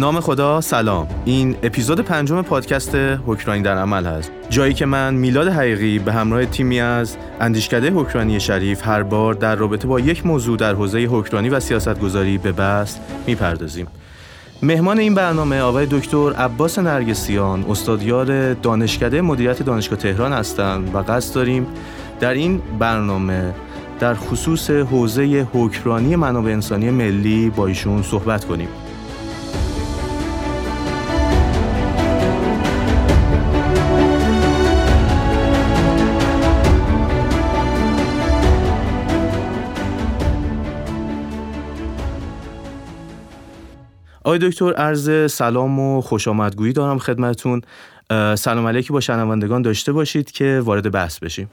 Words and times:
نام 0.00 0.20
خدا 0.20 0.60
سلام. 0.60 1.06
این 1.24 1.56
اپیزود 1.62 2.00
پنجم 2.00 2.42
پادکست 2.42 2.94
حکرانی 3.26 3.62
در 3.62 3.76
عمل 3.76 4.06
هست. 4.06 4.32
جایی 4.50 4.74
که 4.74 4.86
من 4.86 5.14
میلاد 5.14 5.48
حقیقی 5.48 5.98
به 5.98 6.12
همراه 6.12 6.46
تیمی 6.46 6.80
از 6.80 7.16
اندیشکده 7.40 7.90
حکرانی 7.90 8.40
شریف 8.40 8.86
هر 8.86 9.02
بار 9.02 9.34
در 9.34 9.56
رابطه 9.56 9.88
با 9.88 10.00
یک 10.00 10.26
موضوع 10.26 10.56
در 10.56 10.74
حوزه 10.74 10.98
حکرانی 10.98 11.48
و 11.48 11.60
سیاستگذاری 11.60 12.38
به 12.38 12.52
بحث 12.52 12.96
می‌پردازیم. 13.26 13.86
مهمان 14.62 14.98
این 14.98 15.14
برنامه 15.14 15.60
آقای 15.60 15.86
دکتر 15.90 16.32
عباس 16.32 16.78
نرگسیان 16.78 17.64
استادیار 17.68 18.54
دانشکده 18.54 19.20
مدیریت 19.20 19.62
دانشگاه 19.62 19.98
تهران 19.98 20.32
هستند 20.32 20.94
و 20.94 20.98
قصد 20.98 21.34
داریم 21.34 21.66
در 22.20 22.34
این 22.34 22.62
برنامه 22.78 23.54
در 24.00 24.14
خصوص 24.14 24.70
حوزه 24.70 25.46
حکرانی 25.52 26.16
منابع 26.16 26.50
انسانی 26.50 26.90
ملی 26.90 27.50
با 27.50 27.66
ایشون 27.66 28.02
صحبت 28.02 28.44
کنیم. 28.44 28.68
آقای 44.30 44.50
دکتر 44.50 44.72
عرض 44.72 45.32
سلام 45.32 45.78
و 45.80 46.00
خوش 46.00 46.28
آمدگویی 46.28 46.72
دارم 46.72 46.98
خدمتون. 46.98 47.62
سلام 48.34 48.66
علیکی 48.66 48.92
با 48.92 49.00
شنوندگان 49.00 49.62
داشته 49.62 49.92
باشید 49.92 50.30
که 50.30 50.62
وارد 50.64 50.90
بحث 50.90 51.18
بشیم. 51.18 51.50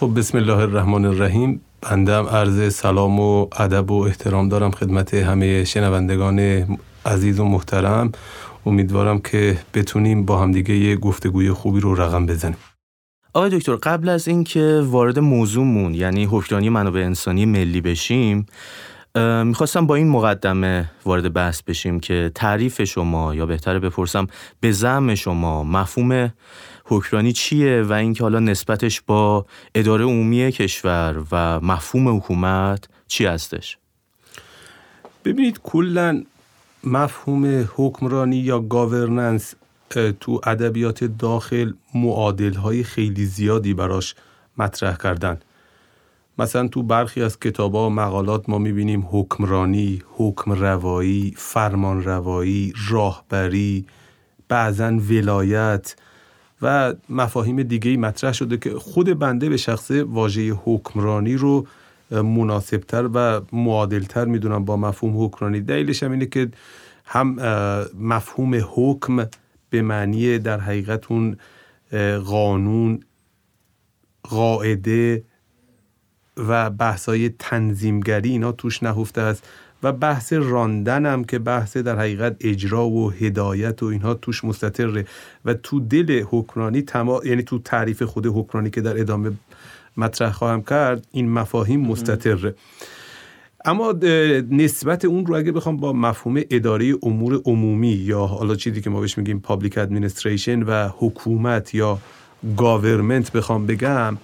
خب 0.00 0.10
بسم 0.16 0.38
الله 0.38 0.58
الرحمن 0.58 1.04
الرحیم. 1.04 1.60
بندم 1.82 2.26
عرض 2.26 2.74
سلام 2.74 3.20
و 3.20 3.46
ادب 3.58 3.90
و 3.90 4.02
احترام 4.02 4.48
دارم 4.48 4.70
خدمت 4.70 5.14
همه 5.14 5.64
شنوندگان 5.64 6.38
عزیز 7.06 7.40
و 7.40 7.44
محترم. 7.44 8.12
امیدوارم 8.66 9.18
که 9.18 9.58
بتونیم 9.74 10.24
با 10.24 10.42
همدیگه 10.42 10.74
یه 10.74 10.96
گفتگوی 10.96 11.52
خوبی 11.52 11.80
رو 11.80 11.94
رقم 11.94 12.26
بزنیم. 12.26 12.56
آقای 13.32 13.50
دکتر 13.50 13.76
قبل 13.76 14.08
از 14.08 14.28
اینکه 14.28 14.82
وارد 14.84 15.18
موضوعمون 15.18 15.94
یعنی 15.94 16.24
حکمرانی 16.24 16.68
منابع 16.68 17.00
انسانی 17.00 17.46
ملی 17.46 17.80
بشیم 17.80 18.46
می‌خواستم 19.16 19.86
با 19.86 19.94
این 19.94 20.08
مقدمه 20.08 20.90
وارد 21.04 21.32
بحث 21.32 21.62
بشیم 21.62 22.00
که 22.00 22.30
تعریف 22.34 22.84
شما 22.84 23.34
یا 23.34 23.46
بهتره 23.46 23.78
بپرسم 23.78 24.26
به 24.60 24.72
زم 24.72 25.14
شما 25.14 25.64
مفهوم 25.64 26.32
حکمرانی 26.84 27.32
چیه 27.32 27.82
و 27.82 27.92
اینکه 27.92 28.22
حالا 28.24 28.38
نسبتش 28.38 29.00
با 29.00 29.46
اداره 29.74 30.04
عمومی 30.04 30.52
کشور 30.52 31.24
و 31.32 31.60
مفهوم 31.60 32.16
حکومت 32.16 32.88
چی 33.06 33.26
هستش؟ 33.26 33.78
ببینید 35.24 35.60
کلا 35.62 36.22
مفهوم 36.84 37.68
حکمرانی 37.74 38.36
یا 38.36 38.60
گاورننس 38.60 39.54
تو 40.20 40.40
ادبیات 40.44 41.04
داخل 41.04 41.72
معادل 41.94 42.54
های 42.54 42.84
خیلی 42.84 43.24
زیادی 43.24 43.74
براش 43.74 44.14
مطرح 44.58 44.96
کردن. 44.96 45.40
مثلا 46.38 46.68
تو 46.68 46.82
برخی 46.82 47.22
از 47.22 47.40
کتابا 47.40 47.86
و 47.86 47.90
مقالات 47.90 48.48
ما 48.48 48.58
می‌بینیم 48.58 49.08
حکمرانی، 49.10 50.02
حکم 50.16 50.52
روایی، 50.52 51.34
فرمان 51.36 52.02
روایی، 52.02 52.72
راهبری، 52.88 53.86
بعضا 54.48 54.86
ولایت 54.86 55.96
و 56.62 56.94
مفاهیم 57.08 57.62
دیگه 57.62 57.96
مطرح 57.96 58.32
شده 58.32 58.56
که 58.56 58.70
خود 58.70 59.18
بنده 59.18 59.48
به 59.48 59.56
شخص 59.56 59.90
واژه 59.90 60.52
حکمرانی 60.64 61.34
رو 61.34 61.66
مناسبتر 62.10 63.10
و 63.14 63.40
معادلتر 63.52 64.24
می‌دونم 64.24 64.64
با 64.64 64.76
مفهوم 64.76 65.24
حکمرانی. 65.24 65.60
دلیلش 65.60 66.02
هم 66.02 66.10
اینه 66.10 66.26
که 66.26 66.50
هم 67.04 67.36
مفهوم 68.00 68.66
حکم 68.74 69.26
به 69.70 69.82
معنی 69.82 70.38
در 70.38 70.60
حقیقت 70.60 71.10
اون 71.10 71.36
قانون 72.24 73.00
قاعده 74.22 75.24
و 76.36 76.70
بحثای 76.70 77.28
تنظیمگری 77.28 78.30
اینا 78.30 78.52
توش 78.52 78.82
نهفته 78.82 79.20
است 79.20 79.48
و 79.82 79.92
بحث 79.92 80.32
راندن 80.32 81.06
هم 81.06 81.24
که 81.24 81.38
بحث 81.38 81.76
در 81.76 81.98
حقیقت 81.98 82.36
اجرا 82.40 82.86
و 82.86 83.10
هدایت 83.10 83.82
و 83.82 83.86
اینها 83.86 84.14
توش 84.14 84.44
مستطره 84.44 85.06
و 85.44 85.54
تو 85.54 85.80
دل 85.80 86.24
حکمرانی 86.30 86.82
تما... 86.82 87.20
یعنی 87.24 87.42
تو 87.42 87.58
تعریف 87.58 88.02
خود 88.02 88.26
حکمرانی 88.26 88.70
که 88.70 88.80
در 88.80 89.00
ادامه 89.00 89.32
مطرح 89.96 90.32
خواهم 90.32 90.62
کرد 90.62 91.06
این 91.12 91.30
مفاهیم 91.30 91.80
مستطره. 91.80 92.54
اما 93.64 93.94
نسبت 94.50 95.04
اون 95.04 95.26
رو 95.26 95.36
اگه 95.36 95.52
بخوام 95.52 95.76
با 95.76 95.92
مفهوم 95.92 96.42
اداره 96.50 96.94
امور 97.02 97.40
عمومی 97.44 97.88
یا 97.88 98.26
حالا 98.26 98.54
چیزی 98.54 98.80
که 98.80 98.90
ما 98.90 99.00
بهش 99.00 99.18
میگیم 99.18 99.40
پابلیک 99.40 99.78
ادمنستریشن 99.78 100.62
و 100.62 100.88
حکومت 100.98 101.74
یا 101.74 101.98
government 102.56 103.32
بخوام 103.32 103.66
بگم 103.66 104.16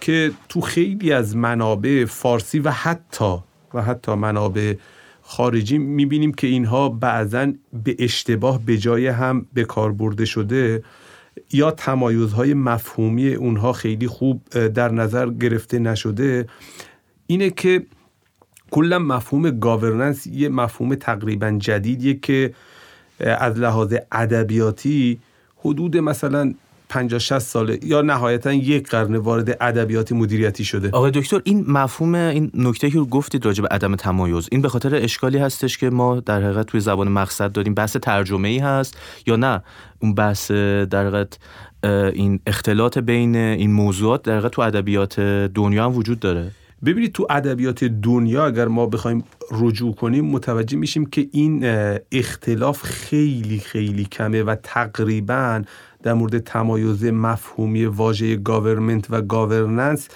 که 0.00 0.32
تو 0.48 0.60
خیلی 0.60 1.12
از 1.12 1.36
منابع 1.36 2.04
فارسی 2.04 2.58
و 2.58 2.70
حتی 2.70 3.36
و 3.74 3.82
حتی 3.82 4.14
منابع 4.14 4.74
خارجی 5.22 5.78
می‌بینیم 5.78 6.32
که 6.32 6.46
اینها 6.46 6.88
بعضا 6.88 7.52
به 7.84 7.96
اشتباه 7.98 8.64
به 8.66 8.78
جای 8.78 9.06
هم 9.06 9.46
به 9.54 9.64
کار 9.64 9.92
برده 9.92 10.24
شده 10.24 10.82
یا 11.52 11.70
تمایزهای 11.70 12.54
مفهومی 12.54 13.34
اونها 13.34 13.72
خیلی 13.72 14.06
خوب 14.06 14.68
در 14.68 14.92
نظر 14.92 15.30
گرفته 15.30 15.78
نشده. 15.78 16.46
اینه 17.26 17.50
که 17.50 17.86
کلا 18.70 18.98
مفهوم 18.98 19.50
governance 19.50 20.26
یه 20.26 20.48
مفهوم 20.48 20.94
تقریبا 20.94 21.50
جدیدیه 21.50 22.14
که 22.14 22.54
از 23.20 23.58
لحاظ 23.58 23.94
ادبیاتی 24.12 25.18
حدود 25.56 25.96
مثلا 25.96 26.54
50 26.88 27.18
60 27.18 27.38
ساله 27.38 27.78
یا 27.82 28.02
نهایتا 28.02 28.52
یک 28.52 28.88
قرن 28.88 29.16
وارد 29.16 29.56
ادبیات 29.60 30.12
مدیریتی 30.12 30.64
شده. 30.64 30.90
آقای 30.90 31.10
دکتر 31.10 31.40
این 31.44 31.64
مفهوم 31.68 32.14
این 32.14 32.50
نکته 32.54 32.90
که 32.90 32.98
گفتید 32.98 33.46
راجع 33.46 33.62
به 33.62 33.68
عدم 33.70 33.96
تمایز 33.96 34.48
این 34.52 34.62
به 34.62 34.68
خاطر 34.68 34.94
اشکالی 34.94 35.38
هستش 35.38 35.78
که 35.78 35.90
ما 35.90 36.20
در 36.20 36.42
حقیقت 36.42 36.66
توی 36.66 36.80
زبان 36.80 37.08
مقصد 37.08 37.52
داریم. 37.52 37.74
بحث 37.74 37.96
ترجمه 37.96 38.48
ای 38.48 38.58
هست 38.58 38.98
یا 39.26 39.36
نه؟ 39.36 39.62
اون 39.98 40.14
بحث 40.14 40.50
در 40.50 41.06
حقیقت 41.06 41.38
این 42.14 42.40
اختلاط 42.46 42.98
بین 42.98 43.36
این 43.36 43.72
موضوعات 43.72 44.22
در 44.22 44.32
حقیقت 44.32 44.52
تو 44.52 44.62
ادبیات 44.62 45.20
دنیا 45.54 45.84
هم 45.84 45.96
وجود 45.96 46.20
داره. 46.20 46.50
ببینید 46.84 47.12
تو 47.12 47.26
ادبیات 47.30 47.84
دنیا 47.84 48.46
اگر 48.46 48.68
ما 48.68 48.86
بخوایم 48.86 49.24
رجوع 49.50 49.94
کنیم 49.94 50.24
متوجه 50.24 50.76
میشیم 50.76 51.06
که 51.06 51.28
این 51.32 51.64
اختلاف 52.12 52.82
خیلی 52.82 53.58
خیلی 53.58 54.04
کمه 54.04 54.42
و 54.42 54.54
تقریبا 54.62 55.62
در 56.02 56.14
مورد 56.14 56.38
تمایز 56.38 57.04
مفهومی 57.04 57.84
واژه 57.84 58.36
government 58.36 59.06
و 59.10 59.22
governance 59.22 60.08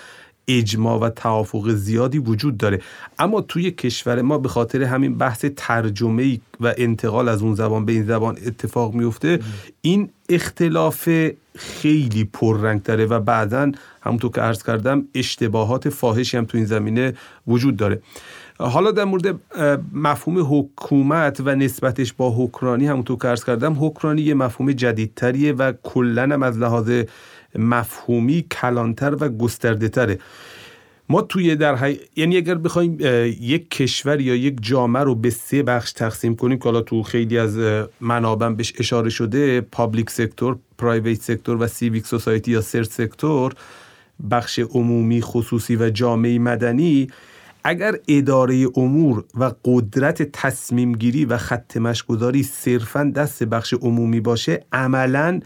اجماع 0.48 0.98
و 0.98 1.10
توافق 1.10 1.70
زیادی 1.70 2.18
وجود 2.18 2.56
داره. 2.56 2.80
اما 3.18 3.40
توی 3.40 3.70
کشور 3.70 4.22
ما 4.22 4.38
به 4.38 4.48
خاطر 4.48 4.82
همین 4.82 5.18
بحث 5.18 5.44
ترجمه 5.56 6.40
و 6.60 6.74
انتقال 6.76 7.28
از 7.28 7.42
اون 7.42 7.54
زبان 7.54 7.84
به 7.84 7.92
این 7.92 8.04
زبان 8.04 8.38
اتفاق 8.46 8.94
میفته 8.94 9.38
این 9.80 10.10
اختلاف 10.28 11.08
خیلی 11.56 12.24
پررنگ 12.24 12.82
داره 12.82 13.06
و 13.06 13.20
بعدا 13.20 13.72
همونطور 14.02 14.30
که 14.30 14.40
عرض 14.40 14.62
کردم 14.62 15.04
اشتباهات 15.14 15.88
فاحشی 15.88 16.36
هم 16.36 16.44
تو 16.44 16.58
این 16.58 16.66
زمینه 16.66 17.14
وجود 17.46 17.76
داره. 17.76 18.02
حالا 18.60 18.90
در 18.90 19.04
مورد 19.04 19.40
مفهوم 19.92 20.46
حکومت 20.50 21.40
و 21.44 21.54
نسبتش 21.54 22.12
با 22.12 22.34
حکمرانی 22.36 22.86
همونطور 22.86 23.18
که 23.18 23.28
عرض 23.28 23.44
کردم 23.44 23.76
حکمرانی 23.80 24.22
یه 24.22 24.34
مفهوم 24.34 24.72
جدیدتریه 24.72 25.52
و 25.52 25.72
کلا 25.82 26.22
هم 26.22 26.42
از 26.42 26.58
لحاظ 26.58 27.02
مفهومی 27.54 28.46
کلانتر 28.50 29.14
و 29.20 29.28
گسترده 29.28 29.88
تره 29.88 30.18
ما 31.08 31.22
توی 31.22 31.56
در 31.56 31.76
حی... 31.76 32.00
یعنی 32.16 32.36
اگر 32.36 32.54
بخوایم 32.54 32.98
یک 33.40 33.70
کشور 33.70 34.20
یا 34.20 34.34
یک 34.34 34.56
جامعه 34.60 35.02
رو 35.02 35.14
به 35.14 35.30
سه 35.30 35.62
بخش 35.62 35.92
تقسیم 35.92 36.36
کنیم 36.36 36.58
که 36.58 36.64
حالا 36.64 36.80
تو 36.80 37.02
خیلی 37.02 37.38
از 37.38 37.58
منابع 38.00 38.48
بهش 38.48 38.72
اشاره 38.78 39.10
شده 39.10 39.60
public 39.60 40.10
sector 40.10 40.56
private 40.78 41.20
sector 41.20 41.56
و 41.62 41.66
civic 41.66 42.06
society 42.06 42.50
یا 42.50 42.60
third 42.60 42.88
sector 42.88 43.52
بخش 44.30 44.58
عمومی 44.58 45.20
خصوصی 45.22 45.76
و 45.76 45.90
جامعه 45.90 46.38
مدنی 46.38 47.08
اگر 47.64 47.94
اداره 48.08 48.66
امور 48.76 49.24
و 49.34 49.52
قدرت 49.64 50.22
تصمیم 50.22 50.92
گیری 50.92 51.24
و 51.24 51.36
خط 51.36 51.76
مشگذاری 51.76 52.42
صرفا 52.42 53.12
دست 53.16 53.44
بخش 53.44 53.74
عمومی 53.74 54.20
باشه 54.20 54.64
عملا 54.72 55.40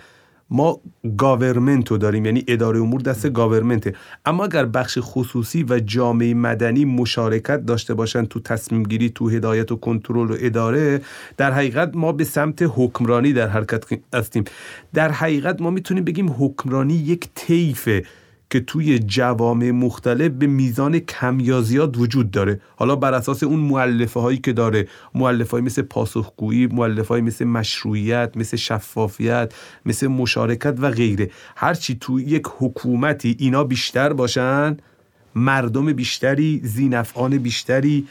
ما 0.51 0.81
گاورمنت 1.17 1.91
رو 1.91 1.99
داریم. 1.99 2.25
یعنی 2.25 2.45
اداره 2.49 2.81
امور 2.81 3.01
دست 3.01 3.31
گاورمنته. 3.31 3.95
اما 4.25 4.45
اگر 4.45 4.65
بخش 4.65 4.99
خصوصی 5.01 5.65
و 5.69 5.81
جامعه 5.81 6.35
مدنی 6.35 6.85
مشارکت 6.85 7.67
داشته 7.67 7.95
باشن 7.95 8.25
تو 8.25 8.41
تصمیم 8.41 8.83
گیری 8.83 9.11
تو 9.11 9.29
هدایت 9.29 9.73
و 9.73 9.77
کنترل 9.77 10.31
و 10.31 10.37
اداره 10.41 11.01
در 11.37 11.53
حقیقت 11.53 11.91
ما 11.97 12.13
به 12.13 12.25
سمت 12.25 12.63
حکمرانی 12.77 13.33
در 13.33 13.49
حرکت 13.49 13.85
هستیم. 14.15 14.45
در 14.95 15.13
حقیقت 15.13 15.61
ما 15.61 15.71
می‌تونیم 15.71 16.05
بگیم 16.05 16.35
حکمرانی 16.39 16.95
یک 16.95 17.29
طیفه. 17.35 18.05
که 18.55 18.61
توی 18.61 18.99
جوامع 18.99 19.71
مختلف 19.71 20.33
به 20.33 20.47
میزان 20.47 20.99
کم 20.99 21.41
یا 21.41 21.63
زیاد 21.63 21.97
وجود 21.97 22.31
داره. 22.31 22.61
حالا 22.77 22.97
بر 22.97 23.15
اساس 23.15 23.43
اون 23.43 23.61
معلفه 23.61 24.21
هایی 24.21 24.39
که 24.39 24.53
داره 24.53 24.89
معلفه 25.15 25.51
های 25.51 25.61
مثل 25.61 25.83
پاسخگویی 25.83 26.67
معلفه 26.67 27.09
های 27.09 27.21
مثل 27.21 27.45
مشروعیت 27.45 28.37
مثل 28.37 28.57
شفافیت 28.57 29.55
مثل 29.87 30.07
مشارکت 30.07 30.75
و 30.79 30.91
غیره. 30.91 31.31
هرچی 31.57 31.95
توی 32.01 32.23
یک 32.23 32.43
حکومتی 32.59 33.37
اینا 33.39 33.65
بیشتر 33.65 34.13
باشن 34.13 34.77
مردم 35.35 35.93
بیشتری 35.93 36.61
زینفعان 36.65 37.39
بیشتری 37.39 38.07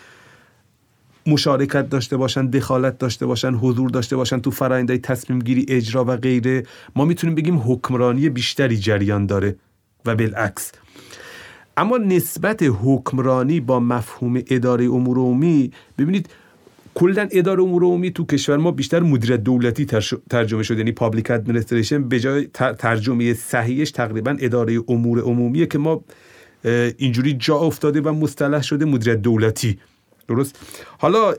مشارکت 1.28 1.90
داشته 1.90 2.18
باشن 2.18 2.46
دخالت 2.46 2.98
داشته 2.98 3.26
باشن 3.26 3.54
حضور 3.54 3.90
داشته 3.90 4.16
باشن 4.16 4.40
تو 4.40 4.52
فرآیندهای 4.52 5.00
تصمیم 5.00 5.40
گیری 5.40 5.66
اجرا 5.68 6.06
و 6.06 6.18
غیره. 6.18 6.64
ما 6.96 7.06
می‌تونیم 7.06 7.36
بگیم 7.36 7.58
حکمرانی 7.58 8.30
بیشتری 8.30 8.78
جریان 8.78 9.26
داره. 9.26 9.56
و 10.06 10.16
بالعکس. 10.16 10.72
اما 11.78 11.98
نسبت 11.98 12.64
حکمرانی 12.84 13.60
با 13.60 13.80
مفهوم 13.80 14.42
اداره 14.48 14.86
امور 14.86 15.18
عمومی 15.18 15.72
ببینید 15.98 16.30
کلا 16.94 17.28
اداره 17.32 17.64
امور 17.64 17.84
عمومی 17.84 18.12
تو 18.12 18.26
کشور 18.26 18.58
ما 18.58 18.72
بیشتر 18.72 19.00
مدیریت 19.00 19.40
دولتی 19.40 19.86
ترجمه 20.30 20.64
شده 20.64 20.78
یعنی 20.78 20.92
public 20.92 21.32
administration 21.32 22.10
به 22.10 22.20
جای 22.20 22.48
ترجمه 22.80 23.34
صحیحش 23.34 23.92
تقریبا 23.92 24.38
اداره 24.40 24.80
امور 24.88 25.20
عمومیه 25.20 25.66
که 25.66 25.78
ما 25.78 26.04
اینجوری 26.98 27.34
جا 27.34 27.58
افتاده 27.58 28.02
و 28.02 28.12
مصطلح 28.12 28.62
شده 28.62 28.86
مدیریت 28.86 29.22
دولتی. 29.22 29.80
درست؟ 30.28 30.60
حالا 30.98 31.34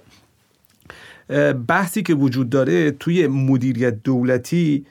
بحثی 1.69 2.03
که 2.03 2.15
وجود 2.15 2.51
داره 2.51 2.91
توی 2.91 3.27
مدیریت 3.27 4.03
دولتی 4.03 4.87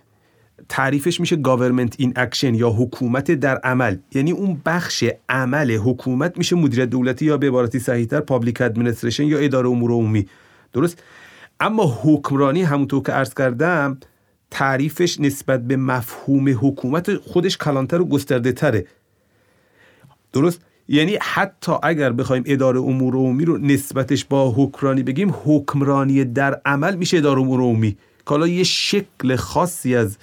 تعریفش 0.70 1.20
میشه 1.20 1.36
government 1.36 1.96
in 1.98 2.14
action 2.16 2.56
یا 2.56 2.70
حکومت 2.70 3.32
در 3.32 3.58
عمل. 3.58 3.98
یعنی 4.16 4.32
اون 4.32 4.62
بخش 4.66 5.04
عمل 5.30 5.72
حکومت 5.72 6.38
میشه 6.38 6.56
مدیریت 6.56 6.90
دولتی 6.90 7.26
یا 7.26 7.38
به 7.38 7.48
عبارتی 7.48 7.80
صحیحتر 7.80 8.20
public 8.20 8.62
administration 8.62 9.24
یا 9.24 9.38
اداره 9.38 9.70
امور 9.70 9.92
عمومی. 9.92 10.28
درست؟ 10.74 11.04
اما 11.60 12.00
حکمرانی 12.04 12.64
همونطور 12.64 13.04
که 13.04 13.12
عرض 13.12 13.34
کردم 13.34 13.98
تعریفش 14.52 15.20
نسبت 15.20 15.68
به 15.68 15.78
مفهوم 15.78 16.50
حکومت 16.62 17.18
خودش 17.18 17.58
کلانتر 17.58 18.02
و 18.02 18.06
گسترده 18.06 18.52
تره. 18.52 18.86
درست؟ 20.34 20.62
یعنی 20.88 21.18
حتی 21.22 21.72
اگر 21.84 22.12
بخوایم 22.12 22.44
اداره 22.46 22.80
امور 22.80 23.16
عمومی 23.16 23.46
رو 23.46 23.58
نسبتش 23.58 24.26
با 24.26 24.52
حکمرانی 24.52 25.04
بگیم 25.04 25.34
حکمرانی 25.46 26.26
در 26.26 26.62
عمل 26.66 26.96
میشه 26.96 27.18
اداره 27.18 27.42
امور 27.42 27.60
عمومی. 27.60 27.98
حالا 28.26 28.48
یه 28.48 28.64
شکل 28.64 29.36
خاصی 29.36 29.96
از 29.96 30.18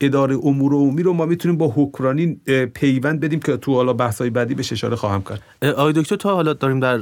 اداره 0.00 0.36
امور 0.42 0.72
عمومی 0.74 1.02
رو 1.02 1.12
ما 1.12 1.26
می‌تونیم 1.26 1.58
با 1.58 1.72
حکمرانی 1.76 2.40
پیوند 2.74 3.20
بدیم 3.20 3.40
که 3.40 3.56
تو 3.56 3.74
حالا 3.74 3.92
بحث‌های 3.92 4.30
بعدی 4.30 4.54
بهش 4.54 4.72
اشاره 4.72 4.96
خواهم 4.96 5.22
کرد. 5.22 5.42
آقای 5.62 5.92
دکتر 5.92 6.16
تا 6.16 6.34
حالا 6.34 6.52
داریم 6.52 6.80
در 6.80 7.00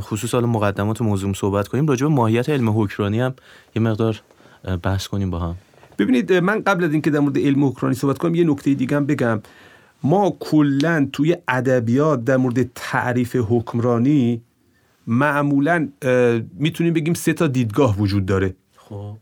خصوص 0.00 0.34
حالا 0.34 0.46
مقدمات 0.46 1.02
موضوع 1.02 1.32
صحبت 1.32 1.68
کنیم 1.68 1.86
راجع 1.86 2.06
به 2.06 2.12
ماهیت 2.12 2.48
علم 2.50 2.80
حکمرانی 2.80 3.20
هم 3.20 3.34
یه 3.76 3.82
مقدار 3.82 4.20
بحث 4.82 5.06
کنیم 5.06 5.30
با 5.30 5.38
هم. 5.38 5.54
ببینید 5.98 6.32
من 6.32 6.62
قبل 6.62 6.84
از 6.84 6.92
اینکه 6.92 7.10
در 7.10 7.20
مورد 7.20 7.38
علم 7.38 7.64
حکمرانی 7.64 7.94
صحبت 7.94 8.18
کنم 8.18 8.34
یه 8.34 8.44
نکته 8.44 8.74
دیگه 8.74 8.96
هم 8.96 9.06
بگم. 9.06 9.40
ما 10.04 10.36
کلا 10.40 11.08
توی 11.12 11.36
ادبیات 11.48 12.24
در 12.24 12.36
مورد 12.36 12.70
تعریف 12.74 13.36
حکمرانی 13.48 14.42
معمولا 15.06 15.88
می‌تونیم 16.58 16.92
بگیم 16.92 17.14
سه 17.14 17.32
تا 17.32 17.46
دیدگاه 17.46 17.98
وجود 17.98 18.26
داره. 18.26 18.54
خب. 18.76 19.16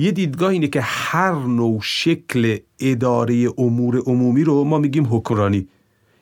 یه 0.00 0.10
دیدگاه 0.10 0.50
اینه 0.50 0.68
که 0.68 0.80
هر 0.82 1.34
نوع 1.34 1.80
شکل 1.82 2.56
اداره 2.80 3.48
امور 3.58 3.96
عمومی 4.06 4.44
رو 4.44 4.64
ما 4.64 4.78
میگیم 4.78 5.06
حکمرانی. 5.10 5.68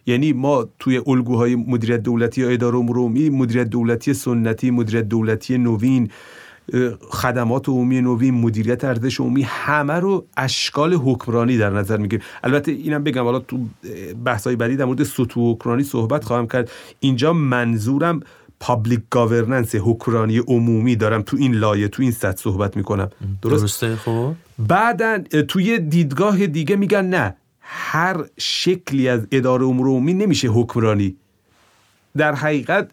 یعنی 0.07 0.33
ما 0.33 0.69
توی 0.79 1.03
الگوهای 1.07 1.55
مدیریت 1.55 2.03
دولتی 2.03 2.41
یا 2.41 2.49
اداره 2.49 2.77
امور 2.77 2.97
عمومی 2.97 3.31
مدیریت 3.31 3.69
دولتی 3.69 4.15
سنتی 4.15 4.71
مدیریت 4.71 5.05
دولتی 5.05 5.59
نوین 5.59 6.11
خدمات 7.11 7.69
عمومی 7.69 8.01
نوین 8.01 8.35
مدیریت 8.35 8.85
ارزش 8.85 9.21
عمومی 9.21 9.43
همه 9.43 9.95
رو 9.95 10.27
اشکال 10.37 10.95
حکمرانی 10.95 11.57
در 11.57 11.71
نظر 11.71 11.97
می‌گیریم. 11.97 12.25
البته 12.45 12.73
اینم 12.73 13.05
بگم 13.05 13.25
حالا 13.25 13.39
تو 13.39 13.59
بحث‌های 14.25 14.57
بعدی 14.57 14.77
در 14.77 14.85
مورد 14.85 15.03
سطوح 15.03 15.55
حکمرانی 15.55 15.83
صحبت 15.83 16.25
خواهم 16.25 16.47
کرد. 16.47 16.71
اینجا 17.01 17.33
منظورم 17.33 18.21
public 18.61 19.01
governance 19.11 19.75
حکمرانی 19.75 20.39
عمومی 20.39 20.97
دارم 20.97 21.23
تو 21.23 21.37
این 21.37 21.55
لایه 21.55 21.89
تو 21.89 22.03
این 22.03 22.13
سطح 22.13 22.43
صحبت 22.43 22.77
می‌کنم. 22.77 23.11
درست؟ 23.43 23.63
درسته 23.63 23.97
خب. 23.97 24.33
بعدا 24.59 25.19
توی 25.49 25.79
دیدگاه 25.79 26.47
دیگه 26.47 26.77
میگن 26.77 27.05
نه 27.05 27.35
هر 27.61 28.25
شکلی 28.39 29.09
از 29.09 29.27
اداره 29.33 29.67
امور 29.67 29.87
عمومی 29.87 30.15
نمیشه 30.15 30.49
حکمرانی. 30.49 31.17
در 32.17 32.35
حقیقت 32.35 32.91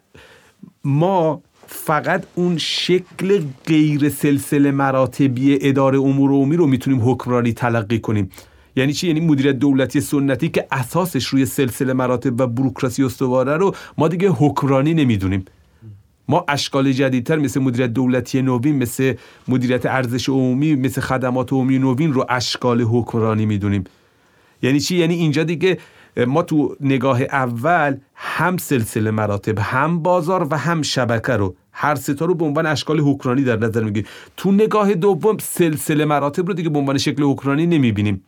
ما 0.84 1.42
فقط 1.66 2.24
اون 2.34 2.58
شکل 2.58 3.42
غیر 3.66 4.08
سلسله 4.08 4.70
مراتبی 4.70 5.58
اداره 5.68 5.98
امور 5.98 6.30
عمومی 6.30 6.56
رو 6.56 6.66
می‌تونیم 6.66 7.10
حکمرانی 7.10 7.52
تلقی 7.52 8.00
کنیم. 8.00 8.30
یعنی 8.76 8.92
چی؟ 8.92 9.06
یعنی 9.06 9.20
مدیریت 9.20 9.58
دولتی 9.58 10.00
سنتی 10.00 10.48
که 10.48 10.66
اساسش 10.70 11.26
روی 11.26 11.46
سلسله 11.46 11.92
مراتب 11.92 12.40
و 12.40 12.46
بروکراسی 12.46 13.04
استواره 13.04 13.56
رو 13.56 13.74
ما 13.98 14.08
دیگه 14.08 14.28
حکمرانی 14.28 14.94
نمی‌دونیم. 14.94 15.44
ما 16.28 16.44
اشکال 16.48 16.92
جدیدتر 16.92 17.36
مثل 17.36 17.60
مدیریت 17.60 17.90
دولتی 17.90 18.42
نوین 18.42 18.76
مثل 18.76 19.14
مدیریت 19.48 19.86
ارزش 19.86 20.28
عمومی 20.28 20.74
مثل 20.74 21.00
خدمات 21.00 21.52
عمومی 21.52 21.78
نوین 21.78 22.12
رو 22.12 22.26
اشکال 22.28 22.80
حکمرانی 22.82 23.46
می‌دونیم. 23.46 23.84
یعنی 24.62 24.80
چی؟ 24.80 24.96
یعنی 24.96 25.14
اینجا 25.14 25.42
دیگه 25.42 25.78
ما 26.26 26.42
تو 26.42 26.76
نگاه 26.80 27.22
اول 27.22 27.96
هم 28.14 28.56
سلسله 28.56 29.10
مراتب 29.10 29.58
هم 29.58 30.02
بازار 30.02 30.46
و 30.50 30.58
هم 30.58 30.82
شبکه 30.82 31.32
رو 31.32 31.56
هر 31.72 31.94
ستا 31.94 32.24
رو 32.24 32.34
به 32.34 32.44
عنوان 32.44 32.66
اشکال 32.66 33.00
حکمرانی 33.00 33.44
در 33.44 33.56
نظر 33.56 33.84
می‌گیریم. 33.84 34.08
تو 34.36 34.52
نگاه 34.52 34.94
دوم 34.94 35.36
سلسله 35.38 36.04
مراتب 36.04 36.46
رو 36.46 36.54
دیگه 36.54 36.68
به 36.68 36.78
عنوان 36.78 36.98
شکل 36.98 37.22
حکمرانی 37.22 37.66
نمی‌بینیم. 37.66 38.24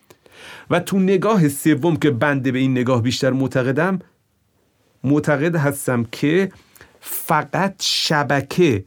و 0.71 0.81
تو 0.81 0.99
نگاه 0.99 1.49
سوم 1.49 1.97
که 1.97 2.11
بنده 2.11 2.53
به 2.53 2.59
این 2.59 2.71
نگاه 2.71 3.03
بیشتر 3.03 3.31
معتقدم 3.31 3.99
معتقد 5.05 5.57
هستم 5.57 6.07
که 6.13 6.53
فقط 7.01 7.75
شبکه 7.81 8.85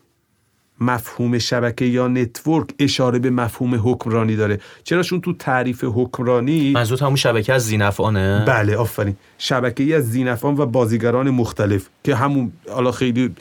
مفهوم 0.82 1.38
شبکه 1.38 1.86
یا 1.86 2.08
نتورک 2.08 2.70
اشاره 2.80 3.20
به 3.20 3.30
مفهوم 3.30 3.82
حکمرانی 3.84 4.36
داره. 4.36 4.60
چرا 4.84 5.04
چون 5.04 5.22
تو 5.22 5.34
تعریف 5.34 5.84
حکمرانی 5.84 6.72
منظور 6.72 7.00
همون 7.00 7.16
شبکه 7.16 7.54
از 7.54 7.66
زینفانه؟ 7.66 8.46
بله 8.48 8.76
آفرین. 8.76 9.16
شبکه 9.38 9.84
ای 9.84 9.94
از 9.94 10.12
زینفان 10.12 10.58
و 10.58 10.66
بازیگران 10.66 11.30
مختلف 11.30 11.90
که 12.04 12.16
همون 12.16 12.52
حالا 12.70 12.92
خیلی 12.92 13.36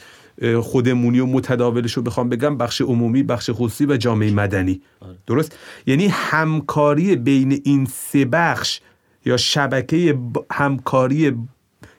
خودمونی 0.61 1.19
و 1.19 1.25
متداولش 1.25 1.93
رو 1.93 2.03
بخوام 2.03 2.29
بگم 2.29 2.57
بخش 2.57 2.81
عمومی 2.81 3.23
بخش 3.23 3.49
خصوصی 3.53 3.85
و 3.85 3.97
جامعه 3.97 4.31
مدنی. 4.31 4.81
آره. 4.99 5.15
درست؟ 5.27 5.57
یعنی 5.87 6.07
همکاری 6.07 7.15
بین 7.15 7.61
این 7.63 7.85
سه 7.85 8.25
بخش 8.25 8.79
یا 9.25 9.37
شبکه 9.37 10.17
همکاری 10.51 11.37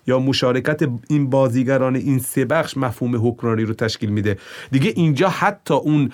یا 0.07 0.19
مشارکت 0.19 0.89
این 1.09 1.31
بازیگران 1.31 1.97
این 1.97 2.19
سه 2.19 2.45
بخش 2.45 2.77
مفهوم 2.77 3.29
حکمرانی 3.29 3.63
رو 3.63 3.75
تشکیل 3.75 4.11
میده. 4.11 4.39
دیگه 4.71 4.93
اینجا 4.97 5.29
حتی 5.29 5.75
اون 5.75 6.13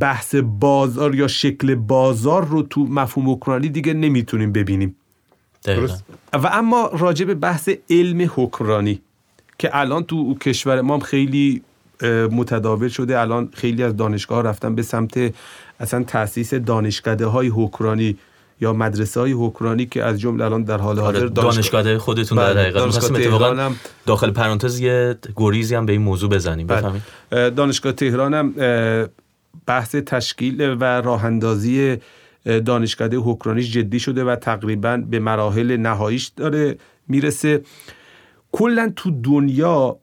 بحث 0.00 0.34
بازار 0.34 1.14
یا 1.14 1.28
شکل 1.28 1.74
بازار 1.74 2.46
رو 2.46 2.62
تو 2.62 2.84
مفهوم 2.84 3.30
حکمرانی 3.30 3.68
دیگه 3.68 3.94
نمی‌تونیم 3.94 4.52
ببینیم. 4.52 4.96
درست؟ 5.64 6.04
و 6.32 6.46
اما 6.52 6.90
راجع 6.98 7.24
به 7.24 7.34
بحث 7.34 7.70
علم 7.90 8.30
حکمرانی 8.34 9.00
که 9.58 9.76
الان 9.76 10.04
تو 10.04 10.34
کشور 10.34 10.80
ما 10.80 10.98
خیلی 10.98 11.62
متداول 12.30 12.88
شده. 12.88 13.20
الان 13.20 13.48
خیلی 13.54 13.82
از 13.82 13.96
دانشگاه 13.96 14.42
رفتن 14.42 14.74
به 14.74 14.82
سمت 14.82 15.34
اصلا 15.80 16.04
تاسیس 16.04 16.54
دانشکده 16.54 17.26
های 17.26 17.48
حکمرانی. 17.48 18.18
یا 18.60 18.72
مدرسه 18.72 19.20
های 19.20 19.32
حکمرانی 19.32 19.86
که 19.86 20.04
از 20.04 20.20
جمله 20.20 20.44
الان 20.44 20.62
در 20.62 20.78
حال 20.78 20.98
حاضر 20.98 21.18
آره، 21.18 21.28
دانشگاه 21.28 21.98
خودتون 21.98 22.38
در 22.38 22.54
بله، 22.54 22.70
دقیقا. 22.70 23.70
داخل 24.06 24.30
پرانتز 24.30 24.80
یه 24.80 25.16
گریزی 25.36 25.74
هم 25.74 25.86
به 25.86 25.92
این 25.92 26.02
موضوع 26.02 26.30
بزنیم. 26.30 26.66
بله. 26.66 26.78
بفهمید 26.78 27.02
دانشگاه 27.54 27.92
تهران 27.92 28.34
هم 28.34 28.54
بحث 29.66 29.94
تشکیل 29.94 30.76
و 30.80 30.84
راه 30.84 31.24
اندازی 31.24 31.96
دانشکده 32.44 33.16
حکمرانیش 33.16 33.72
جدی 33.72 34.00
شده 34.00 34.24
و 34.24 34.36
تقریبا 34.36 34.96
به 35.10 35.18
مراحل 35.18 35.76
نهاییش 35.76 36.32
داره 36.36 36.76
می‌رسه. 37.08 37.62
کلا 38.52 38.92
تو 38.96 39.10
دنیا 39.22 39.96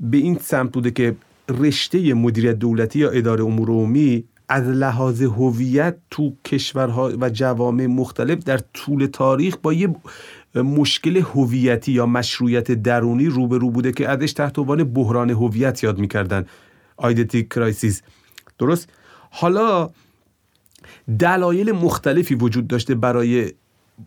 به 0.00 0.16
این 0.16 0.38
سمت 0.42 0.72
بوده 0.72 0.90
که 0.90 1.16
رشته 1.48 2.14
مدیریت 2.14 2.58
دولتی 2.58 2.98
یا 2.98 3.10
اداره 3.10 3.44
امور 3.44 3.68
عمومی 3.68 4.24
از 4.50 4.68
لحاظ 4.68 5.22
هویت 5.22 5.96
تو 6.10 6.32
کشورها 6.44 7.12
و 7.20 7.30
جوامع 7.30 7.86
مختلف 7.86 8.38
در 8.38 8.58
طول 8.74 9.06
تاریخ 9.06 9.56
با 9.62 9.72
یه 9.72 9.94
مشکل 10.54 11.16
هویتی 11.16 11.92
یا 11.92 12.06
مشروعیت 12.06 12.72
درونی 12.72 13.26
روبرو 13.26 13.70
بوده 13.70 13.92
که 13.92 14.08
ازش 14.08 14.32
تحت 14.32 14.58
عنوان 14.58 14.84
بحران 14.84 15.30
هویت 15.30 15.84
یاد 15.84 15.98
می‌کردن. 15.98 16.46
identity 16.96 17.44
crisis 17.44 18.02
درست؟ 18.58 18.88
حالا 19.30 19.90
دلایل 21.18 21.72
مختلفی 21.72 22.34
وجود 22.34 22.66
داشته 22.66 22.94
برای 22.94 23.52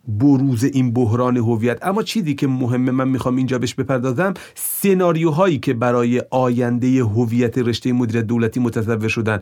بروز 0.08 0.64
این 0.64 0.94
بحران 0.94 1.38
هویت. 1.38 1.86
اما 1.86 2.04
چیزی 2.04 2.36
که 2.36 2.48
مهمه 2.48 2.92
من 2.92 3.08
می‌خوام 3.08 3.36
اینجا 3.36 3.58
بهش 3.58 3.74
بپردازم 3.74 4.34
سناریوهایی 4.56 5.60
که 5.60 5.74
برای 5.74 6.22
آینده 6.32 7.04
هویت 7.04 7.58
رشته 7.58 7.94
مدیریت 7.94 8.26
دولتی 8.26 8.60
متصور 8.60 9.08
شدن. 9.08 9.40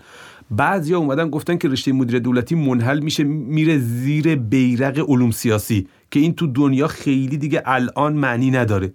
بعضیا 0.52 0.98
اومدن 0.98 1.30
گفتن 1.30 1.58
که 1.58 1.68
رشته 1.68 1.92
مدیریت 1.92 2.24
دولتی 2.24 2.56
منحل 2.56 3.00
میشه 3.00 3.24
میره 3.24 3.78
زیر 3.78 4.36
بیرق 4.36 5.06
علوم 5.10 5.32
سیاسی 5.32 5.88
که 6.12 6.20
این 6.20 6.34
تو 6.34 6.48
دنیا 6.48 6.88
خیلی 6.88 7.38
دیگه 7.38 7.64
الان 7.66 8.14
معنی 8.14 8.52
نداره. 8.52 8.94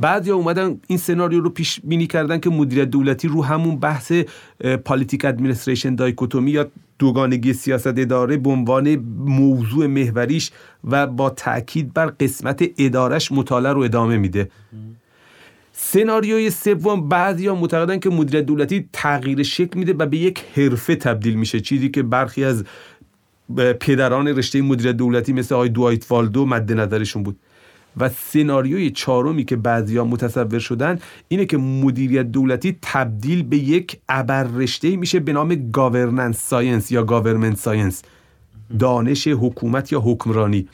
بعد 0.00 0.26
یا 0.26 0.36
اومدن 0.36 0.80
این 0.86 0.98
سناریو 0.98 1.40
رو 1.40 1.50
پیش 1.50 1.80
بینی 1.84 2.06
کردن 2.06 2.38
که 2.38 2.50
مدیریت 2.50 2.88
دولتی 2.88 3.28
رو 3.28 3.44
همون 3.44 3.76
بحث 3.76 4.12
پالیتیک 4.84 5.24
ادمنستریشن 5.24 5.94
دایکوتومی 5.94 6.50
یا 6.50 6.70
دوگانگی 6.98 7.52
سیاست 7.52 7.86
اداره 7.98 8.36
به 8.36 8.50
عنوان 8.50 8.96
موضوع 9.26 9.86
محوریش 9.86 10.50
و 10.84 11.06
با 11.06 11.30
تاکید 11.30 11.92
بر 11.94 12.06
قسمت 12.06 12.64
ادارش 12.78 13.32
مطالعه 13.32 13.72
رو 13.72 13.80
ادامه 13.80 14.16
میده. 14.16 14.50
سناریوی 15.72 16.50
سوم 16.50 17.08
بعضیا 17.08 17.54
معتقدن 17.54 17.98
که 17.98 18.10
مدیریت 18.10 18.46
دولتی 18.46 18.88
تغییر 18.92 19.42
شکل 19.42 19.78
میده 19.78 19.94
و 19.98 20.06
به 20.06 20.16
یک 20.16 20.44
حرفه 20.54 20.96
تبدیل 20.96 21.34
میشه. 21.34 21.60
چیزی 21.60 21.88
که 21.88 22.02
برخی 22.02 22.44
از 22.44 22.64
پدران 23.80 24.28
رشته 24.28 24.62
مدیریت 24.62 24.96
دولتی 24.96 25.32
مثل 25.32 25.54
آقای 25.54 25.68
دوایت 25.68 26.12
والدو 26.12 26.46
مد 26.46 26.72
نظرشون 26.72 27.22
بود. 27.22 27.36
و 27.96 28.08
سناریوی 28.08 28.90
چهارمی 28.90 29.44
که 29.44 29.56
بعضیا 29.56 30.04
متصور 30.04 30.58
شدن 30.58 30.98
اینه 31.28 31.46
که 31.46 31.56
مدیریت 31.56 32.32
دولتی 32.32 32.78
تبدیل 32.82 33.42
به 33.42 33.56
یک 33.56 34.00
ابر 34.08 34.44
رشته 34.44 34.96
میشه 34.96 35.20
به 35.20 35.32
نام 35.32 35.70
governance 35.70 36.48
science 36.48 36.90
یا 36.90 37.04
government 37.04 37.56
science 37.56 38.02
دانش 38.78 39.28
حکومت 39.28 39.92
یا 39.92 40.00
حکمرانی. 40.00 40.68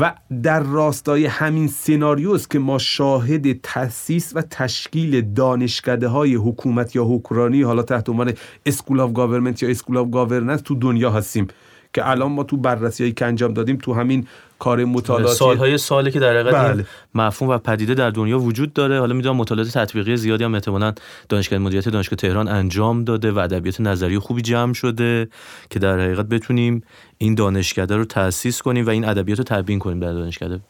و 0.00 0.14
در 0.42 0.60
راستای 0.60 1.26
همین 1.26 1.68
سناریوست 1.68 2.50
که 2.50 2.58
ما 2.58 2.78
شاهد 2.78 3.60
تاسیس 3.60 4.32
و 4.36 4.42
تشکیل 4.42 5.20
دانشکده 5.20 6.08
های 6.08 6.34
حکومت 6.34 6.96
یا 6.96 7.04
حکمرانی 7.04 7.62
حالا 7.62 7.82
تحت 7.82 8.08
عنوان 8.08 8.32
school 8.66 9.00
of 9.00 9.12
government 9.12 9.62
یا 9.62 9.68
school 9.68 9.96
of 9.96 10.10
governance 10.10 10.60
تو 10.60 10.74
دنیا 10.74 11.10
هستیم. 11.10 11.46
که 11.94 12.08
الان 12.08 12.32
ما 12.32 12.42
تو 12.44 12.56
بررسی 12.56 13.12
که 13.12 13.26
انجام 13.26 13.54
دادیم 13.54 13.76
تو 13.76 13.94
همین 13.94 14.26
کار 14.58 14.84
مطالعاتی 14.84 15.36
سالهای 15.36 15.78
سالی 15.78 16.10
که 16.10 16.20
در 16.20 16.36
حقیقت 16.36 16.54
بله. 16.54 16.86
مفهوم 17.14 17.50
و 17.50 17.58
پدیده 17.58 17.94
در 17.94 18.10
دنیا 18.10 18.38
وجود 18.38 18.72
داره 18.72 19.00
حالا 19.00 19.14
می‌دونم 19.14 19.36
مطالعات 19.36 19.68
تطبیقی 19.68 20.16
زیادی 20.16 20.44
هم 20.44 20.54
احتمالاً 20.54 20.94
دانشگاه 21.28 21.58
مدیریت 21.58 21.88
دانشگاه 21.88 22.16
تهران 22.16 22.48
انجام 22.48 23.04
داده 23.04 23.32
و 23.32 23.38
ادبیات 23.38 23.80
نظری 23.80 24.18
خوبی 24.18 24.42
جمع 24.42 24.72
شده 24.72 25.28
که 25.70 25.78
در 25.78 26.00
حقیقت 26.00 26.26
بتونیم 26.26 26.82
این 27.18 27.34
دانشکده 27.34 27.96
رو 27.96 28.04
تأسیس 28.04 28.62
کنیم 28.62 28.86
و 28.86 28.90
این 28.90 29.04
ادبیات 29.04 29.38
رو 29.38 29.44
تبیین 29.44 29.78
کنیم 29.78 30.00
در 30.00 30.12
دانشکده 30.12 30.60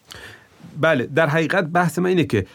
بله 0.81 1.07
در 1.07 1.27
حقیقت 1.27 1.65
بحث 1.65 1.99
من 1.99 2.07
اینه 2.07 2.25
که 2.25 2.47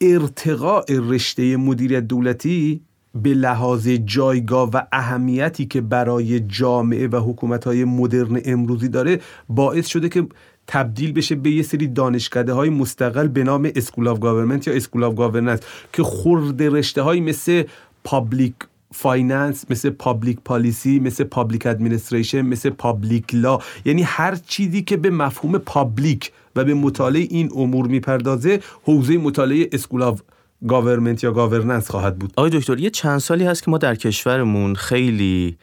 ارتقاء 0.00 0.84
رشته 0.88 1.56
مدیریت 1.56 2.08
دولتی 2.08 2.80
به 3.14 3.34
لحاظ 3.34 3.88
جایگاه 3.88 4.70
و 4.70 4.82
اهمیتی 4.92 5.66
که 5.66 5.80
برای 5.80 6.40
جامعه 6.40 7.08
و 7.08 7.16
حکومت‌های 7.16 7.84
مدرن 7.84 8.40
امروزی 8.44 8.88
داره 8.88 9.20
باعث 9.48 9.86
شده 9.86 10.08
که 10.08 10.26
تبدیل 10.66 11.12
بشه 11.12 11.34
به 11.34 11.50
یه 11.50 11.62
سری 11.62 11.86
دانشکده 11.86 12.52
های 12.52 12.70
مستقل 12.70 13.28
به 13.28 13.44
نام 13.44 13.70
school 13.76 14.08
of 14.08 14.18
government 14.18 14.66
یا 14.66 14.74
school 14.74 15.04
of 15.04 15.14
governance 15.14 15.60
که 15.92 16.02
خرده 16.02 16.70
رشته 16.70 17.02
های 17.02 17.20
مثل 17.20 17.62
public 18.04 18.54
finance 18.92 19.64
مثل 19.70 19.90
public 19.90 20.38
policy 20.44 21.00
مثل 21.00 21.24
public 21.24 21.66
administration 21.66 22.42
مثل 22.42 22.70
public 22.70 23.24
law 23.32 23.58
یعنی 23.84 24.02
هر 24.02 24.34
چیزی 24.34 24.82
که 24.82 24.96
به 24.96 25.10
مفهوم 25.10 25.58
public 25.58 26.32
و 26.56 26.64
به 26.64 26.74
مطالعه 26.74 27.26
این 27.30 27.50
امور 27.56 27.86
می‌پردازه 27.86 28.60
حوزه 28.82 29.18
مطالعه 29.18 29.68
school 29.72 30.02
of 30.02 30.22
government 30.68 31.24
یا 31.24 31.32
governance 31.32 31.90
خواهد 31.90 32.18
بود. 32.18 32.32
آقای 32.36 32.50
دکتر 32.50 32.78
یه 32.78 32.90
چند 32.90 33.18
سالی 33.18 33.44
هست 33.44 33.62
که 33.62 33.70
ما 33.70 33.78
در 33.78 33.94
کشورمون 33.94 34.74
خیلی 34.74 35.58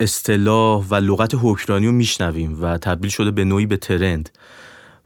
اصطلاح 0.00 0.86
و 0.90 0.94
لغت 0.94 1.34
حکمرانی 1.42 1.86
رو 1.86 1.92
میشنویم 1.92 2.62
و 2.62 2.78
تبدیل 2.78 3.10
شده 3.10 3.30
به 3.30 3.44
نوعی 3.44 3.66
به 3.66 3.76
ترند 3.76 4.30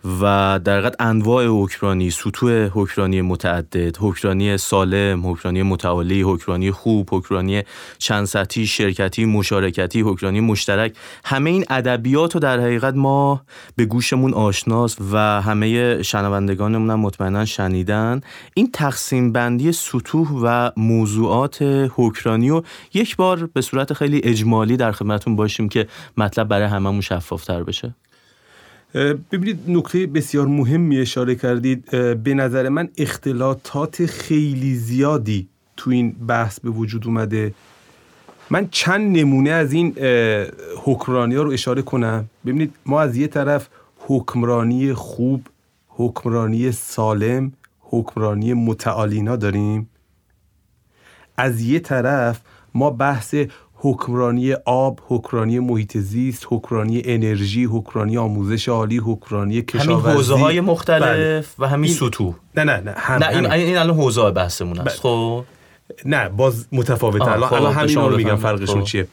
و 0.05 0.61
در 0.65 0.73
حقیقت 0.73 0.97
انواع 1.01 1.47
حکمرانی 1.47 2.11
سطوح 2.11 2.53
حکمرانی 2.53 3.23
متعدد 3.23 3.97
حکمرانی 3.97 4.57
سالم 4.57 5.27
حکمرانی 5.27 5.63
متعالی 5.63 6.23
حکمرانی 6.23 6.71
خوب 6.71 7.09
حکمرانی 7.13 7.63
چند 7.99 8.25
سطحی 8.25 8.67
شرکتی 8.67 9.25
مشارکتی 9.25 10.01
حکمرانی 10.01 10.41
مشترک. 10.41 10.95
همه 11.25 11.51
این 11.51 11.65
ادبیات 11.71 12.35
رو 12.35 12.41
در 12.41 12.61
حقیقت 12.61 12.95
ما 12.95 13.43
به 13.77 13.85
گوشمون 13.85 14.35
آشناست 14.35 14.99
و 15.13 15.17
همه 15.43 16.03
شنوندگانمون 16.03 16.91
هم 16.91 17.01
مطمئنا 17.01 17.45
شنیدن. 17.45 18.21
این 18.55 18.71
تقسیم 18.73 19.33
بندی 19.33 19.73
سطوح 19.73 20.29
و 20.43 20.71
موضوعات 20.77 21.59
حکمرانی 21.97 22.49
رو 22.49 22.65
یک 22.95 23.17
بار 23.17 23.47
به 23.53 23.61
صورت 23.61 23.93
خیلی 23.93 24.21
اجمالی 24.25 24.77
در 24.77 24.93
خدمتتون 24.93 25.37
باشیم 25.37 25.69
که 25.69 25.89
مطلب 26.17 26.49
برای 26.49 26.67
هممون 26.67 27.01
شفافتر 27.01 27.63
بشه. 27.63 27.95
ببینید 28.95 29.71
نکته 29.71 30.07
بسیار 30.07 30.47
مهمی 30.47 30.99
اشاره 30.99 31.35
کردید 31.35 31.91
به 32.23 32.35
نظر 32.35 32.69
من 32.69 32.89
اختلاطات 32.99 34.07
خیلی 34.07 34.75
زیادی 34.75 35.49
تو 35.77 35.91
این 35.91 36.11
بحث 36.11 36.61
به 36.61 36.71
وجود 36.71 37.07
اومده. 37.07 37.55
من 38.51 38.69
چند 38.71 39.17
نمونه 39.17 39.51
از 39.51 39.73
این 39.73 39.95
حکمرانی 40.85 41.35
ها 41.35 41.43
رو 41.43 41.51
اشاره 41.51 41.83
کنم. 41.83 42.29
ببینید 42.47 42.75
ما 42.87 43.01
از 43.01 43.17
یه 43.17 43.27
طرف 43.27 43.69
حکمرانی 43.99 44.93
خوب 44.93 45.47
حکمرانی 45.89 46.73
سالم 46.73 47.53
حکمرانی 47.81 48.55
متعالی 48.55 49.13
اینا 49.13 49.37
داریم. 49.37 49.89
از 51.37 51.61
یه 51.61 51.81
طرف 51.81 52.41
ما 52.75 52.91
بحث 52.91 53.35
حکمرانی 53.81 54.53
آب، 54.65 55.01
حکمرانی 55.09 55.59
محیط 55.59 55.99
زیست، 55.99 56.47
حکمرانی 56.49 57.03
انرژی، 57.05 57.65
حکمرانی 57.65 58.19
آموزش 58.19 58.69
عالی، 58.69 58.99
حکمرانی 58.99 59.63
کشاورزی. 59.63 60.03
همین 60.03 60.17
حوزه 60.17 60.35
های 60.35 60.61
مختلف 60.61 61.03
بله. 61.03 61.45
و 61.59 61.69
همین 61.69 61.93
سطوح. 61.93 62.35
نه 62.57 62.65
نه 62.65 62.81
نه 62.81 62.95
هم 62.97 63.19
نه 63.19 63.29
این, 63.29 63.53
این 63.53 63.77
الان 63.79 63.97
حوزه 63.97 64.31
بحثمون 64.31 64.79
است. 64.79 65.03
بله. 65.03 65.13
خب؟ 65.13 65.45
نه 66.05 66.29
باز 66.29 66.67
متفاوته. 66.73 67.33
الان, 67.33 67.49
خب، 67.49 67.55
الان 67.55 67.73
همین 67.73 67.97
رو 67.97 68.17
میگم 68.17 68.37
فرقشون 68.37 68.81
خب. 68.81 68.87
چیه؟ 68.87 69.09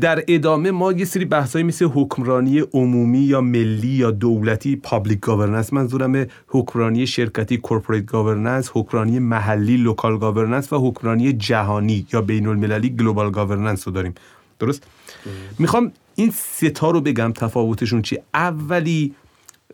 در 0.00 0.24
ادامه 0.28 0.70
ما 0.70 0.92
یه 0.92 1.04
سری 1.04 1.24
بحثایی 1.24 1.64
مثل 1.64 1.84
حکمرانی 1.84 2.60
عمومی 2.60 3.18
یا 3.18 3.40
ملی 3.40 3.88
یا 3.88 4.10
دولتی 4.10 4.76
public 4.76 5.20
governance 5.20 5.72
منظورم 5.72 6.26
حکمرانی 6.48 7.06
شرکتی 7.06 7.56
corporate 7.56 8.04
governance 8.04 8.70
حکمرانی 8.74 9.18
محلی 9.18 9.76
local 9.76 10.18
governance 10.18 10.72
و 10.72 10.88
حکمرانی 10.88 11.32
جهانی 11.32 12.06
یا 12.12 12.20
بین 12.20 12.46
المللی 12.46 12.90
global 12.90 13.30
governance 13.30 13.88
رو 13.88 13.94
داریم. 13.94 14.14
درست؟ 14.58 14.86
می‌خوام 15.58 15.92
این 16.14 16.30
ستا 16.30 16.90
رو 16.90 17.00
بگم 17.00 17.32
تفاوتشون 17.32 18.02
چی 18.02 18.18
اولی 18.34 19.14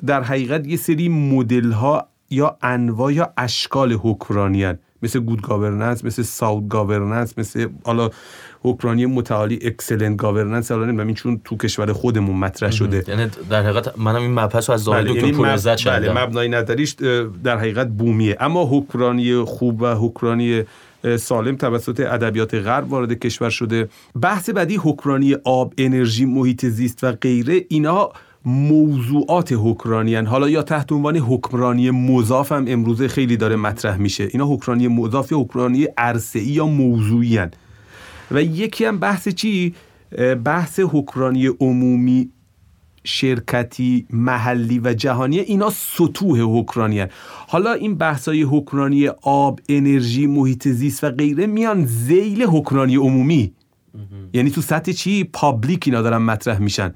در 0.06 0.22
حقیقت 0.22 0.66
یه 0.66 0.76
سری 0.76 1.08
مدل 1.08 1.72
ها 1.72 2.08
یا 2.30 2.56
انواع 2.62 3.12
یا 3.12 3.32
اشکال 3.36 3.92
حکمرانی 3.92 4.64
مثل 5.02 5.20
good 5.20 5.42
governance 5.42 6.04
مثل 6.04 6.22
sound 6.22 6.68
governance 6.68 7.38
مثل 7.38 7.68
حالا 7.84 8.10
حکمرانی 8.62 9.06
متعالی 9.06 9.58
excellent 9.62 10.16
governance 10.16 10.70
حالا 10.70 10.84
نمی‌دونم 10.84 11.06
این 11.06 11.16
چون 11.16 11.40
تو 11.44 11.56
کشور 11.56 11.92
خودمون 11.92 12.36
مطرح 12.36 12.70
شده. 12.70 13.04
یعنی 13.08 13.26
در 13.50 13.62
حقیقت 13.62 13.98
منم 13.98 14.22
این 14.22 14.34
مبحث 14.34 14.70
رو 14.70 14.74
از 14.74 14.84
زاهد 14.84 15.04
بله. 15.04 15.14
دکتر 15.14 15.26
یعنی 15.26 16.08
بله 16.08 16.26
مبنای 16.26 16.48
نظریش 16.48 16.96
در 17.44 17.58
حقیقت 17.58 17.88
بومیه. 17.88 18.36
اما 18.40 18.64
حکمرانی 18.64 19.36
خوب 19.36 19.82
و 19.82 19.86
حکمرانی 19.86 20.62
سالم 21.18 21.56
توسط 21.56 22.00
ادبیات 22.00 22.54
غرب 22.54 22.92
وارد 22.92 23.12
کشور 23.12 23.50
شده. 23.50 23.88
بحث 24.20 24.50
بعدی 24.50 24.76
حکمرانی 24.76 25.36
آب 25.44 25.74
انرژی 25.78 26.24
محیط 26.24 26.66
زیست 26.66 27.04
و 27.04 27.12
غیره 27.12 27.64
اینا 27.68 28.12
موضوعات 28.44 29.52
حکمرانی 29.52 30.14
حالا 30.14 30.48
یا 30.48 30.62
تحت 30.62 30.92
عنوان 30.92 31.16
حکمرانی 31.16 31.90
مضاف 31.90 32.52
هم 32.52 32.64
امروزه 32.68 33.08
خیلی 33.08 33.36
داره 33.36 33.56
مطرح 33.56 33.96
میشه. 33.96 34.28
اینا 34.30 34.46
حکمرانی 34.46 34.88
مضاف 34.88 35.32
یا 35.32 35.38
حکمرانی 35.38 35.86
ای 36.34 36.40
یا 36.40 36.66
موضوعی 36.66 37.36
هن. 37.36 37.50
و 38.30 38.42
یکی 38.42 38.84
هم 38.84 38.98
بحث 38.98 39.28
چی؟ 39.28 39.74
بحث 40.44 40.80
حکمرانی 40.80 41.46
عمومی 41.46 42.30
شرکتی 43.04 44.06
محلی 44.10 44.78
و 44.78 44.94
جهانی. 44.94 45.38
اینا 45.38 45.70
سطوح 45.70 46.40
حکمرانی 46.40 47.06
حالا 47.48 47.72
این 47.72 47.94
بحثای 47.94 48.42
حکمرانی 48.42 49.08
آب 49.22 49.60
انرژی 49.68 50.26
محیط 50.26 50.68
زیست 50.68 51.04
و 51.04 51.10
غیره 51.10 51.46
میان 51.46 51.84
ذیل 51.84 52.42
حکمرانی 52.42 52.96
عمومی. 52.96 53.52
یعنی 54.32 54.50
تو 54.50 54.60
سطح 54.60 54.92
چی؟ 54.92 55.24
public 55.24 55.82
اینا 55.86 56.02
دارن 56.02 56.16
مطرح 56.16 56.58
میشن. 56.58 56.94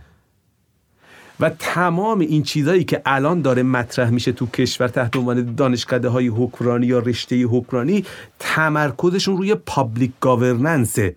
و 1.40 1.50
تمام 1.58 2.20
این 2.20 2.42
چیزهایی 2.42 2.84
که 2.84 3.02
الان 3.06 3.42
داره 3.42 3.62
مطرح 3.62 4.10
میشه 4.10 4.32
تو 4.32 4.46
کشور 4.46 4.88
تحت 4.88 5.16
عنوان 5.16 5.54
دانشکده 5.54 6.08
های 6.08 6.28
حکمرانی 6.28 6.86
یا 6.86 6.98
رشته 6.98 7.42
حکمرانی 7.42 8.04
تمرکزشون 8.38 9.36
روی 9.36 9.54
public 9.54 10.12
governance 10.20 11.08
ه 11.08 11.16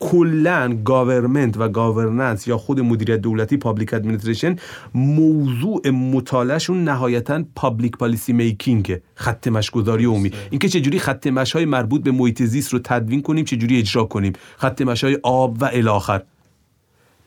کلا 0.00 0.78
government 0.84 1.56
و 1.56 1.68
governance 1.68 2.48
یا 2.48 2.58
خود 2.58 2.80
مدیریت 2.80 3.20
دولتی 3.20 3.56
public 3.56 3.94
administration 3.94 4.56
موضوع 4.94 5.90
مطالعهشون 5.90 6.84
نهایتا 6.84 7.44
public 7.56 7.92
policy 7.92 8.32
making 8.32 9.00
خط 9.14 9.48
مشی 9.48 9.73
گذاری 9.73 10.04
عمومی. 10.04 10.32
اینکه 10.50 10.68
چجوری 10.68 10.98
خط 10.98 11.26
مشی 11.26 11.51
های 11.51 11.64
مربوط 11.64 12.02
به 12.02 12.10
محیط 12.10 12.42
زیست 12.42 12.72
رو 12.72 12.78
تدوین 12.84 13.22
کنیم 13.22 13.44
چجوری 13.44 13.78
اجرا 13.78 14.04
کنیم. 14.04 14.32
خط 14.56 14.82
مشی 14.82 15.06
های 15.06 15.18
آب 15.22 15.62
و 15.62 15.70
الاخر 15.72 16.22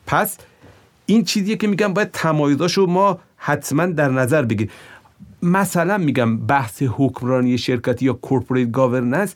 پس 0.06 0.38
این 1.06 1.24
چیزیه 1.24 1.56
که 1.56 1.66
میگم 1.66 1.94
باید 1.94 2.10
تمایزاشو 2.12 2.86
ما 2.86 3.18
حتما 3.36 3.86
در 3.86 4.08
نظر 4.08 4.42
بگیریم. 4.42 4.70
مثلا 5.42 5.98
میگم 5.98 6.38
بحث 6.38 6.82
حکمرانی 6.82 7.58
شرکتی 7.58 8.04
یا 8.04 8.12
corporate 8.12 8.70
governance 8.70 9.34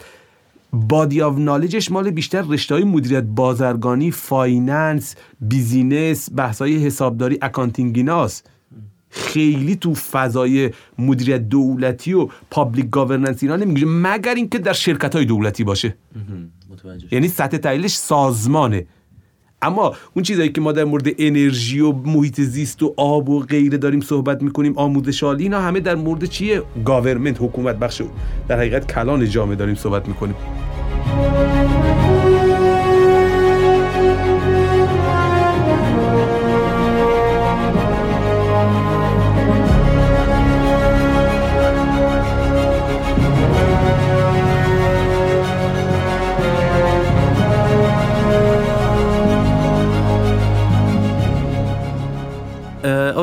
body 0.73 1.23
of 1.23 1.39
knowledge 1.39 1.81
ش 1.81 1.91
مال 1.91 2.11
بیشتر 2.11 2.43
رشته 2.43 2.75
های 2.75 2.85
مدیریت 2.85 3.23
بازرگانی 3.23 4.11
finance 4.11 5.17
business 5.41 6.29
بحث 6.37 6.63
های 6.63 6.87
حسابداری 6.87 7.39
accounting 7.43 7.97
ایناست 7.97 8.51
خیلی 9.11 9.77
تو 9.77 9.95
فضای 9.95 10.71
مدیریت 10.99 11.49
دولتی 11.49 12.13
و 12.13 12.29
public 12.51 12.91
governance 12.91 13.43
اینا 13.43 13.57
نمیگه 13.57 13.87
مگر 13.87 14.35
اینکه 14.35 14.59
در 14.59 14.73
شرکت 14.73 15.17
های 15.17 15.25
دولتی 15.25 15.65
باشه. 15.65 15.97
یعنی 17.11 17.29
سطح 17.29 17.57
تحلیلش 17.57 17.97
سازمانه. 17.97 18.87
اما 19.63 19.95
اون 20.15 20.23
چیزایی 20.23 20.49
که 20.49 20.61
ما 20.61 20.73
در 20.73 20.85
مورد 20.85 21.07
انرژی 21.19 21.81
و 21.81 21.93
محیط 21.93 22.41
زیست 22.41 22.83
و 22.83 22.95
آب 22.97 23.29
و 23.29 23.41
غیره 23.41 23.79
داریم 23.79 24.01
صحبت 24.01 24.43
می‌کنیم 24.43 24.79
آموزش 24.79 25.23
عالی 25.23 25.43
اینا 25.43 25.61
همه 25.61 25.81
در 25.81 25.95
مورد 25.95 26.25
چیه؟ 26.25 26.63
government 26.85 27.37
حکومت 27.41 27.77
بخش 27.77 28.03
در 28.49 28.59
حقیقت 28.59 28.93
کلان 28.93 29.31
جامعه 29.31 29.57
داریم 29.57 29.75
صحبت 29.75 30.09
می‌کنیم. 30.09 30.35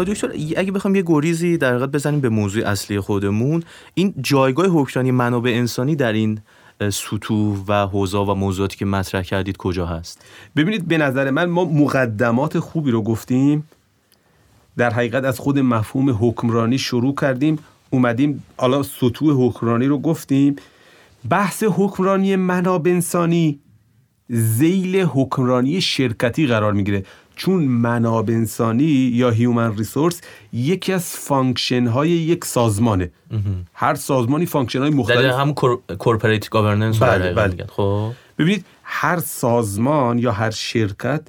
دکتر 0.01 0.31
اگه 0.57 0.71
بخوام 0.71 0.95
یه 0.95 1.03
گریزی 1.05 1.57
در 1.57 1.69
حقیقت 1.69 1.89
بزنیم 1.89 2.19
به 2.19 2.29
موضوع 2.29 2.67
اصلی 2.67 2.99
خودمون 2.99 3.63
این 3.93 4.13
جایگاه 4.21 4.65
حکمرانی 4.65 5.11
منابع 5.11 5.51
انسانی 5.51 5.95
در 5.95 6.13
این 6.13 6.39
سطوح 6.91 7.63
و 7.67 7.87
حوزه 7.87 8.17
و 8.17 8.33
موضوعاتی 8.33 8.77
که 8.77 8.85
مطرح 8.85 9.21
کردید 9.21 9.57
کجا 9.57 9.85
هست؟ 9.85 10.25
ببینید 10.55 10.87
به 10.87 10.97
نظر 10.97 11.29
من 11.29 11.45
ما 11.45 11.65
مقدمات 11.65 12.59
خوبی 12.59 12.91
رو 12.91 13.01
گفتیم 13.01 13.69
در 14.77 14.89
حقیقت 14.89 15.23
از 15.23 15.39
خود 15.39 15.59
مفهوم 15.59 16.17
حکمرانی 16.21 16.77
شروع 16.77 17.15
کردیم 17.15 17.59
اومدیم 17.89 18.43
حالا 18.57 18.83
سطوح 18.83 19.47
حکمرانی 19.47 19.85
رو 19.85 19.99
گفتیم. 19.99 20.55
بحث 21.29 21.63
حکمرانی 21.63 22.35
منابع 22.35 22.91
انسانی 22.91 23.59
زیل 24.29 24.95
حکمرانی 24.95 25.81
شرکتی 25.81 26.47
قرار 26.47 26.73
می‌گیره. 26.73 27.05
چون 27.35 27.63
منابع 27.63 28.33
انسانی 28.33 28.83
یا 29.13 29.29
human 29.29 29.77
resource 29.77 30.21
یکی 30.53 30.93
از 30.93 31.03
function 31.03 31.87
های 31.87 32.09
یک 32.09 32.45
سازمانه. 32.45 33.11
هر 33.73 33.95
سازمانی 33.95 34.45
function 34.45 34.79
های 34.79 34.89
مختلف 34.89 35.33
هم 35.33 35.53
corporate 35.97 36.49
governance 36.49 36.99
بله 36.99 37.33
بله. 37.33 37.65
خب. 37.69 38.11
ببینید 38.37 38.65
هر 38.83 39.19
سازمان 39.19 40.19
یا 40.19 40.31
هر 40.31 40.51
شرکت 40.51 41.21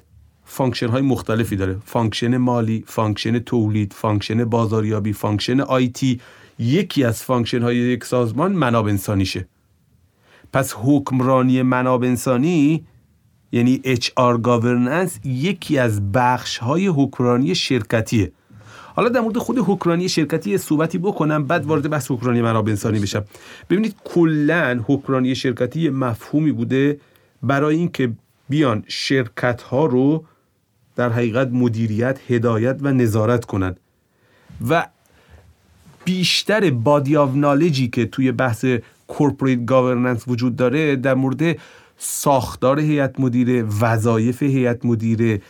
function 0.45 0.87
های 0.87 1.01
مختلفی 1.01 1.55
داره. 1.55 1.77
function 1.85 2.37
مالی 2.37 2.83
function 2.87 3.39
تولید 3.39 3.93
function 3.93 4.45
بازاریابی 4.45 5.13
function 5.13 5.59
IT 5.59 6.21
یکی 6.59 7.03
از 7.03 7.23
function 7.23 7.61
های 7.61 7.77
یک 7.77 8.03
سازمان 8.03 8.51
منابع 8.51 8.89
انسانیشه. 8.89 9.47
پس 10.53 10.75
حکمرانی 10.77 11.61
منابع 11.61 12.07
انسانی 12.07 12.85
یعنی 13.55 13.81
HR 13.85 14.37
governance 14.41 15.25
یکی 15.25 15.77
از 15.77 16.11
بخش 16.11 16.57
های 16.57 16.87
حکمرانی 16.87 17.55
شرکتیه. 17.55 18.31
حالا 18.95 19.09
در 19.09 19.19
مورد 19.19 19.37
خود 19.37 19.57
حکمرانی 19.57 20.09
شرکتی 20.09 20.57
صحبتی 20.57 20.97
بکنم 20.97 21.45
بعد 21.45 21.65
وارد 21.65 21.89
بحث 21.89 22.11
حکمرانی 22.11 22.41
منابع 22.41 22.69
انسانی 22.69 22.99
بشم. 22.99 23.25
ببینید 23.69 23.95
کلا 24.03 24.83
حکمرانی 24.87 25.35
شرکتی 25.35 25.89
مفهومی 25.89 26.51
بوده 26.51 26.99
برای 27.43 27.75
اینکه 27.75 28.11
بیان 28.49 28.83
شرکت 28.87 29.61
ها 29.61 29.85
رو 29.85 30.25
در 30.95 31.09
حقیقت 31.09 31.49
مدیریت 31.51 32.19
هدایت 32.27 32.77
و 32.81 32.91
نظارت 32.91 33.45
کنند. 33.45 33.79
و 34.69 34.87
بیشتر 36.05 36.69
بادی 36.69 37.17
آف 37.17 37.35
نالجی 37.35 37.87
که 37.87 38.05
توی 38.05 38.31
بحث 38.31 38.65
corporate 39.07 39.65
governance 39.65 40.23
وجود 40.27 40.55
داره 40.55 40.95
در 40.95 41.13
مورد 41.13 41.57
ساختار 41.97 42.79
هیئت 42.79 43.19
مدیره 43.19 43.63
وظایف 43.81 44.43
هیئت 44.43 44.85
مدیره 44.85 45.41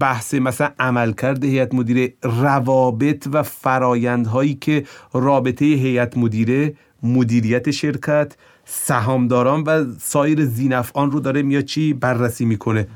بحث 0.00 0.34
مثلا 0.34 0.70
عملکرد 0.78 1.44
هیئت 1.44 1.74
مدیره 1.74 2.12
روابط 2.22 3.28
و 3.32 3.42
فرایندهایی 3.42 4.54
که 4.54 4.84
رابطه 5.12 5.64
هیئت 5.64 6.16
مدیره 6.16 6.74
مدیریت 7.02 7.70
شرکت 7.70 8.36
سهامداران 8.64 9.62
و 9.62 9.84
سایر 10.00 10.44
ذینفعان 10.44 11.10
رو 11.10 11.20
داره 11.20 11.42
میاد 11.42 11.64
چی؟ 11.64 11.92
بررسی 11.92 12.44
می‌کنه. 12.44 12.86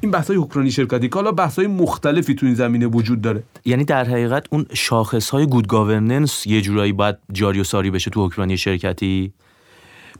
این 0.00 0.10
بحث 0.10 0.28
های 0.28 0.36
حکمرانی 0.36 0.70
شرکتی 0.70 1.08
که 1.08 1.14
حالا 1.14 1.32
بحث 1.32 1.56
های 1.56 1.66
مختلفی 1.66 2.34
تو 2.34 2.46
این 2.46 2.54
زمینه 2.54 2.86
وجود 2.86 3.20
داره. 3.20 3.42
یعنی 3.64 3.84
در 3.84 4.04
حقیقت 4.04 4.46
اون 4.50 4.66
شاخص 4.74 5.30
های 5.30 5.46
good 5.46 5.66
governance 5.66 6.46
یه 6.46 6.60
جورایی 6.60 6.92
باید 6.92 7.16
جاری 7.32 7.60
و 7.60 7.64
ساری 7.64 7.90
بشه 7.90 8.10
تو 8.10 8.26
حکمرانی 8.26 8.56
شرکتی؟ 8.56 9.32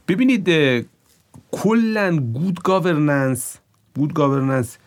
ببینید 0.07 0.49
کلا 1.53 2.17
good 2.17 2.61
governance 2.63 3.57
good 3.95 4.13
governance 4.13 4.77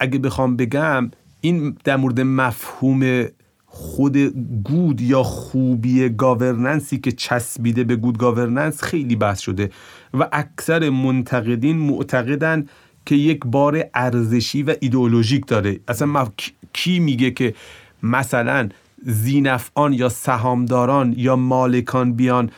اگه 0.00 0.18
بخوام 0.18 0.56
بگم 0.56 1.10
این 1.40 1.76
در 1.84 1.96
مورد 1.96 2.20
مفهوم 2.20 3.26
خود 3.66 4.16
good 4.64 5.00
یا 5.00 5.22
خوبی 5.22 6.08
governance 6.08 6.90
ی 6.90 6.98
که 6.98 7.12
چسبیده 7.12 7.84
به 7.84 7.96
good 7.96 8.18
governance 8.18 8.82
خیلی 8.82 9.16
بحث 9.16 9.40
شده. 9.40 9.70
و 10.14 10.28
اکثر 10.32 10.90
منتقدین 10.90 11.76
معتقدن 11.76 12.66
که 13.06 13.14
یک 13.14 13.40
بار 13.46 13.84
ارزشی 13.94 14.62
و 14.62 14.74
ایدئولوژیک 14.80 15.46
داره. 15.46 15.80
اصلا 15.88 16.26
کی 16.72 16.98
میگه 16.98 17.30
که 17.30 17.54
مثلا 18.02 18.68
زینفعان 19.02 19.92
یا 19.92 20.08
سهامداران 20.08 21.14
یا 21.16 21.36
مالکان 21.36 22.12
بیان 22.12 22.50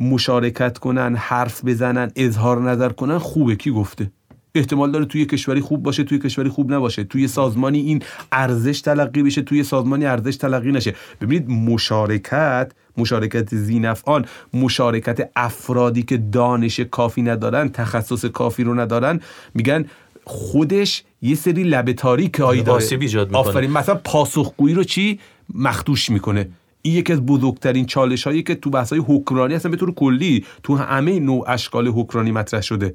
مشارکت 0.00 0.78
کنن 0.78 1.16
حرف 1.16 1.64
بزنن 1.64 2.10
اظهار 2.16 2.70
نظر 2.70 2.88
کنن 2.88 3.18
خوبه. 3.18 3.56
کی 3.56 3.70
گفته؟ 3.70 4.10
احتمال 4.54 4.90
داره 4.90 5.04
توی 5.04 5.26
کشوری 5.26 5.60
خوب 5.60 5.82
باشه 5.82 6.04
توی 6.04 6.18
کشوری 6.18 6.48
خوب 6.48 6.72
نباشه. 6.72 7.04
توی 7.04 7.28
سازمانی 7.28 7.78
این 7.78 8.02
ارزش 8.32 8.80
تلقی 8.80 9.22
بشه 9.22 9.42
توی 9.42 9.64
سازمانی 9.64 10.06
ارزش 10.06 10.36
تلقی 10.36 10.72
نشه. 10.72 10.94
ببینید 11.20 11.50
مشارکت 11.50 12.72
مشارکت 12.96 13.54
زینفعان 13.54 14.24
مشارکت 14.54 15.30
افرادی 15.36 16.02
که 16.02 16.16
دانش 16.16 16.80
کافی 16.80 17.22
ندارن 17.22 17.68
تخصص 17.68 18.24
کافی 18.24 18.64
رو 18.64 18.74
ندارن 18.74 19.20
میگن 19.54 19.84
خودش 20.24 21.04
یه 21.22 21.34
سری 21.34 21.62
لبه 21.62 21.92
تاریک 21.92 22.34
هایی 22.34 22.62
داره 22.62 22.84
آفرین 23.32 23.70
مثلا 23.70 23.94
پاسخگویی 23.94 24.74
رو 24.74 24.84
چی؟ 24.84 25.20
مخدوش 25.54 26.10
می‌کنه. 26.10 26.48
این 26.82 26.94
یکی 26.94 27.12
از 27.12 27.26
بزرگترین 27.26 27.86
چالش 27.86 28.26
هایی 28.26 28.42
که 28.42 28.54
تو 28.54 28.70
بحث 28.70 28.90
های 28.90 29.02
حکمرانی 29.06 29.54
هستن 29.54 29.70
به 29.70 29.76
طور 29.76 29.94
کلی 29.94 30.44
تو 30.62 30.76
همه 30.76 31.20
نوع 31.20 31.44
اشکال 31.48 31.88
حکمرانی 31.88 32.32
مطرح 32.32 32.60
شده. 32.60 32.94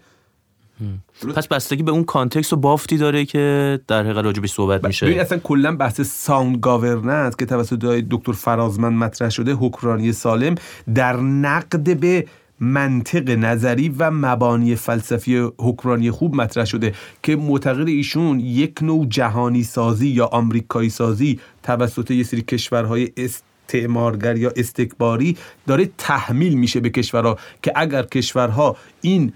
پس 1.35 1.47
بستگی 1.47 1.83
به 1.83 1.91
اون 1.91 2.03
context 2.03 2.53
و 2.53 2.55
بافتی 2.55 2.97
داره 2.97 3.25
که 3.25 3.79
در 3.87 4.03
حقیقت 4.03 4.25
راجبش 4.25 4.51
صحبت 4.51 4.83
میشه. 4.83 5.05
ببین 5.05 5.19
اصلا 5.19 5.37
کلا 5.37 5.75
بحث 5.75 6.01
sound 6.01 6.57
governance 6.57 7.35
که 7.35 7.45
توسط 7.45 7.85
دکتر 8.11 8.31
فرازمند 8.31 8.93
مطرح 8.93 9.29
شده 9.29 9.53
حکمرانی 9.53 10.11
سالم 10.11 10.55
در 10.95 11.17
نقد 11.17 11.99
به 11.99 12.25
منطق 12.59 13.29
نظری 13.29 13.89
و 13.89 14.11
مبانی 14.11 14.75
فلسفی 14.75 15.49
حکمرانی 15.59 16.11
خوب 16.11 16.35
مطرح 16.35 16.65
شده 16.65 16.93
که 17.23 17.35
معتقد 17.35 17.87
ایشون 17.87 18.39
یک 18.39 18.79
نوع 18.81 19.05
جهانی 19.05 19.63
سازی 19.63 20.07
یا 20.07 20.25
آمریکایی 20.25 20.89
سازی 20.89 21.39
توسط 21.63 22.11
یه 22.11 22.23
سری 22.23 22.41
کشورهای 22.41 23.09
است 23.17 23.43
استعمارگر 23.67 24.37
یا 24.37 24.51
استکباری 24.55 25.37
داره 25.67 25.89
تحمیل 25.97 26.53
میشه 26.53 26.79
به 26.79 26.89
کشورها 26.89 27.37
که 27.63 27.71
اگر 27.75 28.03
کشورها 28.03 28.77
این 29.01 29.33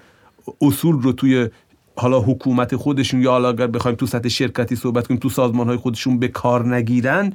اصول 0.61 1.01
رو 1.01 1.11
توی 1.11 1.49
حالا 1.95 2.19
حکومت 2.19 2.75
خودشون 2.75 3.21
یا 3.21 3.31
حالا 3.31 3.49
اگر 3.49 3.67
بخوایم 3.67 3.97
تو 3.97 4.05
سطح 4.05 4.29
شرکتی 4.29 4.75
صحبت 4.75 5.07
کنیم 5.07 5.19
تو 5.19 5.29
سازمان 5.29 5.67
های 5.67 5.77
خودشون 5.77 6.19
به 6.19 6.27
کار 6.27 6.75
نگیرن 6.75 7.33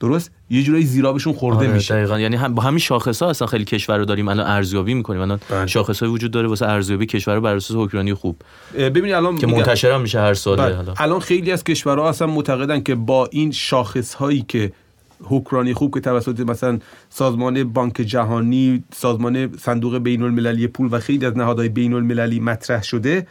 درست؟ 0.00 0.30
یه 0.50 0.62
جورایی 0.62 0.84
زیرابشون 0.84 1.32
خورده 1.32 1.58
آره 1.58 1.72
میشه. 1.72 1.94
دقیقاً. 1.94 2.20
یعنی 2.20 2.36
هم 2.36 2.54
با 2.54 2.62
همین 2.62 2.78
شاخص 2.78 3.22
ها 3.22 3.30
اصلا 3.30 3.46
خیلی 3.46 3.64
کشور 3.64 3.98
رو 3.98 4.04
داریم 4.04 4.28
الان 4.28 4.46
ارزیابی 4.46 4.94
می‌کنیم. 4.94 5.20
الان 5.20 5.40
بله. 5.50 5.66
شاخص 5.66 6.00
های 6.02 6.12
وجود 6.12 6.30
داره 6.30 6.48
واسه 6.48 6.66
ارزیابی 6.66 7.06
کشور 7.06 7.40
بر 7.40 7.56
اساس 7.56 7.76
حکمرانی 7.76 8.14
خوب. 8.14 8.36
ببینید 8.74 9.12
الان 9.12 9.38
که 9.38 9.46
منتشر 9.46 9.98
میشه 9.98 10.20
هر 10.20 10.34
سال 10.34 10.56
بله. 10.56 11.00
الان 11.02 11.20
خیلی 11.20 11.52
از 11.52 11.64
کشورها 11.64 12.08
اصلا 12.08 12.26
معتقدن 12.26 12.82
که 12.82 12.94
با 12.94 13.26
این 13.32 13.52
شاخص 13.52 14.14
هایی 14.14 14.44
که 14.48 14.72
حکمرانی 15.22 15.74
خوب 15.74 15.94
که 15.94 16.00
توسط 16.00 16.40
مثلا 16.40 16.78
سازمان 17.08 17.64
بانک 17.64 17.94
جهانی 17.94 18.84
سازمان 18.92 19.56
صندوق 19.56 19.98
بین 19.98 20.22
المللی 20.22 20.66
پول 20.66 20.88
و 20.92 20.98
خیلی 20.98 21.26
از 21.26 21.36
نهادهای 21.36 21.68
بین 21.68 21.92
المللی 21.94 22.40
مطرح 22.40 22.82
شده 22.82 23.26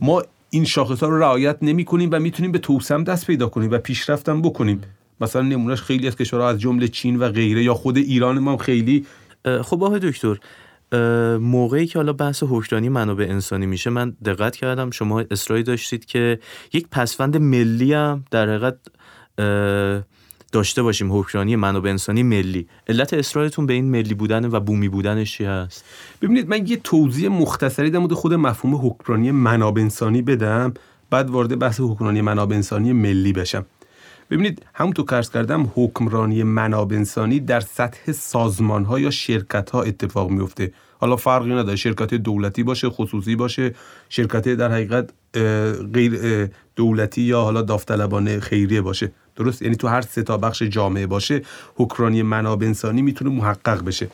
ما 0.00 0.22
این 0.50 0.64
شاخص 0.64 1.02
ها 1.02 1.08
رو 1.08 1.18
رعایت 1.18 1.56
نمی 1.62 1.84
کنیم 1.84 2.08
و 2.12 2.20
می‌تونیم 2.20 2.52
به 2.52 2.58
توسعه 2.58 3.02
دست 3.02 3.26
پیدا 3.26 3.46
کنیم 3.46 3.70
و 3.70 3.78
پیشرفتم 3.78 4.42
بکنیم. 4.42 4.80
مثلا 5.20 5.42
نمونهش 5.42 5.82
خیلی 5.82 6.06
از 6.06 6.16
کشورها 6.16 6.48
از 6.48 6.60
جمله 6.60 6.88
چین 6.88 7.16
و 7.16 7.28
غیره 7.28 7.62
یا 7.62 7.74
خود 7.74 7.96
ایران 7.96 8.38
ما 8.38 8.56
خیلی 8.56 9.06
خب 9.62 9.84
آقای 9.84 10.00
دکتر 10.00 10.38
موقعی 11.38 11.86
که 11.86 11.98
حالا 11.98 12.12
بحث 12.12 12.42
حکمرانی 12.42 12.88
منابع 12.88 13.24
انسانی 13.24 13.66
میشه 13.66 13.90
من 13.90 14.16
دقت 14.24 14.56
کردم 14.56 14.90
شما 14.90 15.24
اصراری 15.30 15.62
داشتید 15.62 16.04
که 16.04 16.38
یک 16.72 16.86
پسوند 16.90 17.36
ملی 17.36 17.92
هم 17.92 18.24
در 18.30 18.48
حقیقت 18.48 18.78
داشته 20.54 20.82
باشیم 20.82 21.18
حکمرانی 21.18 21.56
منابع 21.56 21.90
انسانی 21.90 22.22
ملی. 22.22 22.68
علت 22.88 23.14
اصرارتون 23.14 23.66
به 23.66 23.72
این 23.72 23.90
ملی 23.90 24.14
بودن 24.14 24.44
و 24.44 24.60
بومی 24.60 24.88
بودنش 24.88 25.36
چی 25.36 25.44
هست؟ 25.44 25.84
ببینید 26.22 26.48
من 26.48 26.66
یه 26.66 26.76
توضیح 26.76 27.28
مختصری 27.28 27.90
در 27.90 27.98
مورد 27.98 28.12
خود 28.12 28.34
مفهوم 28.34 28.86
حکمرانی 28.86 29.30
منابع 29.30 29.82
انسانی 29.82 30.22
بدم 30.22 30.74
بعد 31.10 31.30
وارد 31.30 31.58
بحث 31.58 31.80
حکمرانی 31.80 32.20
منابع 32.20 32.56
انسانی 32.56 32.92
ملی 32.92 33.32
بشم. 33.32 33.66
ببینید 34.30 34.62
همونطور 34.74 35.06
که 35.06 35.28
کردم 35.34 35.70
حکمرانی 35.74 36.42
منابع 36.42 36.96
انسانی 36.96 37.40
در 37.40 37.60
سطح 37.60 38.12
سازمان 38.12 38.84
ها 38.84 39.00
یا 39.00 39.10
شرکت 39.10 39.70
ها 39.70 39.82
اتفاق 39.82 40.30
میفته 40.30 40.72
حالا 40.98 41.16
فرقی 41.16 41.50
نداره 41.50 41.76
شرکت 41.76 42.14
دولتی 42.14 42.62
باشه 42.62 42.88
خصوصی 42.88 43.36
باشه 43.36 43.74
شرکت 44.08 44.48
در 44.48 44.72
حقیقت 44.72 45.10
غیر 45.94 46.50
دولتی 46.76 47.22
یا 47.22 47.40
حالا 47.40 47.62
داوطلبانه 47.62 48.40
خیریه 48.40 48.80
باشه. 48.80 49.12
درست 49.36 49.62
یعنی 49.62 49.76
تو 49.76 49.88
هر 49.88 50.00
سه 50.00 50.22
تا 50.22 50.36
بخش 50.36 50.62
جامعه 50.62 51.06
باشه 51.06 51.42
حکمرانی 51.76 52.22
منابع 52.22 52.66
انسانی 52.66 53.02
می‌تونه 53.02 53.30
محقق 53.30 53.84
بشه 53.84 54.08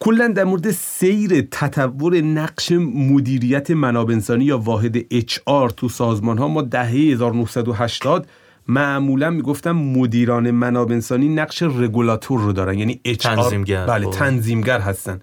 کلا 0.00 0.28
در 0.28 0.44
مورد 0.44 0.70
سیر 0.70 1.48
تطور 1.50 2.20
نقش 2.20 2.72
مدیریت 2.72 3.70
منابع 3.70 4.14
انسانی 4.14 4.44
یا 4.44 4.58
واحد 4.58 4.98
HR 4.98 5.72
تو 5.76 5.88
سازمان 5.88 6.38
ها 6.38 6.48
ما 6.48 6.62
دهه 6.62 6.90
1980 6.90 8.28
معمولا 8.68 9.30
می‌گفتم 9.30 9.72
مدیران 9.72 10.50
منابع 10.50 10.94
انسانی 10.94 11.28
نقش 11.28 11.62
رگولاتور 11.62 12.40
رو 12.40 12.52
دارن 12.52 12.78
یعنی 12.78 13.00
HR 13.06 13.16
تنظیمگر. 13.16 13.86
بله 13.86 14.06
خب. 14.06 14.10
تنظیمگر 14.10 14.80
هستن 14.80 15.20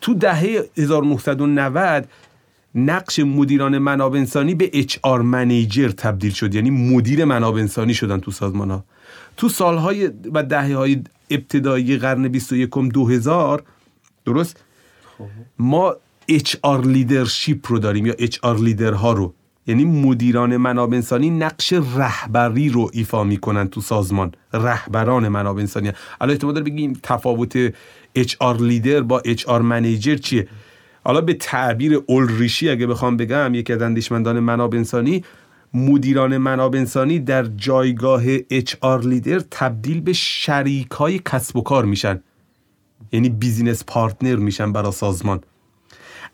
تو 0.00 0.14
دهه 0.14 0.64
1990 0.78 2.08
نقش 2.74 3.18
مدیران 3.18 3.78
منابع 3.78 4.18
انسانی 4.18 4.54
به 4.54 4.70
HR 4.70 5.20
منیجر 5.20 5.88
تبدیل 5.88 6.32
شد. 6.32 6.54
یعنی 6.54 6.70
مدیر 6.70 7.24
منابع 7.24 7.60
انسانی 7.60 7.94
شدن 7.94 8.20
تو 8.20 8.30
سازمان 8.30 8.70
ها. 8.70 8.84
تو 9.36 9.48
سالهای 9.48 10.10
و 10.34 10.42
دهه 10.42 10.76
های 10.76 11.02
ابتدایی 11.30 11.96
قرن 11.96 12.28
21 12.28 12.70
2000 12.70 13.62
درست؟ 14.24 14.64
ما 15.58 15.96
HR 16.30 16.86
لیدرشپ 16.86 17.66
رو 17.68 17.78
داریم 17.78 18.06
یا 18.06 18.12
HR 18.12 18.60
لیدرها 18.60 19.12
رو. 19.12 19.34
یعنی 19.66 19.84
مدیران 19.84 20.56
منابع 20.56 20.96
انسانی 20.96 21.30
نقش 21.30 21.72
رهبری 21.72 22.68
رو 22.68 22.90
ایفا 22.92 23.24
می‌کنن 23.24 23.68
تو 23.68 23.80
سازمان. 23.80 24.32
رهبران 24.52 25.28
منابع 25.28 25.60
انسانی 25.60 25.92
الان 26.20 26.32
احتمال 26.32 26.54
داره 26.54 26.64
بگیم 26.64 27.00
تفاوت 27.02 27.68
HR 28.18 28.60
leader 28.60 29.00
با 29.00 29.22
HR 29.26 29.50
manager 29.50 30.16
چیه؟ 30.16 30.48
حالا 31.04 31.20
به 31.20 31.34
تعبیر 31.34 32.02
اولریشی 32.06 32.70
اگه 32.70 32.86
بخوام 32.86 33.16
بگم 33.16 33.54
یکی 33.54 33.72
از 33.72 33.82
اندیشمندان 33.82 34.40
منابع 34.40 34.78
انسانی 34.78 35.24
مدیران 35.74 36.38
منابع 36.38 36.78
انسانی 36.78 37.18
در 37.18 37.44
جایگاه 37.44 38.38
HR 38.38 39.04
leader 39.04 39.38
تبدیل 39.50 40.00
به 40.00 40.12
شریک 40.12 40.90
های 40.90 41.18
کسب 41.18 41.56
و 41.56 41.62
کار 41.62 41.84
میشن. 41.84 42.22
یعنی 43.12 43.28
business 43.28 43.84
partner 43.86 44.36
میشن 44.36 44.72
برای 44.72 44.92
سازمان. 44.92 45.40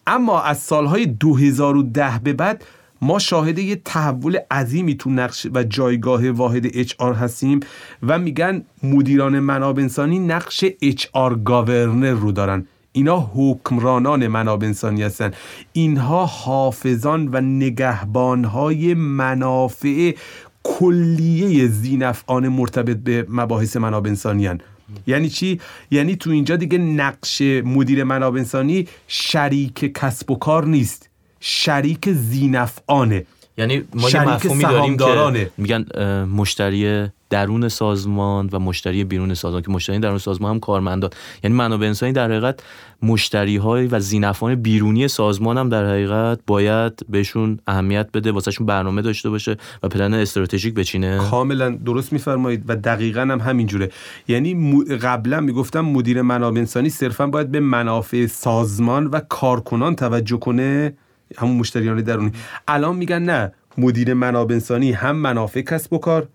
اما 0.07 0.43
از 0.43 0.59
سالهای 0.59 1.07
2010 1.07 2.21
به 2.25 2.33
بعد 2.33 2.65
ما 3.03 3.19
شاهد 3.19 3.59
یه 3.59 3.77
تحول 3.77 4.39
عظیمی 4.51 4.97
تو 4.97 5.11
نقش 5.11 5.47
و 5.55 5.65
جایگاه 5.65 6.31
واحد 6.31 6.89
HR 6.89 7.17
هستیم 7.21 7.61
و 8.03 8.19
میگن 8.19 8.65
مدیران 8.83 9.39
منابع 9.39 9.83
انسانی 9.83 10.19
نقش 10.19 10.65
HR 10.83 11.35
گاورنر 11.45 12.13
رو 12.13 12.33
دارن. 12.33 12.67
اینا 12.99 13.31
حکمرانان 13.35 14.27
منابع 14.27 14.67
انسانی 14.67 15.03
هستن. 15.03 15.33
اینها 15.73 16.27
حافظان 16.27 17.29
و 17.33 17.41
نگهبانهای 17.41 18.95
منافع 18.95 20.15
کلیه 20.63 21.67
زینفعان 21.67 22.49
مرتبط 22.49 22.97
به 22.97 23.27
مباحث 23.29 23.77
منابع 23.77 24.11
انسانی 24.11 24.47
هن. 24.47 24.61
یعنی 25.07 25.29
چی؟ 25.29 25.61
یعنی 25.91 26.17
تو 26.17 26.31
اینجا 26.31 26.57
دیگه 26.57 26.79
نقش 26.79 27.43
مدیر 27.65 28.05
منابع 28.05 28.39
انسانی 28.39 28.89
شریک 29.09 29.99
کسب 29.99 30.31
و 30.31 30.35
کار 30.35 30.67
نیست. 30.67 31.09
شریک 31.41 32.13
زینفعانه. 32.13 33.27
یعنی 33.59 33.85
ما 33.94 34.11
یه 34.11 34.29
مفهومی 34.29 34.62
داریم 34.62 34.79
سهامدارانه. 34.79 35.44
که 35.44 35.51
میگن 35.59 35.85
مشتری 36.25 37.07
درون 37.31 37.68
سازمان 37.68 38.49
و 38.53 38.59
مشتری 38.59 39.05
بیرون 39.05 39.35
سازمان 39.35 39.62
که 39.62 39.71
مشتری 39.71 39.99
درون 39.99 40.18
سازمان 40.18 40.51
هم 40.51 40.61
کارمندان. 40.61 41.11
یعنی 41.44 41.57
منابع 41.57 41.87
انسانی 41.87 42.12
در 42.12 42.31
حقیقت 42.31 42.62
مشتری 43.03 43.57
های 43.57 43.87
و 43.87 44.01
زینفعان 44.01 44.55
بیرونی 44.55 45.09
سازمان 45.09 45.59
هم 45.59 45.68
در 45.68 45.87
حقیقت 45.87 46.40
باید 46.47 46.92
بهشون 47.09 47.59
اهمیت 47.66 48.09
بده 48.14 48.33
واسهشون 48.33 48.66
برنامه 48.66 49.03
داشته 49.03 49.31
باشه 49.31 49.57
و 49.83 49.88
پلن 49.88 50.14
استراتژیک 50.14 50.75
بچینه. 50.75 51.18
کاملا 51.31 51.71
درست 51.71 52.12
میفرمایید 52.12 52.64
و 52.68 52.77
دقیقا 52.77 53.21
هم 53.21 53.40
همینجوره. 53.40 53.90
یعنی 54.29 54.85
قبلا 54.85 55.40
می‌گفتم 55.40 55.81
مدیر 55.81 56.23
منابع 56.23 56.59
انسانی 56.59 56.90
صرفا 56.90 57.27
باید 57.27 57.51
به 57.51 57.61
منافع 57.61 58.27
سازمان 58.27 59.07
و 59.07 59.21
کارکنان 59.29 59.97
توجه 59.97 60.37
کنه. 60.37 60.92
همون 61.37 61.57
مشتریان 61.57 62.03
درونی. 62.03 62.33
الان 62.69 62.97
میگن 62.97 63.23
نه 63.23 63.53
مدیر 63.79 64.14
منابع 64.14 64.55
انسانی 64.55 64.93
هم 64.93 65.17
منافع 65.17 65.61
کسب 65.61 65.93
و 65.93 65.99
کار 65.99 66.29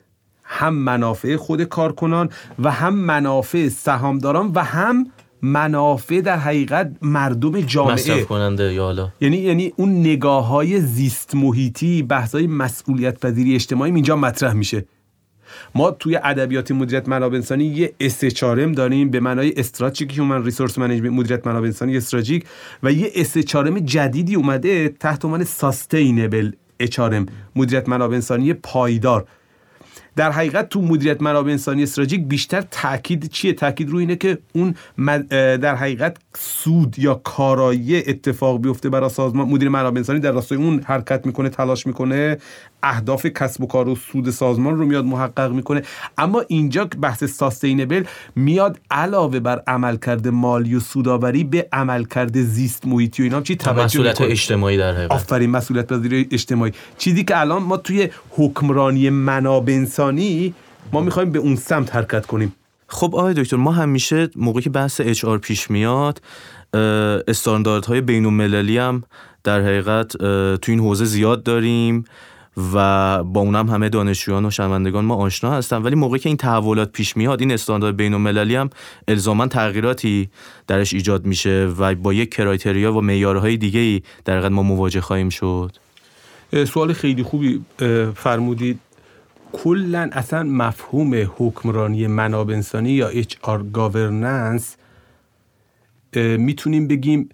هم 0.43 0.73
منافع 0.73 1.35
خود 1.35 1.63
کارکنان 1.63 2.29
و 2.59 2.71
هم 2.71 2.95
منافع 2.95 3.69
سهامداران 3.69 4.51
و 4.55 4.63
هم 4.63 5.07
منافع 5.41 6.21
در 6.21 6.37
حقیقت 6.37 6.91
مردم 7.01 7.61
جامعه. 7.61 7.93
مصرف 7.93 8.25
کننده 8.25 8.73
یا 8.73 8.83
حالا؟ 8.83 9.09
یعنی 9.21 9.37
یعنی 9.37 9.73
اون 9.75 9.99
نگاه 9.99 10.47
های 10.47 10.79
زیست 10.79 11.35
محیطی 11.35 12.03
بحث 12.03 12.35
های 12.35 12.47
مسئولیت 12.47 13.19
پذیری 13.19 13.55
اجتماعی 13.55 13.91
اینجا 13.91 14.15
مطرح 14.15 14.53
میشه. 14.53 14.85
ما 15.75 15.91
توی 15.91 16.19
ادبیات 16.23 16.71
مدیریت 16.71 17.09
منابع 17.09 17.35
انسانی 17.35 17.65
یه 17.65 17.93
SHRM 18.03 18.75
داریم 18.75 19.09
به 19.09 19.19
معنای 19.19 19.53
strategic 19.57 20.13
human 20.13 20.43
resource 20.43 20.77
management 20.77 21.11
مدیریت 21.11 21.47
منابع 21.47 21.65
انسانی 21.65 21.97
استراتژیک 21.97 22.45
و 22.83 22.91
یه 22.91 23.09
SHRM 23.23 23.81
جدیدی 23.81 24.35
اومده 24.35 24.89
تحت 24.89 25.25
عنوان 25.25 25.43
sustainable 25.43 26.51
HRM 26.83 27.31
مدیریت 27.55 27.89
منابع 27.89 28.15
انسانی 28.15 28.53
پایدار. 28.53 29.25
در 30.15 30.31
حقیقت 30.31 30.69
تو 30.69 30.81
مدیریت 30.81 31.21
منابع 31.21 31.51
انسانی 31.51 31.83
استراتژیک 31.83 32.25
بیشتر 32.27 32.61
تاکید 32.61 33.29
چیه؟ 33.29 33.53
تاکید 33.53 33.89
روی 33.89 33.99
اینه 33.99 34.15
که 34.15 34.37
اون 34.53 34.75
در 35.57 35.75
حقیقت 35.75 36.17
سود 36.33 36.99
یا 36.99 37.13
کارایی 37.15 37.97
اتفاق 37.97 38.61
بیفته 38.61 38.89
برای 38.89 39.09
سازمان. 39.09 39.47
مدیر 39.47 39.69
منابع 39.69 39.97
انسانی 39.97 40.19
در 40.19 40.31
راستای 40.31 40.57
اون 40.57 40.81
حرکت 40.85 41.25
می‌کنه 41.25 41.49
تلاش 41.49 41.87
می‌کنه 41.87 42.37
اهداف 42.83 43.25
کسب 43.25 43.63
و 43.63 43.67
کار 43.67 43.89
و 43.89 43.95
سود 43.95 44.29
سازمان 44.29 44.77
رو 44.77 44.85
میاد 44.85 45.05
محقق 45.05 45.51
می‌کنه. 45.51 45.81
اما 46.17 46.43
اینجا 46.47 46.87
بحث 47.01 47.23
ساستینبل 47.23 48.03
میاد 48.35 48.79
علاوه 48.91 49.39
بر 49.39 49.63
عملکرد 49.67 50.27
مالی 50.27 50.75
و 50.75 50.79
سوداوری 50.79 51.43
به 51.43 51.67
عملکرد 51.71 52.41
زیست 52.41 52.87
محیطی 52.87 53.21
و 53.21 53.25
اینا 53.25 53.41
چی 53.41 53.55
توجه 53.55 53.83
مسئولیت 53.83 54.21
می‌کنه 54.21 54.31
اجتماعی 54.31 54.77
در 54.77 54.93
حقیقت. 54.93 55.11
آفرین 55.11 55.49
مسئولیت 55.49 55.93
پذیری 55.93 56.27
اجتماعی. 56.31 56.71
چیزی 56.97 57.23
که 57.23 57.39
الان 57.39 57.63
ما 57.63 57.77
توی 57.77 58.09
حکمرانی 58.29 59.09
منابع 59.09 59.73
انسانی 59.73 60.53
ما 60.91 61.01
می‌خوایم 61.01 61.31
به 61.31 61.39
اون 61.39 61.55
سمت 61.55 61.95
حرکت 61.95 62.25
کنیم. 62.25 62.55
خب 62.87 63.15
آقای 63.15 63.33
دکتر 63.33 63.57
ما 63.57 63.71
همیشه 63.71 64.29
موقعی 64.35 64.63
که 64.63 64.69
بحث 64.69 65.01
اچ 65.01 65.25
آر 65.25 65.37
پیش 65.37 65.71
میاد 65.71 66.21
استانداردهای 67.27 68.01
بین 68.01 68.25
المللی 68.25 68.77
هم 68.77 69.03
در 69.43 69.61
حقیقت 69.61 70.17
تو 70.57 70.71
این 70.71 70.79
حوزه 70.79 71.05
زیاد 71.05 71.43
داریم. 71.43 72.05
و 72.57 73.23
با 73.23 73.41
اونم 73.41 73.69
همه 73.69 73.89
دانشجویان 73.89 74.45
و 74.45 74.51
شنوندگان 74.51 75.05
ما 75.05 75.15
آشنا 75.15 75.51
هستن 75.51 75.81
ولی 75.81 75.95
موقعی 75.95 76.19
که 76.19 76.29
این 76.29 76.37
تحولات 76.37 76.91
پیش 76.91 77.17
میاد 77.17 77.41
این 77.41 77.51
استاندارد 77.51 77.97
بین 77.97 78.13
المللی 78.13 78.55
هم 78.55 78.69
الزاما 79.07 79.47
تغییراتی 79.47 80.29
درش 80.67 80.93
ایجاد 80.93 81.25
میشه 81.25 81.73
و 81.77 81.95
با 81.95 82.13
یک 82.13 82.33
کرایتریا 82.33 82.93
و 82.93 83.01
معیارهای 83.01 83.57
دیگه 83.57 84.01
در 84.25 84.33
حقیقت 84.33 84.51
ما 84.51 84.63
مواجه 84.63 85.01
خواهیم 85.01 85.29
شد. 85.29 85.71
سوال 86.67 86.93
خیلی 86.93 87.23
خوبی 87.23 87.65
فرمودید. 88.15 88.79
کلا 89.53 90.09
اصلا 90.11 90.43
مفهوم 90.43 91.29
حکمرانی 91.37 92.07
منابع 92.07 92.53
انسانی 92.53 92.91
یا 92.91 93.11
HR 93.11 93.59
governance 93.73 94.63
می‌تونیم 96.15 96.87
بگیم 96.87 97.29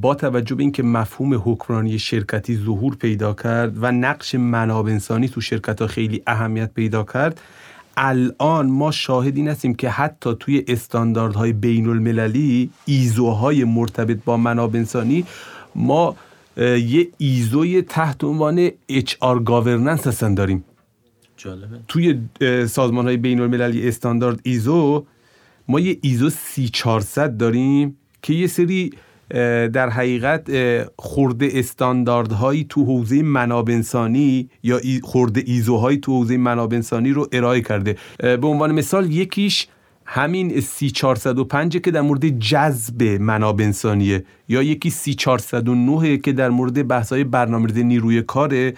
با 0.00 0.14
توجه 0.14 0.54
به 0.54 0.62
اینکه 0.62 0.82
مفهوم 0.82 1.42
حکمرانی 1.44 1.98
شرکتی 1.98 2.56
ظهور 2.56 2.94
پیدا 2.94 3.34
کرد 3.34 3.72
و 3.82 3.92
نقش 3.92 4.34
منابع 4.34 4.92
انسانی 4.92 5.28
تو 5.28 5.40
شرکت 5.40 5.80
ها 5.80 5.86
خیلی 5.86 6.22
اهمیت 6.26 6.74
پیدا 6.74 7.02
کرد 7.02 7.40
الان 7.96 8.66
ما 8.66 8.90
شاهد 8.90 9.36
این 9.36 9.48
هستیم 9.48 9.74
که 9.74 9.90
حتی 9.90 10.34
توی 10.40 10.64
استانداردهای 10.68 11.52
بین 11.52 11.88
المللی 11.88 12.70
ایزوهای 12.84 13.64
مرتبط 13.64 14.18
با 14.24 14.36
منابع 14.36 14.78
انسانی 14.78 15.24
ما 15.74 16.16
یه 16.56 17.08
ایزوی 17.18 17.82
تحت 17.82 18.24
عنوان 18.24 18.68
HR 18.90 19.44
governance 19.44 20.06
هستن 20.06 20.34
داریم 20.34 20.64
جالبه. 21.36 21.80
توی 21.88 22.20
سازمان 22.66 23.04
های 23.04 23.16
بین 23.16 23.40
المللی 23.40 23.88
استاندارد 23.88 24.40
ایزو 24.42 25.06
ما 25.68 25.80
یه 25.80 25.98
ایزو 26.02 26.30
3400 26.30 27.36
داریم 27.36 27.96
که 28.22 28.34
یه 28.34 28.46
سری 28.46 28.90
در 29.72 29.90
حقیقت 29.90 30.50
خورده 30.98 31.48
استانداردهایی 31.54 32.66
تو 32.68 32.84
حوزه 32.84 33.22
منابع 33.22 33.72
انسانی 33.72 34.50
یا 34.62 34.80
خورده 35.02 35.42
ایزوهایی 35.46 35.98
تو 35.98 36.12
حوزه 36.12 36.36
منابع 36.36 36.76
انسانی 36.76 37.10
رو 37.10 37.28
ارائه 37.32 37.60
کرده. 37.60 37.96
به 38.18 38.46
عنوان 38.46 38.72
مثال 38.72 39.12
یکیش 39.12 39.66
همین 40.10 40.60
سی 40.60 40.90
405 40.90 41.76
که 41.76 41.90
در 41.90 42.00
مورد 42.00 42.38
جذب 42.38 43.02
منابع 43.02 43.64
انسانیه 43.64 44.24
یا 44.48 44.62
یکی 44.62 44.90
سی 44.90 45.14
409 45.14 46.18
که 46.18 46.32
در 46.32 46.50
مورد 46.50 46.88
بحث‌های 46.88 47.24
برنامه‌ریزی 47.24 47.84
نیروی 47.84 48.22
کاره. 48.22 48.74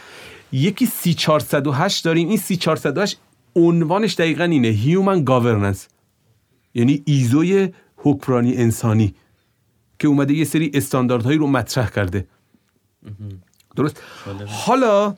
یکی 0.53 0.87
سی 0.87 1.15
408 1.15 2.05
داریم. 2.05 2.29
این 2.29 2.37
سی 2.37 2.57
408 2.57 3.21
عنوانش 3.57 4.15
دقیقا 4.15 4.45
اینه 4.45 4.77
Human 4.77 5.25
Governance 5.25 5.79
یعنی 6.75 7.03
ایزوی 7.05 7.69
حکمرانی 7.97 8.57
انسانی. 8.57 9.15
که 10.01 10.09
اومده 10.09 10.35
یه 10.35 10.45
سری 10.45 10.71
استانداردهایی 10.75 11.39
رو 11.39 11.47
مطرح 11.47 11.91
کرده. 11.91 12.27
درست؟ 13.77 14.03
حالا 14.47 15.15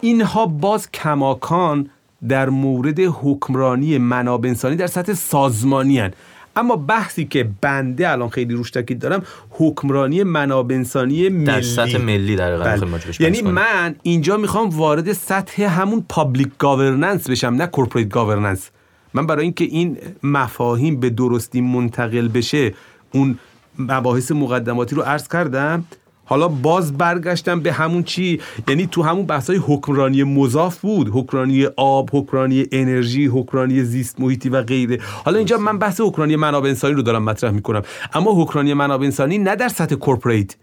اینها 0.00 0.46
باز 0.46 0.90
کماکان 0.90 1.90
در 2.28 2.48
مورد 2.48 3.00
حکمرانی 3.00 3.98
منابع 3.98 4.48
انسانی 4.48 4.76
در 4.76 4.86
سطح 4.86 5.12
سازمانی 5.12 5.98
هن. 5.98 6.10
اما 6.56 6.76
بحثی 6.76 7.24
که 7.24 7.50
بنده 7.60 8.10
الان 8.10 8.28
خیلی 8.28 8.54
روش 8.54 8.70
تاکید 8.70 8.98
دارم 8.98 9.22
حکمرانی 9.50 10.22
منابع 10.22 10.74
انسانی 10.74 11.28
ملی. 11.28 11.44
در 11.44 11.60
سطح 11.60 11.98
ملی 11.98 12.36
در 12.36 12.58
بله. 12.58 12.86
یعنی 13.20 13.42
من 13.42 13.94
اینجا 14.02 14.36
می‌خوام 14.36 14.68
وارد 14.68 15.12
سطح 15.12 15.62
همون 15.62 16.04
public 16.08 16.48
governance 16.58 17.30
بشم 17.30 17.46
نه 17.46 17.66
corporate 17.66 18.08
governance 18.08 18.70
من 19.14 19.26
برای 19.26 19.42
اینکه 19.42 19.64
این 19.64 19.98
مفاهیم 20.22 21.00
به 21.00 21.10
درستی 21.10 21.60
منتقل 21.60 22.28
بشه 22.28 22.74
اون 23.12 23.38
مباحث 23.78 24.32
مقدماتی 24.32 24.94
رو 24.94 25.02
عرض 25.02 25.28
کردم. 25.28 25.84
حالا 26.24 26.48
باز 26.48 26.98
برگشتم 26.98 27.60
به 27.60 27.72
همون 27.72 28.02
چی. 28.02 28.40
یعنی 28.68 28.86
تو 28.86 29.02
همون 29.02 29.26
بحثای 29.26 29.56
حکمرانی 29.56 30.22
مضاف 30.24 30.80
بود. 30.80 31.10
حکمرانی 31.12 31.66
آب 31.76 32.10
حکمرانی 32.12 32.66
انرژی 32.72 33.26
حکمرانی 33.26 33.84
زیست 33.84 34.20
محیطی 34.20 34.48
و 34.48 34.62
غیره. 34.62 34.98
حالا 35.24 35.38
اینجا 35.38 35.58
من 35.58 35.78
بحث 35.78 36.00
حکمرانی 36.00 36.36
منابع 36.36 36.68
انسانی 36.68 36.94
رو 36.94 37.02
دارم 37.02 37.24
مطرح 37.24 37.50
می‌کنم. 37.50 37.82
اما 38.14 38.42
حکمرانی 38.42 38.74
منابع 38.74 39.04
انسانی 39.04 39.38
نه 39.38 39.56
در 39.56 39.68
سطح 39.68 39.94
corporate 39.94 40.56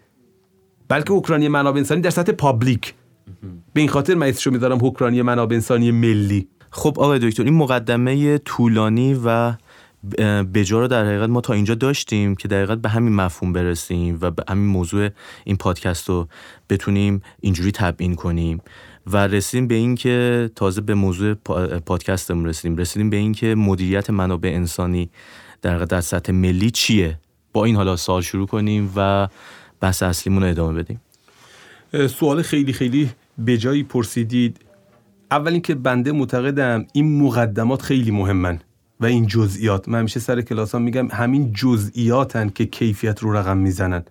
بلکه 0.90 1.14
حکمرانی 1.14 1.48
منابع 1.48 1.78
انسانی 1.78 2.02
در 2.02 2.10
سطح 2.10 2.32
پابلیک 2.32 2.94
به 3.74 3.82
این 3.82 3.90
خاطر 3.90 4.16
من 4.16 4.28
اسمشو 4.28 4.52
می‌ذارم 4.52 4.78
حکمرانی 4.82 5.22
منابع 5.22 5.56
انسانی 5.56 5.92
ملی. 5.92 6.48
خب 6.70 7.00
آقای 7.00 7.20
دکتر 7.20 7.44
این 7.44 7.54
مقدمه 7.54 8.38
طولانی 8.38 9.20
و 9.26 9.54
بجا 10.54 10.80
رو 10.80 10.88
در 10.88 11.06
حقیقت 11.06 11.30
ما 11.30 11.42
تا 11.42 11.54
اینجا 11.54 11.76
داشتیم 11.76 12.36
که 12.36 12.48
در 12.48 12.58
حقیقت 12.58 12.78
به 12.78 12.90
همین 12.90 13.16
مفهوم 13.16 13.54
برسیم 13.54 14.18
و 14.22 14.32
به 14.32 14.44
همین 14.50 14.66
موضوع 14.66 15.10
این 15.44 15.58
پادکست 15.58 16.10
رو 16.10 16.28
بتونیم 16.70 17.22
اینجوری 17.40 17.72
تبیین 17.72 18.16
کنیم. 18.16 18.62
و 19.08 19.18
رسیدیم 19.18 19.68
به 19.68 19.76
این 19.76 19.96
که 19.96 20.50
تازه 20.56 20.82
به 20.82 20.94
موضوع 20.94 21.34
پادکستمون 21.80 22.46
رسیدیم. 22.46 22.78
رسیدیم 22.78 23.10
به 23.10 23.18
این 23.18 23.32
که 23.32 23.56
مدیریت 23.56 24.10
منابع 24.10 24.50
انسانی 24.50 25.10
در 25.62 25.78
در 25.78 26.02
سطح 26.02 26.32
ملی 26.32 26.72
چیه؟ 26.72 27.20
با 27.54 27.66
این 27.66 27.76
حالا 27.76 27.96
سوال 27.96 28.22
شروع 28.22 28.48
کنیم 28.48 28.94
و 28.96 29.28
بحث 29.80 30.04
اصلیمون 30.04 30.44
رو 30.44 30.50
ادامه 30.50 30.84
بدیم. 30.84 31.02
سوال 32.08 32.42
خیلی 32.42 32.74
خیلی 32.74 33.10
به 33.38 33.58
جایی 33.58 33.84
پرسیدید. 33.84 34.60
اول 35.32 35.52
اینکه 35.52 35.76
بنده 35.76 36.12
معتقدم 36.12 36.86
این 36.94 37.22
مقدمات 37.22 37.82
خیلی 37.82 38.12
مهمن. 38.12 38.60
و 39.00 39.06
این 39.06 39.28
جزئیات. 39.28 39.90
من 39.90 40.00
همیشه 40.00 40.20
سر 40.20 40.42
کلاس 40.42 40.72
ها 40.72 40.80
میگم 40.80 41.08
همین 41.12 41.54
جزئیاتن 41.54 42.50
که 42.50 42.66
کیفیت 42.66 43.20
رو 43.20 43.34
رقم 43.34 43.58
می‌زنن. 43.58 44.04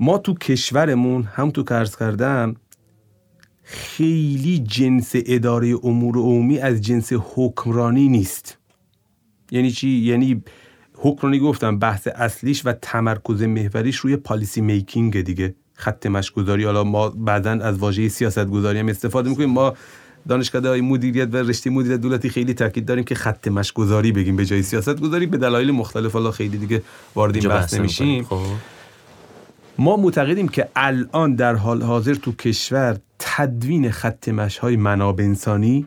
ما 0.00 0.18
تو 0.18 0.34
کشورمون 0.34 1.22
هم 1.22 1.50
تو 1.50 1.62
کرز 1.62 1.96
کردم 1.96 2.56
خیلی 3.62 4.58
جنس 4.58 5.12
اداره 5.14 5.74
امور 5.82 6.16
عمومی 6.16 6.58
از 6.58 6.80
جنس 6.80 7.12
حکمرانی 7.12 8.08
نیست. 8.08 8.58
یعنی 9.50 9.70
چی؟ 9.70 9.88
یعنی 9.88 10.42
حکمرانی 10.94 11.38
گفتم 11.38 11.78
بحث 11.78 12.08
اصلیش 12.14 12.66
و 12.66 12.72
تمرکز 12.72 13.42
محوریش 13.42 13.96
روی 13.96 14.16
پالیسی 14.16 14.60
میکینگ 14.60 15.20
دیگه 15.20 15.54
خط 15.74 16.06
مشگذاری 16.06 16.64
حالا 16.64 16.84
ما 16.84 17.08
بعدا 17.08 17.50
از 17.50 17.78
واژه 17.78 18.08
سیاست 18.08 18.46
گذاری 18.46 18.78
هم 18.78 18.88
استفاده 18.88 19.30
می‌کنیم. 19.30 19.50
ما 19.50 19.74
دانشکده 20.28 20.68
های 20.68 20.80
مدیریت 20.80 21.28
و 21.32 21.36
رشته 21.36 21.70
مدیریت 21.70 22.00
دولتی 22.00 22.28
خیلی 22.28 22.54
تاکید 22.54 22.86
داریم 22.86 23.04
که 23.04 23.14
خط 23.14 23.48
مشگذاری 23.48 24.12
بگیم 24.12 24.36
به 24.36 24.44
جای 24.44 24.62
سیاست 24.62 25.00
گذاری 25.00 25.26
به 25.26 25.36
دلایل 25.36 25.70
مختلف 25.70 26.12
حالا 26.12 26.30
خیلی 26.30 26.58
دیگه 26.58 26.82
وارد 27.14 27.36
این 27.36 27.48
بحث 27.48 27.74
نمیشیم. 27.74 28.24
خب. 28.24 28.40
ما 29.78 29.96
معتقدیم 29.96 30.48
که 30.48 30.68
الان 30.76 31.34
در 31.34 31.54
حال 31.54 31.82
حاضر 31.82 32.14
تو 32.14 32.32
کشور 32.32 32.98
تدوین 33.18 33.90
خط 33.90 34.28
های 34.60 34.76
منابع 34.76 35.24
انسانی 35.24 35.86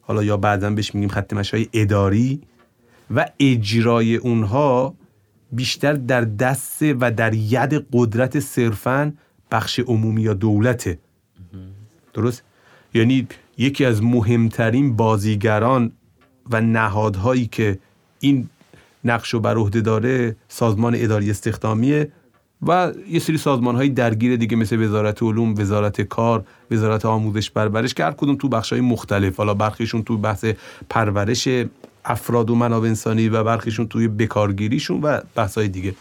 حالا 0.00 0.24
یا 0.24 0.36
بعدا 0.36 0.70
بهش 0.70 0.94
میگیم 0.94 1.08
خط 1.08 1.32
های 1.32 1.68
اداری 1.72 2.40
و 3.14 3.26
اجرای 3.40 4.16
اونها 4.16 4.94
بیشتر 5.52 5.92
در 5.92 6.20
دست 6.20 6.82
و 6.82 7.10
در 7.10 7.34
ید 7.34 7.86
قدرت 7.92 8.40
صرفا 8.40 9.12
بخش 9.50 9.80
عمومی 9.80 10.22
یا 10.22 10.34
دولته. 10.34 10.98
درست؟ 12.14 12.42
یعنی 12.94 13.28
یکی 13.58 13.84
از 13.84 14.02
مهمترین 14.02 14.96
بازیگران 14.96 15.92
و 16.50 16.60
نهادهایی 16.60 17.46
که 17.46 17.78
این 18.20 18.48
نقش 19.04 19.34
و 19.34 19.40
بر 19.40 19.56
عهده 19.56 19.80
داره 19.80 20.36
سازمان 20.48 20.94
اداری 20.96 21.30
استخدامیه 21.30 22.12
و 22.62 22.92
یه 23.08 23.18
سری 23.18 23.38
سازمان 23.38 23.76
های 23.76 23.88
درگیر 23.88 24.36
دیگه 24.36 24.56
مثل 24.56 24.82
وزارت 24.82 25.22
علوم، 25.22 25.54
وزارت 25.58 26.00
کار، 26.00 26.44
وزارت 26.70 27.04
آموزش 27.04 27.50
پرورش 27.50 27.94
که 27.94 28.04
هر 28.04 28.12
کدوم 28.12 28.36
تو 28.36 28.48
بخش 28.48 28.72
های 28.72 28.80
مختلف. 28.80 29.36
حالا 29.36 29.54
برخیشون 29.54 30.02
تو 30.02 30.18
بحث 30.18 30.44
پرورش 30.90 31.48
افراد 32.04 32.50
و 32.50 32.54
منابع 32.54 32.88
انسانی 32.88 33.28
و 33.28 33.44
برخیشون 33.44 33.88
توی 33.88 34.08
بکارگیریشون 34.08 35.00
و 35.00 35.20
بحث 35.34 35.58
های 35.58 35.68
دیگه. 35.68 35.94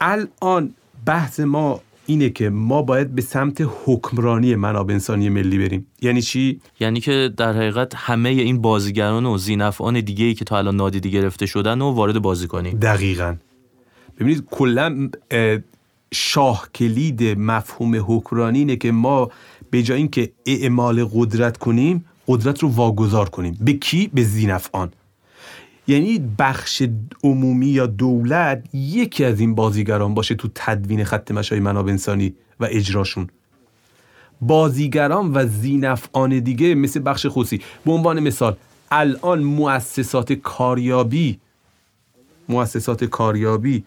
الان 0.00 0.74
بحث 1.06 1.40
ما 1.40 1.80
اینه 2.06 2.30
که 2.30 2.50
ما 2.50 2.82
باید 2.82 3.14
به 3.14 3.22
سمت 3.22 3.68
حکمرانی 3.84 4.54
منابع 4.54 4.94
انسانی 4.94 5.28
ملی 5.28 5.58
بریم. 5.58 5.86
یعنی 6.02 6.22
چی؟ 6.22 6.60
یعنی 6.80 7.00
که 7.00 7.30
در 7.36 7.52
حقیقت 7.52 7.92
همه 7.96 8.28
این 8.28 8.62
بازیگران 8.62 9.26
و 9.26 9.38
زینفعان 9.38 10.00
دیگه 10.00 10.24
ای 10.24 10.34
که 10.34 10.44
تا 10.44 10.58
الان 10.58 10.76
نادیده 10.76 11.08
گرفته 11.08 11.46
شدن 11.46 11.80
و 11.80 11.90
وارد 11.90 12.22
بازی 12.22 12.46
کنیم. 12.46 12.78
دقیقا. 12.78 13.36
ببینید 14.18 14.44
کلا 14.50 15.10
شاه 16.14 16.68
کلید 16.74 17.22
مفهوم 17.22 18.04
حکمرانی 18.06 18.58
اینه 18.58 18.76
که 18.76 18.92
ما 18.92 19.30
به 19.70 19.82
جای 19.82 19.98
اینکه 19.98 20.32
اعمال 20.46 21.04
قدرت 21.04 21.56
کنیم 21.56 22.04
قدرت 22.28 22.62
رو 22.62 22.68
واگذار 22.68 23.28
کنیم. 23.28 23.58
به 23.60 23.72
کی؟ 23.72 24.10
به 24.14 24.22
زینفعان. 24.22 24.92
یعنی 25.88 26.30
بخش 26.38 26.82
عمومی 27.24 27.66
یا 27.66 27.86
دولت 27.86 28.64
یکی 28.74 29.24
از 29.24 29.40
این 29.40 29.54
بازیگران 29.54 30.14
باشه 30.14 30.34
تو 30.34 30.48
تدوین 30.54 31.04
خط 31.04 31.30
مشای 31.30 31.60
منابع 31.60 31.90
انسانی 31.90 32.34
و 32.60 32.66
اجراشون. 32.70 33.26
بازیگران 34.40 35.32
و 35.34 35.46
زینفعان 35.46 36.38
دیگه 36.38 36.74
مثل 36.74 37.02
بخش 37.04 37.26
خصوصی. 37.28 37.60
به 37.84 37.92
عنوان 37.92 38.20
مثال 38.20 38.56
الان 38.90 39.42
مؤسسات 39.42 40.32
کاریابی 40.32 41.38
مؤسسات 42.48 43.04
کاریابی 43.04 43.84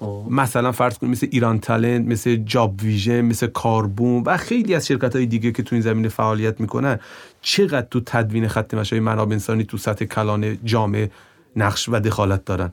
خب. 0.00 0.26
مثلا 0.30 0.72
فرض 0.72 0.98
کنید 0.98 1.12
مثل 1.12 1.28
ایران 1.30 1.58
تالنت 1.58 2.08
مثل 2.08 2.36
جاب 2.36 2.82
ویژن 2.82 3.20
مثل 3.20 3.46
کاربون 3.46 4.22
و 4.26 4.36
خیلی 4.36 4.74
از 4.74 4.86
شرکت 4.86 5.16
های 5.16 5.26
دیگه 5.26 5.52
که 5.52 5.62
تو 5.62 5.74
این 5.74 5.82
زمینه 5.82 6.08
فعالیت 6.08 6.60
می‌کنن. 6.60 7.00
چقدر 7.42 7.86
تو 7.90 8.00
تدوین 8.06 8.48
خط 8.48 8.74
مشای 8.74 9.00
منابع 9.00 9.32
انسانی 9.32 9.64
تو 9.64 9.76
سطح 9.76 10.04
کلان 10.04 10.58
جامعه 10.64 11.10
نقش 11.56 11.88
و 11.88 12.00
دخالت 12.00 12.44
دارن؟ 12.44 12.72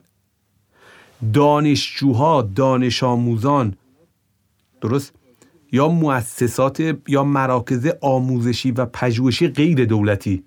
دانشجوها 1.32 2.42
دانش 2.42 3.02
آموزان 3.02 3.76
درست؟ 4.80 5.12
یا 5.72 5.88
مؤسسات 5.88 6.96
یا 7.08 7.24
مراکز 7.24 7.88
آموزشی 8.00 8.70
و 8.70 8.86
پژوهشی 8.86 9.48
غیر 9.48 9.84
دولتی؟ 9.84 10.44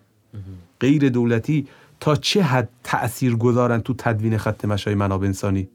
غیر 0.80 1.10
دولتی 1.10 1.68
تا 2.00 2.16
چه 2.16 2.44
حد 2.44 2.70
تأثیر 2.84 3.36
گذارن 3.36 3.82
تو 3.82 3.94
تدوین 3.98 4.38
خط 4.38 4.66
مشای 4.66 4.96
منابع 4.96 5.28
انسانی 5.28 5.70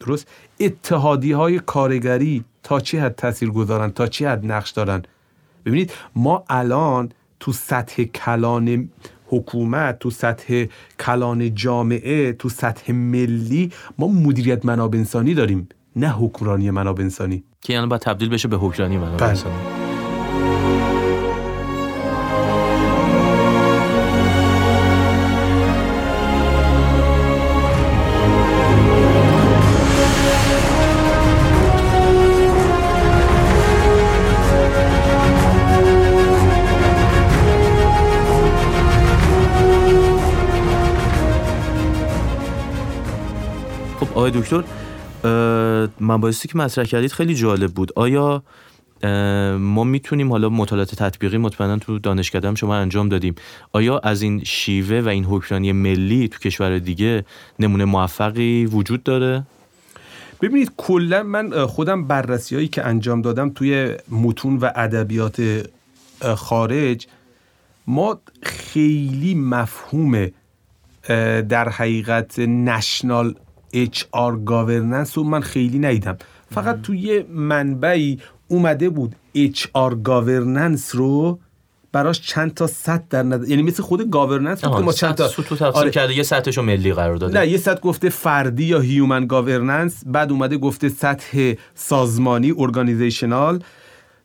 درست؟ 0.00 0.28
اتحادی 0.60 1.32
های 1.32 1.58
کارگری 1.58 2.44
تا 2.62 2.80
چه 2.80 3.00
حد 3.00 3.14
تأثیر 3.14 3.50
گذارن؟ 3.50 3.90
تا 3.90 4.06
چه 4.06 4.28
حد 4.28 4.46
نقش 4.46 4.70
دارن؟ 4.70 5.02
ببینید 5.66 5.92
ما 6.16 6.44
الان 6.48 7.08
تو 7.40 7.52
سطح 7.52 8.04
کلان 8.04 8.88
حکومت 9.26 9.98
تو 9.98 10.10
سطح 10.10 10.64
کلان 11.00 11.54
جامعه 11.54 12.32
تو 12.32 12.48
سطح 12.48 12.92
ملی 12.92 13.72
ما 13.98 14.06
مدیریت 14.06 14.64
منابع 14.64 14.98
انسانی 14.98 15.34
داریم 15.34 15.68
نه 15.96 16.08
حکمرانی 16.08 16.70
منابع 16.70 17.02
انسانی 17.02 17.44
که 17.60 17.72
یعنی 17.72 17.86
باید 17.86 18.02
تبدیل 18.02 18.28
بشه 18.28 18.48
به 18.48 18.56
حکمرانی 18.56 18.96
منابع 18.96 19.16
بله. 19.16 19.28
انسانی 19.28 19.56
آقای 44.16 44.30
دکتر 44.30 44.64
مباحثی 46.00 46.48
که 46.48 46.58
مطرح 46.58 46.84
کردید 46.84 47.12
خیلی 47.12 47.34
جالب 47.34 47.72
بود. 47.72 47.92
آیا 47.96 48.42
ما 49.58 49.84
می‌تونیم 49.84 50.30
حالا 50.30 50.48
مطالعات 50.48 50.94
تطبیقی 50.94 51.38
مطمئنا 51.38 51.78
تو 51.78 51.98
دانشکده 51.98 52.54
شما 52.54 52.76
انجام 52.76 53.08
دادیم. 53.08 53.34
آیا 53.72 53.98
از 53.98 54.22
این 54.22 54.44
شیوه 54.44 55.00
و 55.00 55.08
این 55.08 55.24
حکمرانی 55.24 55.72
ملی 55.72 56.28
تو 56.28 56.38
کشور 56.38 56.78
دیگه 56.78 57.24
نمونه 57.58 57.84
موفقی 57.84 58.66
وجود 58.66 59.02
داره؟ 59.02 59.42
ببینید 60.42 60.72
کلا 60.76 61.22
من 61.22 61.66
خودم 61.66 62.06
بررسی 62.06 62.54
هایی 62.54 62.68
که 62.68 62.86
انجام 62.86 63.22
دادم 63.22 63.50
توی 63.50 63.94
متون 64.10 64.56
و 64.56 64.70
ادبیات 64.74 65.68
خارج 66.36 67.06
ما 67.86 68.20
خیلی 68.42 69.34
مفهوم 69.34 70.30
در 71.48 71.68
حقیقت 71.68 72.38
national 72.38 73.34
HR 73.84 74.44
governance 74.44 75.18
رو 75.18 75.24
من 75.24 75.40
خیلی 75.40 75.78
ندیدم. 75.78 76.16
فقط 76.54 76.82
توی 76.82 77.24
منبعی 77.30 78.20
اومده 78.48 78.90
بود 78.90 79.16
HR 79.36 79.94
governance 80.04 80.94
رو 80.94 81.38
براش 81.92 82.20
چند 82.20 82.54
تا 82.54 82.66
سطح 82.66 83.04
در 83.10 83.22
نظر 83.22 83.48
یعنی 83.48 83.62
مثل 83.62 83.82
خود 83.82 84.10
governance 84.10 84.64
بود 84.64 84.84
ما 84.84 84.92
چند 84.92 85.14
تا 85.14 85.28
تو 85.28 85.64
آره. 85.64 85.90
کرده 85.90 86.16
یه 86.16 86.22
سطحشو 86.22 86.62
ملی 86.62 86.92
قرار 86.92 87.16
داده. 87.16 87.40
نه 87.40 87.48
یه 87.48 87.58
سطح 87.58 87.80
گفته 87.80 88.08
فردی 88.08 88.64
یا 88.64 88.80
human 88.80 89.26
governance 89.26 90.02
بعد 90.06 90.32
اومده 90.32 90.56
گفته 90.56 90.88
سطح 90.88 91.54
سازمانی 91.74 92.54
organizational 92.58 93.62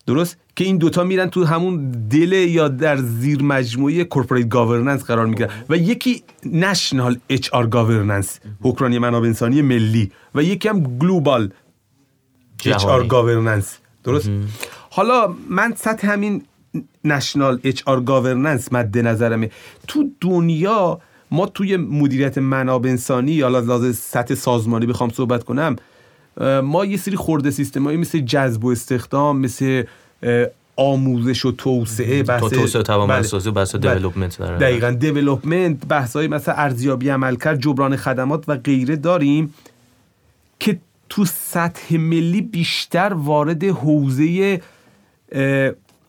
درست؟ 0.08 0.38
که 0.56 0.64
این 0.64 0.78
دوتا 0.78 1.04
میرن 1.04 1.30
تو 1.30 1.46
همون 1.46 1.92
دل 1.92 2.32
یا 2.32 2.68
در 2.68 2.98
زیر 2.98 3.44
مجموعه 3.44 4.04
corporate 4.04 4.50
governance 4.50 5.04
قرار 5.04 5.26
می‌گیرن. 5.26 5.50
و 5.70 5.78
یکی 5.78 6.24
national 6.46 7.18
HR 7.30 7.68
governance 7.68 8.40
حکمرانی 8.62 9.00
منابع 9.00 9.28
انسانی 9.28 9.62
ملی. 9.62 10.12
و 10.36 10.44
یکی 10.44 10.70
هم 10.70 10.98
global 10.98 11.52
HR 12.66 13.08
governance 13.08 13.78
درست؟ 14.04 14.30
حالا 14.90 15.36
من 15.50 15.74
سطح 15.76 16.08
همین 16.08 16.44
national 17.06 17.60
HR 17.64 18.00
governance 18.00 18.74
مد 18.74 18.98
نظرمه. 18.98 19.52
تو 19.88 20.10
دنیا 20.22 21.02
ما 21.32 21.46
توی 21.46 21.78
مدیریت 21.78 22.38
منابع 22.38 22.90
انسانی 22.90 23.32
یا 23.32 23.48
لازم 23.48 23.92
سطح 23.92 24.36
سازمانی 24.36 24.86
بخوام 24.86 25.10
صحبت 25.10 25.44
کنم 25.44 25.76
ما 26.64 26.86
یه 26.86 26.98
سری 26.98 27.16
خرده 27.16 27.52
سیستمایی 27.52 27.98
مثل 27.98 28.20
جذب 28.20 28.66
و 28.66 28.70
استخدام 28.70 29.40
مثل 29.40 29.84
آموزش 30.76 31.46
و 31.46 31.52
توسعه 31.52 32.24
بحث 32.24 32.44
توسعه 32.44 32.84
توانمندسازی 32.84 33.50
و 33.50 33.52
بحث 33.52 33.76
development 33.76 34.42
بله. 34.42 34.58
دقیقاً. 34.58 34.92
development 34.92 35.86
بحث‌های 35.86 36.28
مثل 36.28 36.54
ارزیابی 36.56 37.10
عملکرد 37.10 37.60
جبران 37.60 37.96
خدمات 37.96 38.44
و 38.48 38.56
غیره 38.56 38.96
داریم 38.96 39.54
که 40.60 40.80
تو 41.10 41.26
سطح 41.26 41.98
ملی 41.98 42.42
بیشتر 42.42 43.14
وارد 43.14 43.64
حوزه 43.64 44.62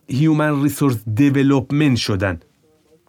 هیومن 0.09 0.63
ریسورس 0.63 0.97
دیولپمنت 1.15 1.97
شدن. 1.97 2.41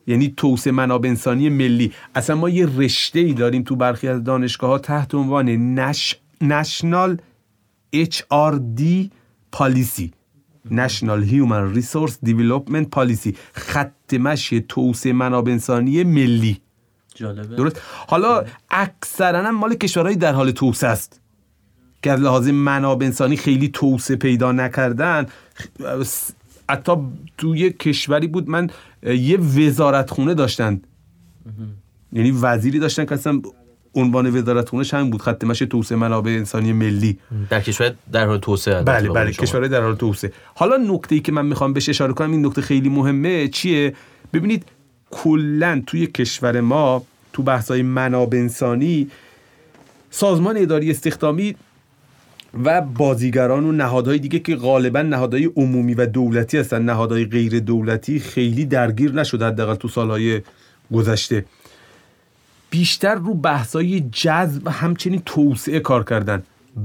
یعنی 0.07 0.33
توسعه 0.37 0.73
منابع 0.73 1.09
انسانی 1.09 1.49
ملی. 1.49 1.93
اصلا 2.15 2.35
ما 2.35 2.49
یه 2.49 2.67
رشته 2.77 3.19
ای 3.19 3.33
داریم 3.33 3.63
تو 3.63 3.75
برخی 3.75 4.07
از 4.07 4.23
دانشگاه 4.23 4.69
ها 4.69 4.77
تحت 4.77 5.15
عنوان 5.15 5.49
نش... 5.79 6.15
نشنال 6.43 7.17
دی 8.75 9.11
پالیسی 9.51 10.13
National 10.69 11.21
Human 11.31 11.75
Resource 11.75 12.15
Development 12.25 12.87
Policy. 12.95 13.35
خط 13.53 14.13
مشی 14.13 14.61
توسعه 14.61 15.13
منابع 15.13 15.51
انسانی 15.51 16.03
ملی. 16.03 16.61
جالبه. 17.15 17.55
درست؟ 17.55 17.81
حالا 18.07 18.43
اکثرا 18.69 19.51
مال 19.51 19.75
کشورهایی 19.75 20.17
در 20.17 20.33
حال 20.33 20.51
توسعه 20.51 20.89
است. 20.89 21.21
که 22.01 22.11
از 22.11 22.19
لحاظ 22.19 22.47
منابع 22.47 23.05
انسانی 23.05 23.37
خیلی 23.37 23.67
توسعه 23.67 24.17
پیدا 24.17 24.51
نکردن. 24.51 25.25
حتی 26.69 26.91
توی 27.37 27.69
کشوری 27.69 28.27
بود 28.27 28.49
من 28.49 28.69
یه 29.03 29.37
وزارت 29.37 30.09
خونه 30.09 30.33
داشتن 30.33 30.81
یعنی 32.13 32.31
وزیری 32.31 32.79
داشتن 32.79 33.05
که 33.05 33.13
اصلا 33.13 33.41
عنوان 33.95 34.37
وزارت 34.37 34.69
خونه 34.69 34.85
همین 34.91 35.09
بود 35.09 35.21
خط 35.21 35.43
مشی 35.43 35.65
توسعه 35.65 35.97
منابع 35.97 36.31
انسانی 36.31 36.73
ملی. 36.73 37.19
در 37.49 37.61
کشور 37.61 37.93
در 38.11 38.25
حال 38.25 38.37
توسعه 38.37 38.81
بله 38.81 39.09
بله 39.09 39.31
کشور 39.31 39.67
در 39.67 39.81
حال 39.81 39.95
توسعه. 39.95 40.33
حالا 40.55 40.77
نکته 40.77 41.15
ای 41.15 41.21
که 41.21 41.31
من 41.31 41.45
می‌خوام 41.45 41.73
بهش 41.73 41.89
اشاره 41.89 42.13
کنم 42.13 42.31
این 42.31 42.45
نکته 42.45 42.61
خیلی 42.61 42.89
مهمه. 42.89 43.47
چیه؟ 43.47 43.93
ببینید 44.33 44.65
کلا 45.11 45.83
توی 45.87 46.07
کشور 46.07 46.61
ما 46.61 47.03
تو 47.33 47.43
بحث‌های 47.43 47.81
منابع 47.81 48.37
انسانی 48.37 49.07
سازمان 50.11 50.57
اداری 50.57 50.91
استخدامی 50.91 51.55
و 52.63 52.81
بازیگران 52.81 53.65
و 53.65 53.71
نهادهای 53.71 54.19
دیگه 54.19 54.39
که 54.39 54.55
غالبا 54.55 55.01
نهادهای 55.01 55.45
عمومی 55.45 55.93
و 55.93 56.05
دولتی 56.05 56.57
هستن 56.57 56.81
نهادهای 56.81 57.25
غیر 57.25 57.59
دولتی 57.59 58.19
خیلی 58.19 58.65
درگیر 58.65 59.11
نشده 59.11 59.45
حداقل 59.45 59.75
تو 59.75 59.87
سالهای 59.87 60.41
گذشته. 60.93 61.45
بیشتر 62.73 63.15
رو 63.15 63.33
بحثای 63.33 63.99
جذب 63.99 64.61
و 64.65 64.71
همچنین 64.71 65.21
توسعه 65.25 65.79
کار 65.79 66.03
کردن. 66.03 66.43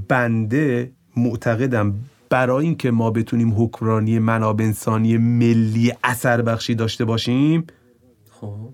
بنده 0.09 0.91
معتقدم 1.17 1.95
برای 2.31 2.65
اینکه 2.65 2.91
ما 2.91 3.11
بتونیم 3.11 3.63
حکمرانی 3.63 4.19
منابع 4.19 4.65
انسانی 4.65 5.17
ملی 5.17 5.93
اثر 6.05 6.43
بخشی 6.43 6.75
داشته 6.75 7.05
باشیم 7.05 7.67
خب. 8.41 8.69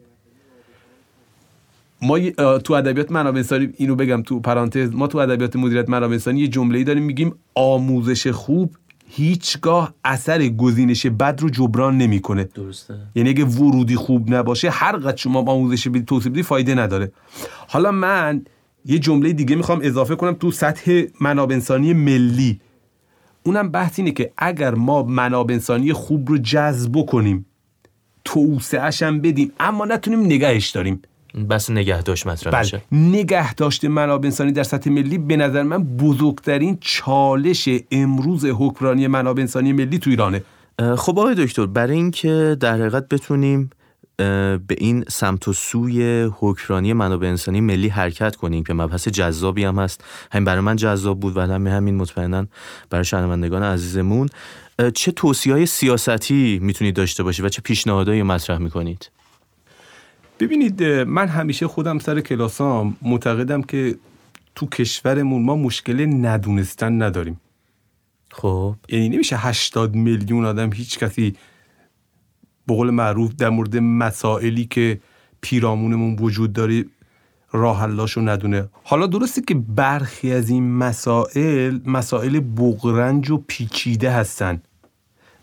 ما 2.02 2.18
تو 2.58 2.74
ادبیات 2.74 3.12
منابع 3.12 3.36
انسانی 3.36 3.68
اینو 3.76 3.94
بگم 3.94 4.22
تو 4.22 4.40
پرانتز 4.40 4.94
ما 4.94 5.06
تو 5.06 5.18
ادبیات 5.18 5.56
مدیریت 5.56 5.88
منابع 5.88 6.12
انسانی 6.12 6.40
یه 6.40 6.48
جمله‌ای 6.48 6.84
داریم 6.84 7.02
میگیم 7.02 7.34
آموزش 7.54 8.26
خوب 8.26 8.74
هیچگاه 9.06 9.94
اثر 10.04 10.48
گزینش 10.48 11.06
بد 11.06 11.40
رو 11.40 11.50
جبران 11.50 11.98
نمی‌کنه. 11.98 12.44
درسته. 12.44 12.94
یعنی 13.14 13.28
اگه 13.28 13.44
ورودی 13.44 13.96
خوب 13.96 14.34
نباشه 14.34 14.70
هر 14.70 14.96
قد 14.96 15.16
شما 15.16 15.40
آموزش 15.40 15.88
بدید 15.88 16.04
توصیه 16.04 16.30
بدید 16.30 16.44
فایده 16.44 16.74
نداره. 16.74 17.12
حالا 17.68 17.90
من 17.90 18.44
یه 18.84 18.98
جمله 18.98 19.32
دیگه 19.32 19.56
می‌خوام 19.56 19.80
اضافه 19.82 20.16
کنم 20.16 20.32
تو 20.32 20.50
سطح 20.50 21.02
منابع 21.20 21.54
انسانی 21.54 21.92
ملی. 21.92 22.60
اونم 23.42 23.68
بحث 23.68 23.98
اینه 23.98 24.10
که 24.10 24.32
اگر 24.36 24.74
ما 24.74 25.02
منابع 25.02 25.54
انسانی 25.54 25.92
خوب 25.92 26.28
رو 26.28 26.38
جذب 26.38 27.06
کنیم 27.06 27.46
توسعهش 28.24 29.02
هم 29.02 29.20
بدیم 29.20 29.52
اما 29.60 29.84
نتونیم 29.84 30.20
نگهش 30.20 30.70
داریم. 30.70 31.02
بس 31.50 31.70
نگهداشت 31.70 32.26
مطرح 32.26 32.52
بله. 32.52 32.60
میشه. 32.60 32.82
نگهداشت 32.92 33.84
منابع 33.84 34.26
انسانی 34.26 34.52
در 34.52 34.62
سطح 34.62 34.90
ملی 34.90 35.18
به 35.18 35.36
نظر 35.36 35.62
من 35.62 35.84
بزرگترین 35.84 36.78
چالش 36.80 37.68
امروز 37.90 38.44
حکمرانی 38.44 39.06
منابع 39.06 39.40
انسانی 39.40 39.72
ملی 39.72 39.98
تو 39.98 40.10
ایرانه. 40.10 40.42
خب 40.96 41.18
آقای 41.18 41.34
دکتر 41.34 41.66
برای 41.66 41.96
اینکه 41.96 42.56
در 42.60 42.72
حقیقت 42.74 43.08
بتونیم 43.08 43.70
به 44.16 44.60
این 44.78 45.04
سمت 45.08 45.48
و 45.48 45.52
سوی 45.52 46.28
حکمرانی 46.38 46.92
منابع 46.92 47.26
انسانی 47.26 47.60
ملی 47.60 47.88
حرکت 47.88 48.36
کنیم 48.36 48.64
که 48.64 48.74
مبحث 48.74 49.08
جذابی 49.08 49.64
هم 49.64 49.78
هست. 49.78 50.04
همین 50.32 50.44
برای 50.44 50.60
من 50.60 50.76
جذاب 50.76 51.20
بود 51.20 51.36
و 51.36 51.40
همین 51.40 51.72
همین 51.72 51.96
مطمئنا 51.96 52.46
برای 52.90 53.04
شنوندگان 53.04 53.62
عزیزمون. 53.62 54.28
چه 54.94 55.12
توصیه 55.12 55.52
های 55.52 55.66
سیاستی 55.66 56.58
می‌تونید 56.62 56.96
داشته 56.96 57.22
باشید 57.22 57.44
و 57.44 57.48
چه 57.48 57.62
پیشنهادهایی 57.62 58.22
مطرح 58.22 58.58
می‌کنید؟ 58.58 59.10
ببینید 60.40 60.82
من 60.84 61.28
همیشه 61.28 61.66
خودم 61.66 61.98
سر 61.98 62.20
کلاسام 62.20 62.96
معتقدم 63.02 63.62
که 63.62 63.96
تو 64.54 64.66
کشورمون 64.66 65.42
ما 65.42 65.56
مشکل 65.56 66.26
ندونستن 66.26 67.02
نداریم. 67.02 67.40
خب. 68.30 68.76
یعنی 68.88 69.08
نمیشه 69.08 69.36
80 69.36 69.94
میلیون 69.94 70.44
آدم 70.44 70.72
هیچ 70.72 70.98
کسی 70.98 71.36
به 72.66 72.74
قول 72.74 72.90
معروف 72.90 73.34
در 73.34 73.48
مورد 73.48 73.76
مسائلی 73.76 74.64
که 74.64 75.00
پیرامونمون 75.40 76.16
وجود 76.20 76.52
داره 76.52 76.84
راه 77.52 77.80
حلاشو 77.80 78.20
ندونه. 78.20 78.68
حالا 78.84 79.06
درسته 79.06 79.42
که 79.42 79.54
برخی 79.54 80.32
از 80.32 80.50
این 80.50 80.72
مسائل 80.76 81.78
مسائل 81.86 82.40
بغرنج 82.40 83.30
و 83.30 83.44
پیچیده 83.46 84.10
هستن. 84.10 84.62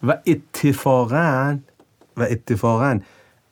و 0.04 0.18
اتفاقا 0.28 1.58
و 2.18 2.22
اتفاقا 2.22 3.00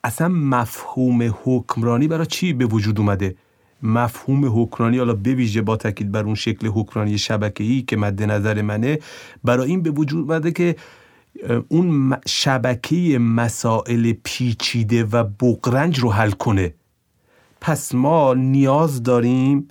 اصلا 0.04 0.28
مفهوم 0.28 1.34
حکمرانی 1.44 2.08
برای 2.08 2.26
چی 2.26 2.52
به 2.52 2.66
وجود 2.66 3.00
اومده؟ 3.00 3.34
مفهوم 3.82 4.62
حکمرانی 4.62 4.98
حالا 4.98 5.14
بویژه 5.14 5.62
با 5.62 5.76
تاکید 5.76 6.12
بر 6.12 6.24
اون 6.24 6.34
شکل 6.34 6.66
حکمرانی 6.66 7.18
شبکه‌ای 7.18 7.82
که 7.82 7.96
مد 7.96 8.22
نظر 8.22 8.62
منه 8.62 8.98
برای 9.44 9.70
این 9.70 9.82
به 9.82 9.90
وجود 9.90 10.30
اومده 10.30 10.52
که 10.52 10.76
اون 11.68 12.16
شبکه 12.26 13.18
مسائل 13.18 14.12
پیچیده 14.24 15.04
و 15.04 15.24
بغرنج 15.24 15.98
رو 15.98 16.12
حل 16.12 16.30
کنه. 16.30 16.74
پس 17.60 17.94
ما 17.94 18.34
نیاز 18.34 19.02
داریم 19.02 19.68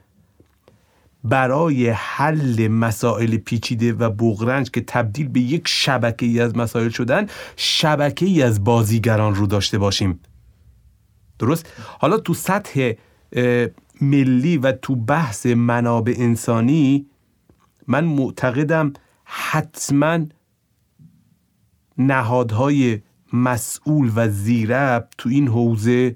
برای 1.24 1.90
حل 1.90 2.68
مسائل 2.68 3.38
پیچیده 3.38 3.94
و 3.94 4.10
بغرنج 4.10 4.72
که 4.72 4.82
تبدیل 4.82 5.28
به 5.28 5.40
یک 5.40 5.68
شبکه 5.68 6.26
ای 6.26 6.40
از 6.40 6.58
مسائل 6.58 6.90
شدن 6.90 7.28
شبکه 7.56 8.26
ای 8.26 8.42
از 8.42 8.64
بازیگران 8.64 9.36
رو 9.36 9.48
داشته 9.48 9.78
باشیم 9.78 10.20
درست؟ 11.40 11.74
حالا 12.00 12.18
تو 12.18 12.34
سطح 12.34 12.94
ملی 14.02 14.58
و 14.58 14.72
تو 14.72 14.96
بحث 14.96 15.46
منابع 15.46 16.14
انسانی 16.18 17.06
من 17.88 18.04
معتقدم 18.04 18.94
حتما 19.24 20.20
نهادهای 21.98 23.02
مسئول 23.34 24.12
و 24.16 24.30
زیرب 24.30 25.10
تو 25.18 25.30
این 25.30 25.48
حوزه 25.48 26.16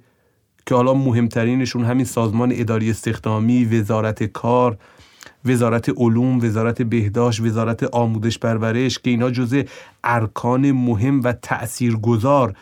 که 0.66 0.76
حالا 0.76 0.94
مهمترینشون 0.94 1.86
همین 1.86 2.06
سازمان 2.06 2.52
اداری 2.56 2.90
استخدامی 2.90 3.66
وزارت 3.66 4.24
کار 4.24 4.78
وزارت 5.46 5.90
علوم 5.98 6.40
وزارت 6.40 6.82
بهداشت 6.82 7.42
وزارت 7.42 7.84
آموزش 7.84 8.38
پرورش 8.38 9.00
که 9.00 9.10
اینا 9.10 9.32
جزء 9.32 9.64
ارکان 10.04 10.72
مهم 10.72 11.24
و 11.24 11.34
تاثیرگذار 11.34 12.56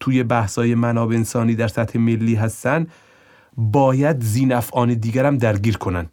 توی 0.00 0.22
بحثای 0.22 0.74
منابع 0.74 1.16
انسانی 1.16 1.54
در 1.54 1.68
سطح 1.68 1.98
ملی 1.98 2.34
هستن 2.34 2.86
باید 3.56 4.22
زینفعان 4.22 4.94
دیگرم 4.94 5.38
درگیر 5.38 5.76
کنن. 5.76 6.06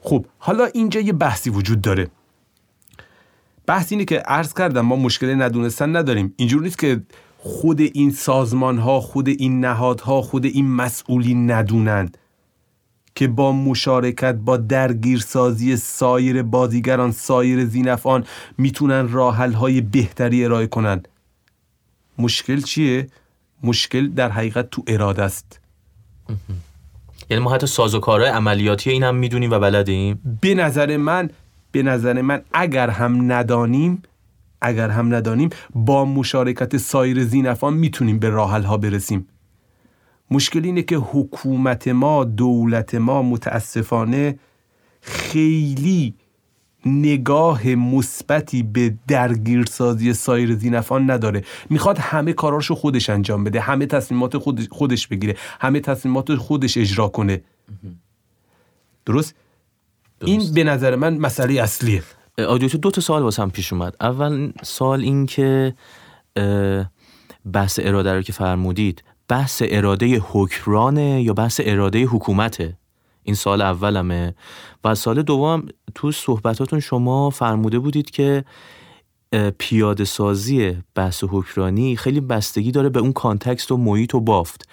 خب 0.00 0.26
حالا 0.38 0.64
اینجا 0.64 1.00
یه 1.00 1.12
بحثی 1.12 1.50
وجود 1.50 1.80
داره. 1.80 2.08
بحث 3.66 3.92
اینه 3.92 4.04
که 4.04 4.18
عرض 4.18 4.54
کردم 4.54 4.80
ما 4.80 4.96
مشکل 4.96 5.42
ندونستن 5.42 5.96
نداریم. 5.96 6.34
اینجور 6.36 6.62
نیست 6.62 6.78
که 6.78 7.02
خود 7.38 7.80
این 7.80 8.10
سازمان 8.10 8.78
ها 8.78 9.00
خود 9.00 9.28
این 9.28 9.60
نهادها 9.60 10.22
خود 10.22 10.44
این 10.44 10.70
مسئولین 10.70 11.50
ندونند 11.50 12.18
که 13.20 13.28
با 13.28 13.52
مشارکت 13.52 14.34
با 14.34 14.56
درگیرسازی 14.56 15.76
سایر 15.76 16.42
بازیگران 16.42 17.12
سایر 17.12 17.64
زینفان 17.64 18.24
می‌تونن 18.58 19.12
راحل 19.12 19.52
های 19.52 19.80
بهتری 19.80 20.44
ارائه 20.44 20.66
کنند 20.66 21.08
مشکل 22.18 22.60
چیه؟ 22.60 23.06
مشکل 23.62 24.08
در 24.08 24.30
حقیقت 24.30 24.70
تو 24.70 24.82
اراده 24.86 25.22
است. 25.22 25.60
یعنی 27.30 27.42
ما 27.42 27.54
حتی 27.54 27.66
سازوکارهای 27.66 28.30
عملیاتی 28.30 28.90
این 28.90 29.02
هم 29.02 29.14
می‌دونیم 29.14 29.50
و 29.50 29.58
بلدیم؟ 29.58 30.38
به 30.40 30.54
نظر 30.54 30.96
من 30.96 31.30
به 31.72 31.82
نظر 31.82 32.22
من 32.22 32.42
اگر 32.52 32.90
هم 32.90 33.32
ندانیم 33.32 34.02
اگر 34.60 34.88
هم 34.88 35.14
ندانیم 35.14 35.50
با 35.74 36.04
مشارکت 36.04 36.76
سایر 36.76 37.24
زینفان 37.24 37.74
می‌تونیم 37.74 38.18
به 38.18 38.28
راحل 38.28 38.62
ها 38.62 38.76
برسیم. 38.76 39.26
مشکل 40.30 40.64
اینه 40.64 40.82
که 40.82 40.96
حکومت 40.96 41.88
ما 41.88 42.24
دولت 42.24 42.94
ما 42.94 43.22
متاسفانه 43.22 44.38
خیلی 45.00 46.14
نگاه 46.86 47.68
مثبتی 47.68 48.62
به 48.62 48.94
درگیرسازی 49.08 50.12
سایر 50.12 50.54
زینفان 50.54 51.10
نداره. 51.10 51.44
می‌خواد 51.70 51.98
همه 51.98 52.32
کاراشو 52.32 52.74
خودش 52.74 53.10
انجام 53.10 53.44
بده 53.44 53.60
همه 53.60 53.86
تصمیمات 53.86 54.38
خودش, 54.38 54.68
خودش 54.70 55.06
بگیره 55.06 55.36
همه 55.60 55.80
تصمیمات 55.80 56.34
خودش 56.34 56.78
اجرا 56.78 57.08
کنه. 57.08 57.42
درست؟, 59.06 59.34
این 60.24 60.54
به 60.54 60.64
نظر 60.64 60.96
من 60.96 61.18
مسئله 61.18 61.62
اصلیه. 61.62 62.02
آدیوتو 62.48 62.78
دو 62.78 62.90
تا 62.90 63.00
سوال 63.00 63.22
واسم 63.22 63.50
پیش 63.50 63.72
اومد. 63.72 63.96
اول 64.00 64.52
سوال 64.62 65.00
این 65.00 65.26
که 65.26 65.74
بحث 67.52 67.80
اراده 67.82 68.14
رو 68.14 68.22
که 68.22 68.32
فرمودید 68.32 69.04
بحث 69.30 69.62
اراده 69.66 70.22
حکرانه 70.30 71.22
یا 71.22 71.32
بحث 71.32 71.60
اراده 71.64 72.04
حکومته؟ 72.04 72.76
این 73.22 73.34
سال 73.34 73.62
اولمه. 73.62 74.34
و 74.84 74.94
سال 74.94 75.22
دوم 75.22 75.66
تو 75.94 76.12
صحبتاتون 76.12 76.80
شما 76.80 77.30
فرموده 77.30 77.78
بودید 77.78 78.10
که 78.10 78.44
پیاده 79.58 80.04
سازی 80.04 80.76
بحث 80.94 81.24
حکرانی 81.28 81.96
خیلی 81.96 82.20
بستگی 82.20 82.70
داره 82.70 82.88
به 82.88 83.00
اون 83.00 83.12
کانتکست 83.12 83.72
و 83.72 83.76
محیط 83.76 84.14
و 84.14 84.20
بافت. 84.20 84.68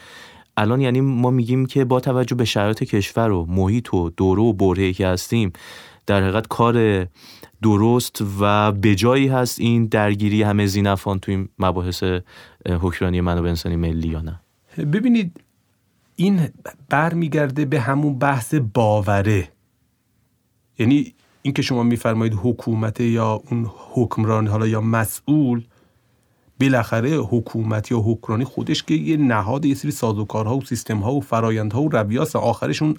الان 0.57 0.81
یعنی 0.81 1.01
ما 1.01 1.29
میگیم 1.29 1.65
که 1.65 1.85
با 1.85 1.99
توجه 1.99 2.35
به 2.35 2.45
شرایط 2.45 2.83
کشور 2.83 3.31
و 3.31 3.45
محیط 3.45 3.93
و 3.93 4.09
دوره 4.09 4.41
و 4.41 4.53
برهی 4.53 4.93
که 4.93 5.07
هستیم 5.07 5.53
در 6.05 6.21
حقیقت 6.21 6.47
کار 6.47 7.07
درست 7.61 8.23
و 8.39 8.71
به 8.71 8.95
جایی 8.95 9.27
هست 9.27 9.59
این 9.59 9.85
درگیری 9.85 10.43
همه 10.43 10.65
زینفان 10.65 11.19
تو 11.19 11.31
این 11.31 11.49
مباحث 11.59 12.03
حکرانی 12.65 13.21
منابع 13.21 13.49
انسانی 13.49 13.75
ملی 13.75 14.07
یا 14.07 14.21
نه. 14.21 14.39
ببینید 14.86 15.41
این 16.15 16.49
برمیگرده 16.89 17.65
به 17.65 17.80
همون 17.80 18.19
بحث 18.19 18.53
باوره. 18.73 19.49
یعنی 20.80 21.13
اینکه 21.41 21.61
شما 21.61 21.84
میفرمایید 21.84 22.34
حکومت 22.43 22.99
یا 22.99 23.41
اون 23.51 23.71
حکمران 23.93 24.47
حالا 24.47 24.67
یا 24.67 24.82
مسئول 24.82 25.63
بالاخره 26.59 27.09
حکومت 27.09 27.91
یا 27.91 27.99
حکمرانی 27.99 28.43
خودش 28.43 28.84
که 28.84 28.93
یه 28.93 29.17
نهاد 29.17 29.65
یه 29.65 29.75
سری 29.75 29.91
سازوکارها 29.91 30.57
و 30.57 30.61
سیستم 30.61 30.97
ها 30.97 31.13
و 31.13 31.21
فرایندها 31.21 31.82
و 31.82 31.89
رویاس 31.89 32.36
آخرش 32.36 32.82
اون 32.82 32.97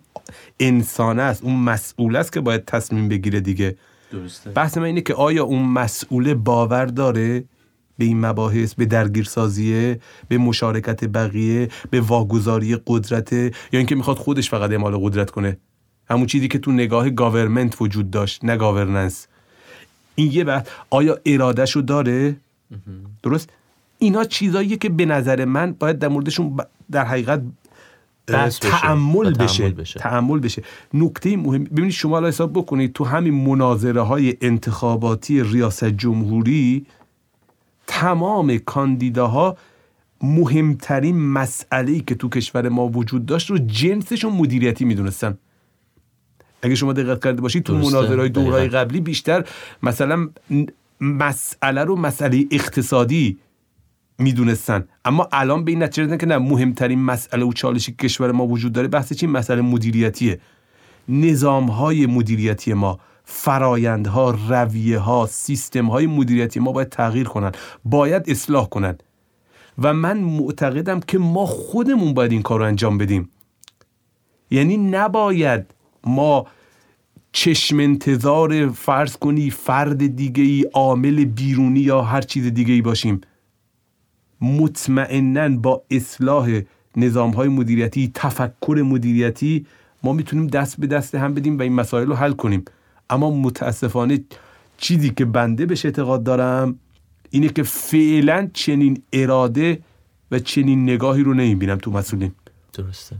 انسان 0.60 1.18
است. 1.18 1.44
اون 1.44 1.56
مسئول 1.56 2.16
است 2.16 2.32
که 2.32 2.40
باید 2.40 2.64
تصمیم 2.64 3.08
بگیره 3.08 3.40
دیگه. 3.40 3.76
درسته. 4.12 4.50
بحث 4.50 4.78
من 4.78 4.84
اینه 4.84 5.00
که 5.00 5.14
آیا 5.14 5.44
اون 5.44 5.62
مسئول 5.62 6.34
باور 6.34 6.86
داره؟ 6.86 7.44
به 7.98 8.04
این 8.04 8.26
مباحث 8.26 8.74
به 8.74 8.84
درگیرسازیه 8.84 10.00
به 10.28 10.38
مشارکت 10.38 11.04
بقیه 11.04 11.68
به 11.90 12.00
واگذاری 12.00 12.78
قدرت 12.86 13.32
یا 13.32 13.52
اینکه 13.72 13.94
می‌خواد 13.94 14.16
خودش 14.16 14.50
فقط 14.50 14.70
اعمال 14.70 14.96
قدرت 14.96 15.30
کنه. 15.30 15.56
همون 16.10 16.26
چیزی 16.26 16.48
که 16.48 16.58
تو 16.58 16.72
نگاه 16.72 17.10
government 17.10 17.80
وجود 17.80 18.10
داشت 18.10 18.44
نه 18.44 18.56
governance. 18.56 19.26
این 20.14 20.32
یه 20.32 20.44
بعد 20.44 20.68
آیا 20.90 21.18
ارادهشو 21.26 21.80
داره؟ 21.80 22.36
درست؟ 23.22 23.50
اینا 23.98 24.24
چیزاییه 24.24 24.76
که 24.76 24.88
به 24.88 25.06
نظر 25.06 25.44
من 25.44 25.72
باید 25.72 25.98
در 25.98 26.08
موردشون 26.08 26.56
در 26.90 27.04
حقیقت 27.04 27.42
تامل 28.60 29.34
بشه. 29.34 29.68
بشه. 29.68 30.00
تامل 30.00 30.38
بشه. 30.38 30.62
نکته 30.94 31.36
مهم 31.36 31.64
ببینید 31.64 31.92
شما 31.92 32.16
الان 32.16 32.28
حساب 32.28 32.52
بکنید 32.52 32.92
تو 32.92 33.04
همین 33.04 33.34
مناظره 33.34 34.00
های 34.00 34.36
انتخاباتی 34.40 35.42
ریاست 35.42 35.84
جمهوری 35.84 36.86
تمام 37.88 38.58
کاندیداها 38.58 39.56
مهمترین 40.22 41.20
مسئله 41.20 42.00
که 42.00 42.14
تو 42.14 42.28
کشور 42.28 42.68
ما 42.68 42.88
وجود 42.88 43.26
داشت 43.26 43.50
رو 43.50 43.58
جنسشون 43.58 44.32
مدیریتی 44.32 44.84
می‌دونستن. 44.84 45.38
اگه 46.62 46.74
شما 46.74 46.92
دقت 46.92 47.24
کرده 47.24 47.40
باشید 47.40 47.62
تو 47.62 47.74
مناظره 47.74 48.20
های 48.20 48.28
دورهای 48.28 48.68
قبلی 48.68 49.00
بیشتر 49.00 49.44
مثلا 49.82 50.28
مسئله 51.00 51.84
رو 51.84 51.96
مسئله 51.96 52.44
اقتصادی 52.50 53.38
می‌دونستن. 54.18 54.88
اما 55.04 55.28
الان 55.32 55.64
به 55.64 55.70
این 55.70 55.82
نتیجه 55.82 56.02
رسیدن 56.02 56.16
که 56.16 56.26
نه 56.26 56.38
مهمترین 56.38 56.98
مسئله 56.98 57.44
و 57.44 57.52
چالشی 57.52 57.92
که 57.92 58.08
کشور 58.08 58.32
ما 58.32 58.46
وجود 58.46 58.72
داره 58.72 58.88
بحث 58.88 59.12
چی؟ 59.12 59.26
مسئله 59.26 59.62
مدیریتیه. 59.62 60.40
نظام 61.08 61.70
های 61.70 62.06
مدیریتی 62.06 62.72
ما. 62.72 63.00
فرایندها 63.30 64.30
رویه 64.48 64.98
ها 64.98 65.26
سیستم 65.30 65.86
های 65.86 66.06
مدیریتی 66.06 66.60
ما 66.60 66.72
باید 66.72 66.88
تغییر 66.88 67.28
کنن 67.28 67.52
باید 67.84 68.30
اصلاح 68.30 68.68
کنن. 68.68 68.98
و 69.78 69.94
من 69.94 70.18
معتقدم 70.18 71.00
که 71.00 71.18
ما 71.18 71.46
خودمون 71.46 72.14
باید 72.14 72.32
این 72.32 72.42
کار 72.42 72.58
رو 72.58 72.64
انجام 72.64 72.98
بدیم. 72.98 73.30
یعنی 74.50 74.76
نباید 74.76 75.74
ما 76.04 76.46
چشم 77.32 77.78
انتظار 77.78 78.68
فرض 78.68 79.16
کنی 79.16 79.50
فرد 79.50 80.16
دیگه 80.16 80.42
ای 80.42 80.62
عامل 80.62 81.24
بیرونی 81.24 81.80
یا 81.80 82.02
هر 82.02 82.20
چیز 82.20 82.46
دیگه 82.46 82.74
ای 82.74 82.82
باشیم. 82.82 83.20
مطمئنا 84.40 85.48
با 85.48 85.82
اصلاح 85.90 86.60
نظام 86.96 87.30
های 87.30 87.48
مدیریتی 87.48 88.10
تفکر 88.14 88.82
مدیریتی 88.84 89.66
ما 90.02 90.12
می‌تونیم 90.12 90.46
دست 90.46 90.80
به 90.80 90.86
دست 90.86 91.14
هم 91.14 91.34
بدیم 91.34 91.58
و 91.58 91.62
این 91.62 91.72
مسائل 91.72 92.06
رو 92.06 92.14
حل 92.14 92.32
کنیم. 92.32 92.64
اما 93.10 93.30
متاسفانه 93.30 94.24
چیزی 94.78 95.10
که 95.10 95.24
بنده 95.24 95.66
بهش 95.66 95.84
اعتقاد 95.84 96.22
دارم 96.22 96.78
اینه 97.30 97.48
که 97.48 97.62
فعلا 97.62 98.50
چنین 98.52 99.02
اراده 99.12 99.82
و 100.30 100.38
چنین 100.38 100.82
نگاهی 100.90 101.22
رو 101.22 101.34
نمی‌بینم 101.34 101.78
تو 101.78 101.90
مسئولین. 101.90 102.32
درسته. 102.72 103.16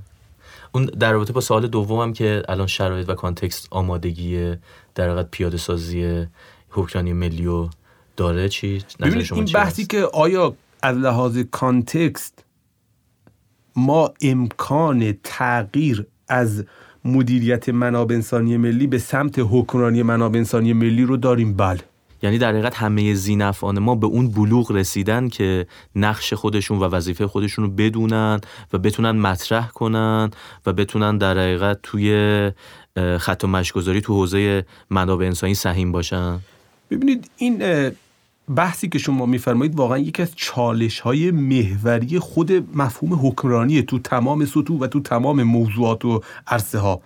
اون 0.72 0.84
در 0.84 1.12
رابطه 1.12 1.32
با 1.32 1.40
سوال 1.40 1.66
دومم 1.66 2.12
که 2.12 2.42
الان 2.48 2.66
شرایط 2.66 3.08
و 3.08 3.14
context 3.14 3.68
آمادگی 3.70 4.54
در 4.94 5.08
حقیقت 5.08 5.30
پیاده 5.30 5.56
سازی 5.56 6.26
حکمرانی 6.70 7.12
ملی 7.12 7.46
و 7.46 7.68
داره 8.16 8.48
چی؟ 8.48 8.82
ببینید 9.00 9.32
این 9.32 9.44
بحثی 9.44 9.86
که 9.86 10.02
آیا 10.02 10.54
از 10.82 10.96
لحاظ 10.96 11.38
context 11.38 12.44
ما 13.76 14.14
امکان 14.22 15.14
تغییر 15.24 16.06
از 16.28 16.64
مدیریت 17.08 17.68
منابع 17.68 18.14
انسانی 18.14 18.56
ملی 18.56 18.86
به 18.86 18.98
سمت 18.98 19.38
حکمرانی 19.38 20.02
منابع 20.02 20.38
انسانی 20.38 20.72
ملی 20.72 21.04
رو 21.04 21.16
داریم؟ 21.16 21.56
بله. 21.56 21.80
یعنی 22.22 22.38
در 22.38 22.50
حقیقت 22.52 22.76
همه 22.76 23.14
زینفان 23.14 23.78
ما 23.78 23.94
به 23.94 24.06
اون 24.06 24.28
بلوغ 24.30 24.72
رسیدن 24.72 25.28
که 25.28 25.66
نقش 25.96 26.32
خودشون 26.32 26.78
و 26.78 26.84
وظیفه 26.84 27.26
خودشون 27.26 27.64
رو 27.64 27.70
بدونن 27.70 28.40
و 28.72 28.78
بتونن 28.78 29.10
مطرح 29.10 29.68
کنن 29.68 30.30
و 30.66 30.72
بتونن 30.72 31.18
در 31.18 31.38
حقیقت 31.38 31.78
توی 31.82 32.50
خط 33.18 33.44
و 33.44 33.46
مشگذاری 33.46 34.00
تو 34.00 34.14
حوزه 34.14 34.64
منابع 34.90 35.26
انسانی 35.26 35.54
سهیم 35.54 35.92
باشن. 35.92 36.38
ببینید 36.90 37.30
این 37.36 37.62
بحثی 38.56 38.88
که 38.88 38.98
شما 38.98 39.26
میفرمایید 39.26 39.74
واقعا 39.74 39.98
یکی 39.98 40.22
از 40.22 40.32
چالش 40.36 41.00
های 41.00 41.30
محوری 41.30 42.18
خود 42.18 42.52
مفهوم 42.76 43.26
حکمرانی 43.26 43.82
تو 43.82 43.98
تمام 43.98 44.44
سطوح 44.44 44.78
و 44.80 44.86
تو 44.86 45.00
تمام 45.00 45.42
موضوعات 45.42 46.04
و 46.04 46.20
عرصه 46.46 46.78
ها 46.78 47.00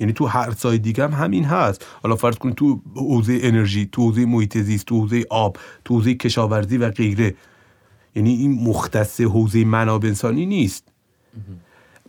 یعنی 0.00 0.12
تو 0.12 0.26
هر 0.26 0.50
سای 0.50 0.78
دیگه 0.78 1.04
هم 1.04 1.12
همین 1.12 1.44
هست. 1.44 1.86
حالا 2.02 2.16
فرض 2.16 2.36
کنید 2.36 2.54
تو 2.54 2.80
حوزه 2.94 3.38
انرژی 3.42 3.88
تو 3.92 4.02
حوزه 4.02 4.24
محیط 4.24 4.58
زیست 4.58 4.86
تو 4.86 5.00
حوزه 5.00 5.24
آب 5.30 5.56
تو 5.84 5.94
حوزه 5.94 6.14
کشاورزی 6.14 6.76
و 6.76 6.90
غیره. 6.90 7.34
یعنی 8.16 8.34
این 8.34 8.68
مختص 8.68 9.20
حوزه 9.20 9.64
منابع 9.64 10.08
انسانی 10.08 10.46
نیست. 10.46 10.84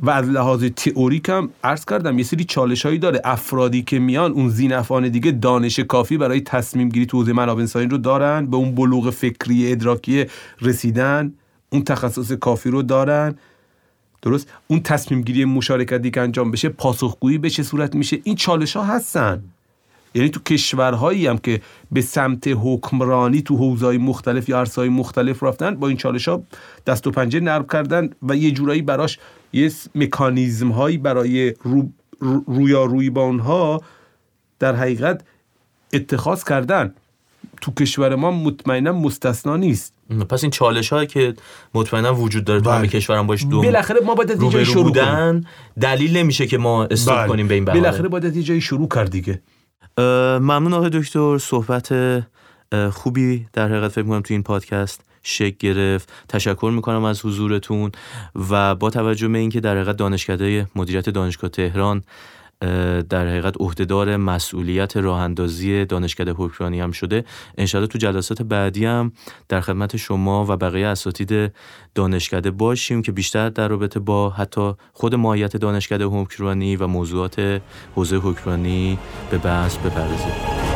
و 0.02 0.10
از 0.10 0.30
لحاظ 0.30 0.64
تئوریک 0.64 1.30
هم 1.30 1.50
عرض 1.64 1.86
کردم 1.86 2.18
یه 2.18 2.24
سری 2.24 2.44
چالش 2.44 2.86
هایی 2.86 2.98
داره. 2.98 3.22
افرادی 3.24 3.82
که 3.82 4.00
میان 4.00 4.32
اون 4.32 4.50
زینفان 4.50 5.10
دیگه 5.10 5.32
دانش 5.32 5.80
کافی 5.80 6.18
برای 6.18 6.42
تصمیم 6.42 6.90
گیری 6.90 7.06
تو 7.06 7.18
حوزه 7.18 7.34
منابع 7.34 7.62
انسانی 7.62 7.86
رو 7.86 7.98
دارن 7.98 8.46
به 8.46 8.58
اون 8.58 8.76
بلوغ 8.76 9.10
فکری 9.10 9.72
ادراکی 9.72 10.26
رسیدن 10.62 11.34
اون 11.70 11.84
تخصص 11.84 12.32
کافی 12.32 12.70
رو 12.70 12.82
دارن. 12.82 13.36
درست؟ 14.22 14.48
اون 14.68 14.80
تصمیم 14.80 15.22
گیری 15.22 15.46
مشارکتی 15.46 16.12
که 16.12 16.22
انجام 16.22 16.52
بشه 16.52 16.70
پاسخگویی 16.70 17.38
به 17.38 17.50
چه 17.50 17.64
صورت 17.64 17.96
میشه؟ 17.96 18.20
این 18.24 18.36
چالش 18.36 18.76
ها 18.76 18.84
هستن. 18.84 19.44
یعنی 20.16 20.30
تو 20.30 20.40
کشورهایی 20.40 21.28
هم 21.28 21.38
که 21.38 21.62
به 21.92 22.02
سمت 22.02 22.48
حکمرانی 22.48 23.42
تو 23.42 23.58
حوزه‌های 23.58 23.98
مختلف 23.98 24.50
یا 24.50 24.60
عرصه‌های 24.60 24.90
مختلف 24.90 25.44
رفتن 25.44 25.76
با 25.76 25.88
این 25.88 25.98
چالش 25.98 26.28
ها 26.28 26.44
دست 26.88 27.08
و 27.08 27.12
پنجه 27.12 27.40
نرم 27.40 27.66
کردن 27.72 28.10
و 28.24 28.36
یه 28.36 28.52
جورایی 28.52 28.82
براش 28.82 29.20
یه 29.54 29.72
مکانیزم 29.96 30.70
هایی 30.70 30.98
برای 30.98 31.54
رو 31.62 31.90
روی 32.48 33.10
با 33.10 33.22
اونها 33.22 33.82
در 34.60 34.76
حقیقت 34.76 35.22
اتخاذ 35.94 36.44
کردن. 36.44 36.94
تو 37.62 37.74
کشور 37.74 38.16
ما 38.16 38.32
مطمئنا 38.32 38.92
مستثنا 38.92 39.58
نیست. 39.58 39.94
پس 40.30 40.44
این 40.44 40.52
چالش 40.52 40.94
هایی 40.94 41.08
که 41.08 41.34
مطمئنا 41.74 42.16
وجود 42.16 42.46
داره 42.46 42.62
تو 42.62 42.70
همه 42.70 42.80
بله. 42.80 42.88
کشورم 42.88 43.28
باش 43.28 43.46
دو 43.46 43.62
بالاخره 43.62 44.00
ما 44.06 44.16
باید 44.16 44.32
از 44.32 44.52
جای 44.52 44.66
شروع 44.66 44.84
بودن 44.84 45.44
دلیل 45.82 46.18
نمیشه 46.18 46.48
که 46.48 46.58
ما 46.58 46.86
استوب 46.86 47.16
بله. 47.16 47.28
کنیم 47.28 47.48
به 47.48 47.54
این 47.54 47.66
بحث 47.66 47.78
بالاخره 47.78 48.08
باید 48.08 48.26
از 48.26 48.38
جای 48.38 48.62
شروع 48.62 48.88
کرد 48.88 49.10
دیگه. 49.10 49.42
ممنون 49.98 50.74
آقای 50.74 50.90
دکتر. 50.90 51.38
صحبت 51.38 51.94
خوبی 52.92 53.46
در 53.54 53.68
حقیقت 53.68 53.92
فکر 53.92 54.04
می‌کنم 54.04 54.22
تو 54.22 54.34
این 54.34 54.44
پادکست. 54.44 55.02
شک 55.24 55.58
گرفت. 55.58 56.14
تشکر 56.30 56.72
می‌کنم 56.76 57.04
از 57.04 57.26
حضورتون 57.26 57.92
و 58.50 58.76
با 58.76 58.90
توجه 58.90 59.28
به 59.28 59.38
اینکه 59.38 59.60
در 59.60 59.76
حقیقت 59.76 59.98
دانشکده 59.98 60.68
مدیریت 60.76 61.10
دانشگاه 61.10 61.50
تهران 61.50 62.04
در 63.10 63.28
حقیقت 63.28 63.54
عهدهدار 63.60 64.18
مسئولیت 64.18 64.98
راه 64.98 65.20
اندازی 65.20 65.86
دانشکده 65.86 66.32
حکمرانی 66.32 66.80
هم 66.80 66.92
شده 66.92 67.26
انشاءالله 67.58 67.92
تو 67.92 67.98
جلسات 67.98 68.42
بعدی 68.42 68.86
هم 68.86 69.12
در 69.50 69.62
خدمت 69.62 69.98
شما 69.98 70.46
و 70.50 70.58
بقیه 70.58 70.88
اساتید 70.88 71.54
دانشکده 71.96 72.52
باشیم 72.52 73.02
که 73.02 73.12
بیشتر 73.12 73.50
در 73.50 73.68
رابطه 73.68 74.00
با 74.00 74.30
حتی 74.30 74.74
خود 74.94 75.16
ماهیت 75.16 75.58
دانشکده 75.58 76.06
حکمرانی 76.06 76.76
و 76.76 76.88
موضوعات 76.88 77.62
حوزه 77.96 78.18
حکمرانی 78.18 78.98
به 79.32 79.38
بحث 79.38 79.78
بپردازیم. 79.78 80.73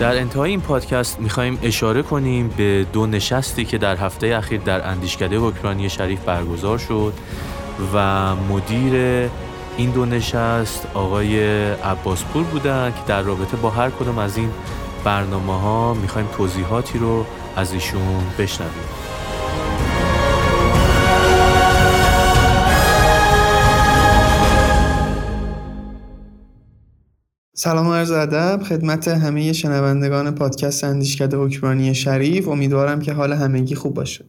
در 0.00 0.18
انتهای 0.18 0.50
این 0.50 0.60
پادکست 0.60 1.20
می‌خواهیم 1.20 1.58
اشاره 1.62 2.02
کنیم 2.02 2.48
به 2.56 2.86
دو 2.92 3.06
نشستی 3.06 3.64
که 3.64 3.78
در 3.78 3.96
هفته 3.96 4.26
اخیر 4.26 4.60
در 4.60 4.88
اندیشکده 4.88 5.38
حکمرانی 5.38 5.88
شریف 5.88 6.20
برگزار 6.20 6.78
شد 6.78 7.12
و 7.94 8.36
مدیر 8.36 8.94
این 9.76 9.90
دو 9.90 10.04
نشست 10.04 10.86
آقای 10.94 11.40
عباسپور 11.72 12.42
بودن 12.42 12.90
که 12.90 13.00
در 13.06 13.22
رابطه 13.22 13.56
با 13.56 13.70
هر 13.70 13.90
کدوم 13.90 14.18
از 14.18 14.36
این 14.36 14.50
برنامه 15.04 15.60
ها 15.60 15.94
می‌خوایم 15.94 16.28
توضیحاتی 16.36 16.98
رو 16.98 17.26
از 17.56 17.72
ایشون 17.72 18.22
بشنویم. 18.38 18.89
سلام 27.62 27.86
و 27.86 27.94
عرض 27.94 28.10
ادب. 28.10 28.62
خدمت 28.62 29.08
همه 29.08 29.52
شنوندگان 29.52 30.30
پادکست 30.30 30.84
اندیشکده 30.84 31.36
حکمرانی 31.36 31.94
شریف. 31.94 32.48
امیدوارم 32.48 33.00
که 33.00 33.12
حال 33.12 33.32
همگی 33.32 33.74
خوب 33.74 33.94
باشه. 33.94 34.24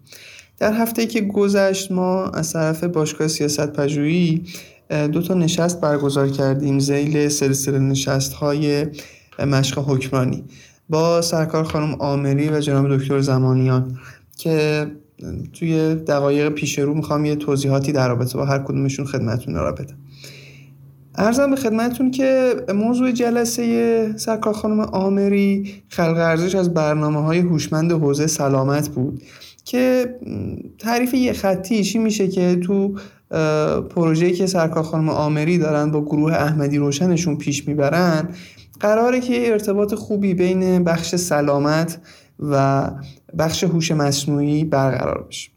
در 0.59 0.73
هفته 0.73 1.05
که 1.05 1.21
گذشت 1.21 1.91
ما 1.91 2.25
از 2.25 2.53
طرف 2.53 2.83
باشگاه 2.83 3.27
سیاست 3.27 3.67
پژوهی 3.73 4.43
دو 4.89 5.21
تا 5.21 5.33
نشست 5.33 5.81
برگزار 5.81 6.29
کردیم. 6.29 6.79
زیل 6.79 7.29
سلسله 7.29 7.79
نشست 7.79 8.33
های 8.33 8.85
مشق 9.39 9.79
حکمرانی 9.87 10.43
با 10.89 11.21
سرکار 11.21 11.63
خانم 11.63 11.93
آمری 11.93 12.49
و 12.49 12.59
جناب 12.59 12.97
دکتر 12.97 13.19
زمانیان 13.19 13.99
که 14.37 14.87
توی 15.53 15.95
دقایق 15.95 16.49
پیش 16.49 16.79
رو 16.79 16.93
می‌خوام 16.93 17.25
یه 17.25 17.35
توضیحاتی 17.35 17.91
در 17.91 18.07
رابطه 18.07 18.37
با 18.37 18.45
هر 18.45 18.59
کدومشون 18.59 19.05
خدمتتون 19.05 19.55
را 19.55 19.71
بدم. 19.71 19.97
ارزم 21.15 21.49
به 21.49 21.55
خدمتون 21.55 22.11
که 22.11 22.55
موضوع 22.75 23.11
جلسه 23.11 24.17
سرکار 24.17 24.53
خانم 24.53 24.79
آمری 24.79 25.73
خلق 25.89 26.17
ارزش 26.17 26.55
از 26.55 26.73
برنامه 26.73 27.21
های 27.21 27.39
هوشمند 27.39 27.91
حوزه 27.91 28.27
سلامت 28.27 28.89
بود 28.89 29.21
که 29.65 30.15
تعریف 30.79 31.13
یه 31.13 31.33
خطیشی 31.33 31.99
میشه 31.99 32.27
که 32.27 32.55
تو 32.55 32.95
پروژه‌ای 33.89 34.33
که 34.33 34.45
سرکار 34.45 34.83
خانم 34.83 35.09
آمری 35.09 35.57
دارن 35.57 35.91
با 35.91 36.01
گروه 36.01 36.33
احمدی 36.33 36.77
روشنشون 36.77 37.37
پیش 37.37 37.67
می‌برن 37.67 38.29
قراره 38.79 39.19
که 39.19 39.51
ارتباط 39.51 39.93
خوبی 39.93 40.33
بین 40.33 40.83
بخش 40.83 41.15
سلامت 41.15 41.99
و 42.39 42.87
بخش 43.37 43.63
هوش 43.63 43.91
مصنوعی 43.91 44.63
برقرار 44.63 45.25
بشه. 45.27 45.51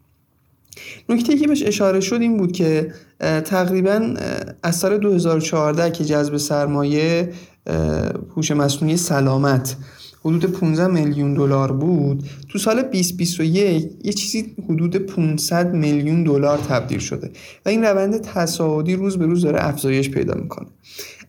نکته 1.08 1.36
که 1.36 1.46
بهش 1.46 1.62
اشاره 1.62 2.00
شد 2.00 2.20
این 2.20 2.36
بود 2.36 2.52
که 2.52 2.92
تقریبا 3.20 4.14
از 4.62 4.76
سال 4.76 4.98
2014 4.98 5.90
که 5.90 6.04
جذب 6.04 6.36
سرمایه 6.36 7.32
هوش 8.36 8.50
مصنوعی 8.50 8.96
سلامت 8.96 9.76
حدود 10.24 10.44
15 10.44 10.86
میلیون 10.86 11.34
دلار 11.34 11.72
بود 11.72 12.24
تو 12.48 12.58
سال 12.58 12.82
2021 12.82 13.90
یه 14.04 14.12
چیزی 14.12 14.56
حدود 14.68 14.96
500 14.96 15.74
میلیون 15.74 16.24
دلار 16.24 16.58
تبدیل 16.58 16.98
شده 16.98 17.30
و 17.66 17.68
این 17.68 17.84
روند 17.84 18.20
تصاعدی 18.20 18.94
روز 18.94 19.18
به 19.18 19.26
روز 19.26 19.42
داره 19.42 19.64
افزایش 19.64 20.10
پیدا 20.10 20.34
می‌کنه. 20.34 20.66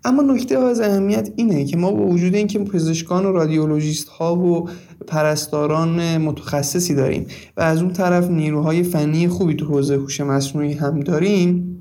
اما 0.05 0.21
نکته 0.21 0.57
از 0.59 0.81
اهمیت 0.81 1.29
اینه 1.35 1.65
که 1.65 1.77
ما 1.77 1.91
با 1.91 2.05
وجود 2.05 2.35
اینکه 2.35 2.59
پزشکان 2.59 3.25
و 3.25 3.31
رادیولوژیست 3.31 4.07
ها 4.07 4.35
و 4.35 4.69
پرستاران 5.07 6.17
متخصصی 6.17 6.95
داریم 6.95 7.27
و 7.57 7.61
از 7.61 7.81
اون 7.81 7.93
طرف 7.93 8.29
نیروهای 8.29 8.83
فنی 8.83 9.27
خوبی 9.27 9.53
تو 9.53 9.65
حوزه 9.65 9.95
هوش 9.95 10.21
مصنوعی 10.21 10.73
هم 10.73 10.99
داریم. 10.99 11.71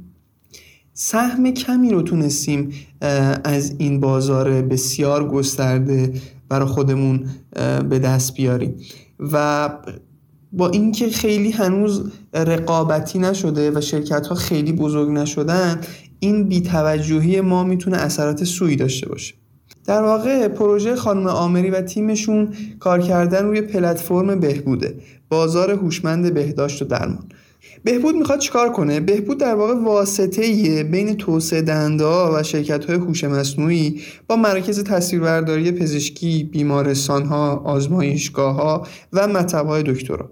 سهم 0.93 1.51
کمی 1.51 1.91
رو 1.91 2.03
تونستیم 2.03 2.72
از 3.45 3.75
این 3.79 4.01
بازار 4.01 4.62
بسیار 4.62 5.29
گسترده 5.29 6.12
برای 6.49 6.68
خودمون 6.68 7.27
به 7.89 7.99
دست 7.99 8.35
بیاریم. 8.35 8.77
و 9.33 9.70
با 10.53 10.68
اینکه 10.68 11.09
خیلی 11.09 11.51
هنوز 11.51 12.12
رقابتی 12.35 13.18
نشده 13.18 13.70
و 13.70 13.81
شرکت 13.81 14.27
ها 14.27 14.35
خیلی 14.35 14.72
بزرگ 14.72 15.11
نشدن 15.11 15.81
این 16.18 16.49
بیتوجهی 16.49 17.41
ما 17.41 17.64
می‌تونه 17.64 17.97
اثرات 17.97 18.45
سوی 18.45 18.77
داشته 18.77 19.09
باشه. 19.09 19.35
در 19.87 20.03
واقع 20.03 20.49
پروژه 20.49 20.97
خانم 20.97 21.26
آمری 21.26 21.70
و 21.70 21.80
تیمشون 21.80 22.49
کار 22.80 23.01
کردن 23.01 23.45
روی 23.45 23.61
پلتفرم 23.61 24.41
بهبوده. 24.41 24.95
بازار 25.28 25.70
هوشمند 25.70 26.35
بهداشت 26.35 26.82
و 26.82 26.85
درمان. 26.85 27.28
بهبود 27.85 28.14
می‌خواد 28.14 28.39
چیکار 28.39 28.72
کنه؟ 28.72 29.01
بهبود 29.01 29.39
در 29.39 29.55
واقع 29.55 29.74
واسطه 29.74 30.85
بین 30.85 31.16
توسعه 31.16 31.62
دهنده 31.62 32.05
و 32.05 32.43
شرکت 32.43 32.85
های 32.85 32.97
هوش 32.97 33.24
مصنوعی 33.24 34.01
با 34.26 34.37
مراکز 34.37 34.85
تصویربرداری 34.85 35.72
پزشکی 35.72 36.45
بیمارستان 36.45 37.24
ها 37.24 37.57
آزمایشگاه 37.57 38.55
ها 38.55 38.87
و 39.12 39.28
مطب 39.28 39.66
های 39.66 39.82
دکترا. 39.82 40.30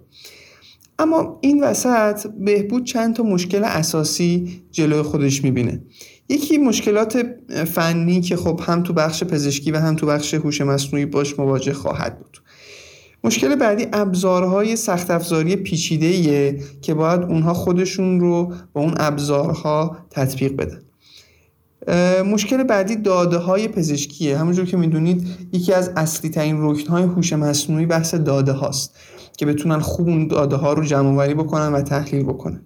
اما 0.98 1.38
این 1.40 1.64
وسط 1.64 2.26
بهبود 2.26 2.84
چند 2.84 3.14
تا 3.14 3.22
مشکل 3.22 3.64
اساسی 3.64 4.62
جلوی 4.70 5.03
خودش 5.03 5.44
می‌بینه. 5.44 5.82
یکی 6.29 6.59
مشکلات 6.59 7.27
فنی 7.75 8.20
که 8.20 8.37
خب 8.37 8.61
هم 8.64 8.83
تو 8.83 8.93
بخش 8.93 9.25
پزشکی 9.25 9.73
و 9.73 9.77
هم 9.77 9.97
تو 9.97 10.07
بخش 10.07 10.35
هوش 10.35 10.61
مصنوعی 10.61 11.07
باش 11.07 11.39
مواجه 11.39 11.73
خواهد 11.73 12.18
بود. 12.18 12.43
مشکل 13.25 13.55
بعدی 13.55 13.87
ابزارهای 13.93 14.77
سخت 14.77 15.11
افزاری 15.11 15.57
پیچیده 15.57 16.59
که 16.83 16.95
باید 16.95 17.23
اونها 17.23 17.55
خودشون 17.55 18.20
رو 18.20 18.53
با 18.73 18.81
اون 18.81 18.95
ابزارها 18.97 19.97
تطبیق 20.11 20.57
بدن. 20.57 20.83
مشکل 22.23 22.62
بعدی 22.62 22.97
داده 22.97 23.39
های 23.39 23.68
پزشکیه. 23.68 24.39
همونجور 24.39 24.66
که 24.66 24.77
می‌دونید 24.77 25.27
یکی 25.53 25.73
از 25.73 25.91
اصلی 25.97 26.31
ترین 26.31 26.57
رکن 26.61 26.89
های 26.89 27.03
هوش 27.03 27.33
مصنوعی 27.33 27.87
بحث 27.87 28.14
داده 28.14 28.53
هاست 28.53 28.97
که 29.37 29.47
بتونن 29.47 29.79
خوب 29.79 30.09
اون 30.09 30.29
داده 30.29 30.57
ها 30.57 30.73
رو 30.73 30.85
جمع 30.85 31.35
بکنن 31.35 31.73
و 31.73 31.83
تحلیل 31.83 32.23
بکنن. 32.23 32.62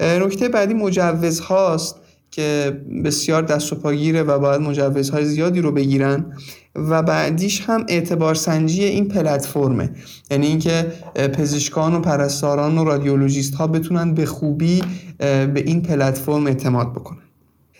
نکته 0.00 0.48
بعدی 0.48 0.74
مجوز 0.74 1.40
هاست 1.40 2.01
که 2.32 2.80
بسیار 3.04 3.42
دست 3.42 3.72
و 3.72 3.76
پاگیره 3.76 4.22
و 4.22 4.38
باید 4.38 4.60
مجوزهای 4.60 5.24
زیادی 5.24 5.60
رو 5.60 5.72
بگیرن 5.72 6.32
و 6.74 7.02
بعدیش 7.02 7.62
هم 7.66 7.84
اعتبار 7.88 8.34
سنجی 8.34 8.84
این 8.84 9.08
پلتفرمه. 9.08 9.90
یعنی 10.30 10.46
اینکه 10.46 10.92
پزشکان 11.14 11.94
و 11.94 12.00
پرستاران 12.00 12.78
و 12.78 12.84
رادیولوژیست 12.84 13.54
ها 13.54 13.66
بتونن 13.66 14.14
به 14.14 14.26
خوبی 14.26 14.82
به 15.18 15.62
این 15.66 15.82
پلتفرم 15.82 16.46
اعتماد 16.46 16.92
بکنن. 16.92 17.21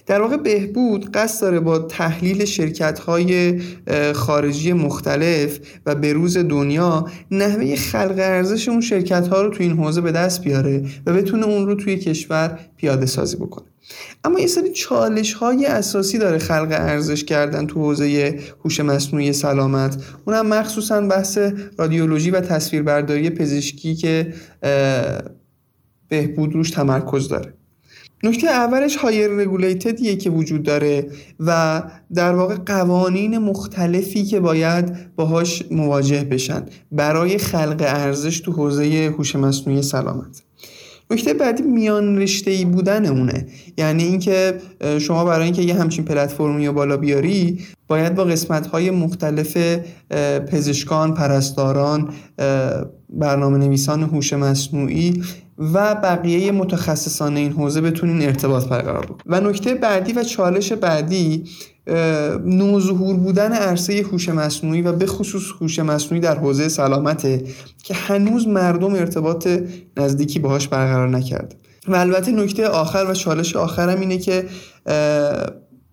در 0.06 0.20
واقع 0.20 0.36
بهبود 0.36 1.10
قصد 1.10 1.40
داره 1.40 1.60
با 1.60 1.78
تحلیل 1.78 2.44
شرکت 2.44 2.98
های 2.98 3.60
خارجی 4.12 4.72
مختلف 4.72 5.58
و 5.86 5.94
بروز 5.94 6.36
دنیا 6.36 7.06
نحوه 7.30 7.76
خلق 7.76 8.14
ارزش 8.18 8.68
اون 8.68 8.80
شرکت 8.80 9.28
ها 9.28 9.42
رو 9.42 9.50
توی 9.50 9.66
این 9.66 9.76
حوزه 9.76 10.00
به 10.00 10.12
دست 10.12 10.42
بیاره 10.42 10.84
و 11.06 11.12
بتونه 11.12 11.46
اون 11.46 11.66
رو 11.66 11.74
توی 11.74 11.96
کشور 11.96 12.58
پیاده 12.76 13.06
سازی 13.06 13.36
بکنه. 13.36 13.66
اما 14.24 14.40
یه 14.40 14.46
سری 14.46 14.72
چالش 14.72 15.32
های 15.32 15.66
اساسی 15.66 16.18
داره 16.18 16.38
خلق 16.38 16.68
ارزش 16.70 17.24
کردن 17.24 17.66
تو 17.66 17.80
حوزه 17.80 18.38
هوش 18.64 18.80
مصنوعی 18.80 19.32
سلامت. 19.32 20.02
اونم 20.24 20.46
مخصوصا 20.46 21.00
بحث 21.00 21.38
رادیولوژی 21.78 22.30
و 22.30 22.40
تصویربرداری 22.40 23.30
پزشکی 23.30 23.94
که 23.94 24.34
بهبود 26.08 26.52
روش 26.54 26.70
تمرکز 26.70 27.28
داره. 27.28 27.54
نکته 28.24 28.46
اولش 28.46 28.96
هایر 28.96 29.30
رگولیتدیه 29.30 30.16
که 30.16 30.30
وجود 30.30 30.62
داره 30.62 31.06
و 31.40 31.82
در 32.14 32.34
واقع 32.34 32.56
قوانین 32.66 33.38
مختلفی 33.38 34.24
که 34.24 34.40
باید 34.40 35.14
باهاش 35.16 35.62
مواجه 35.70 36.24
بشن 36.24 36.62
برای 36.92 37.38
خلق 37.38 37.84
ارزش 37.86 38.40
تو 38.40 38.52
حوزه 38.52 39.14
هوش 39.18 39.36
مصنوعی 39.36 39.82
سلامت. 39.82 40.42
نکته 41.10 41.34
بعدی 41.34 41.62
میان 41.62 42.18
رشته 42.18 42.50
ای 42.50 42.64
بودن 42.64 43.06
اونه. 43.06 43.46
یعنی 43.78 44.02
اینکه 44.02 44.54
شما 44.98 45.24
برای 45.24 45.44
اینکه 45.44 45.62
یه 45.62 45.74
همچین 45.74 46.04
پلتفرمی 46.04 46.66
رو 46.66 46.72
بالا 46.72 46.96
بیاری 46.96 47.60
باید 47.88 48.14
با 48.14 48.24
قسمت 48.24 48.66
های 48.66 48.90
مختلف 48.90 49.56
پزشکان، 50.52 51.14
پرستاران، 51.14 52.10
برنامه 53.08 53.58
نویسان 53.58 54.02
هوش 54.02 54.32
مصنوعی 54.32 55.22
و 55.74 55.94
بقیه 55.94 56.52
متخصصان 56.52 57.36
این 57.36 57.52
حوزه 57.52 57.80
بتونین 57.80 58.22
ارتباط 58.22 58.64
برقرار 58.64 59.06
بکنید 59.06 59.22
و 59.26 59.40
نکته 59.40 59.74
بعدی 59.74 60.12
و 60.12 60.24
چالش 60.24 60.72
بعدی 60.72 61.44
نوظهور 62.44 63.16
بودن 63.16 63.52
عرصه 63.52 64.04
هوش 64.12 64.28
مصنوعی 64.28 64.82
و 64.82 64.92
به 64.92 65.06
خصوص 65.06 65.42
هوش 65.60 65.78
مصنوعی 65.78 66.20
در 66.20 66.38
حوزه 66.38 66.68
سلامته 66.68 67.44
که 67.82 67.94
هنوز 67.94 68.48
مردم 68.48 68.94
ارتباط 68.94 69.48
نزدیکی 69.96 70.38
باهاش 70.38 70.68
برقرار 70.68 71.08
نکرده. 71.08 71.56
و 71.88 71.96
البته 71.96 72.32
نکته 72.32 72.66
آخر 72.66 73.06
و 73.10 73.14
چالش 73.14 73.56
آخرم 73.56 74.00
اینه 74.00 74.18
که 74.18 74.44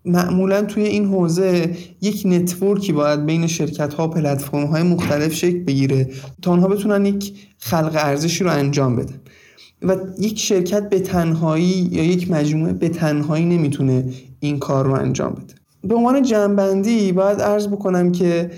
معمولا 0.05 0.61
توی 0.61 0.83
این 0.83 1.05
حوزه 1.05 1.75
یک 2.01 2.23
نتورکی 2.25 2.93
باید 2.93 3.25
بین 3.25 3.47
شرکت 3.47 3.93
ها 3.93 4.07
و 4.07 4.11
پلتفرم 4.11 4.65
های 4.65 4.83
مختلف 4.83 5.33
شکل 5.33 5.59
بگیره 5.59 6.09
تا 6.41 6.51
آنها 6.51 6.67
بتونن 6.67 7.05
یک 7.05 7.33
خلق 7.57 7.91
ارزشی 7.95 8.43
رو 8.43 8.51
انجام 8.51 8.95
بدن. 8.95 9.21
و 9.81 9.95
یک 10.19 10.39
شرکت 10.39 10.89
به 10.89 10.99
تنهایی 10.99 11.89
یا 11.91 12.03
یک 12.03 12.31
مجموعه 12.31 12.73
به 12.73 12.89
تنهایی 12.89 13.45
نمی‌تونه 13.45 14.05
این 14.39 14.59
کار 14.59 14.85
رو 14.85 14.93
انجام 14.93 15.31
بده. 15.31 15.59
به 15.83 15.95
عنوان 15.95 16.21
جنبندی 16.21 17.11
باید 17.11 17.41
عرض 17.41 17.67
بکنم 17.67 18.11
که 18.11 18.51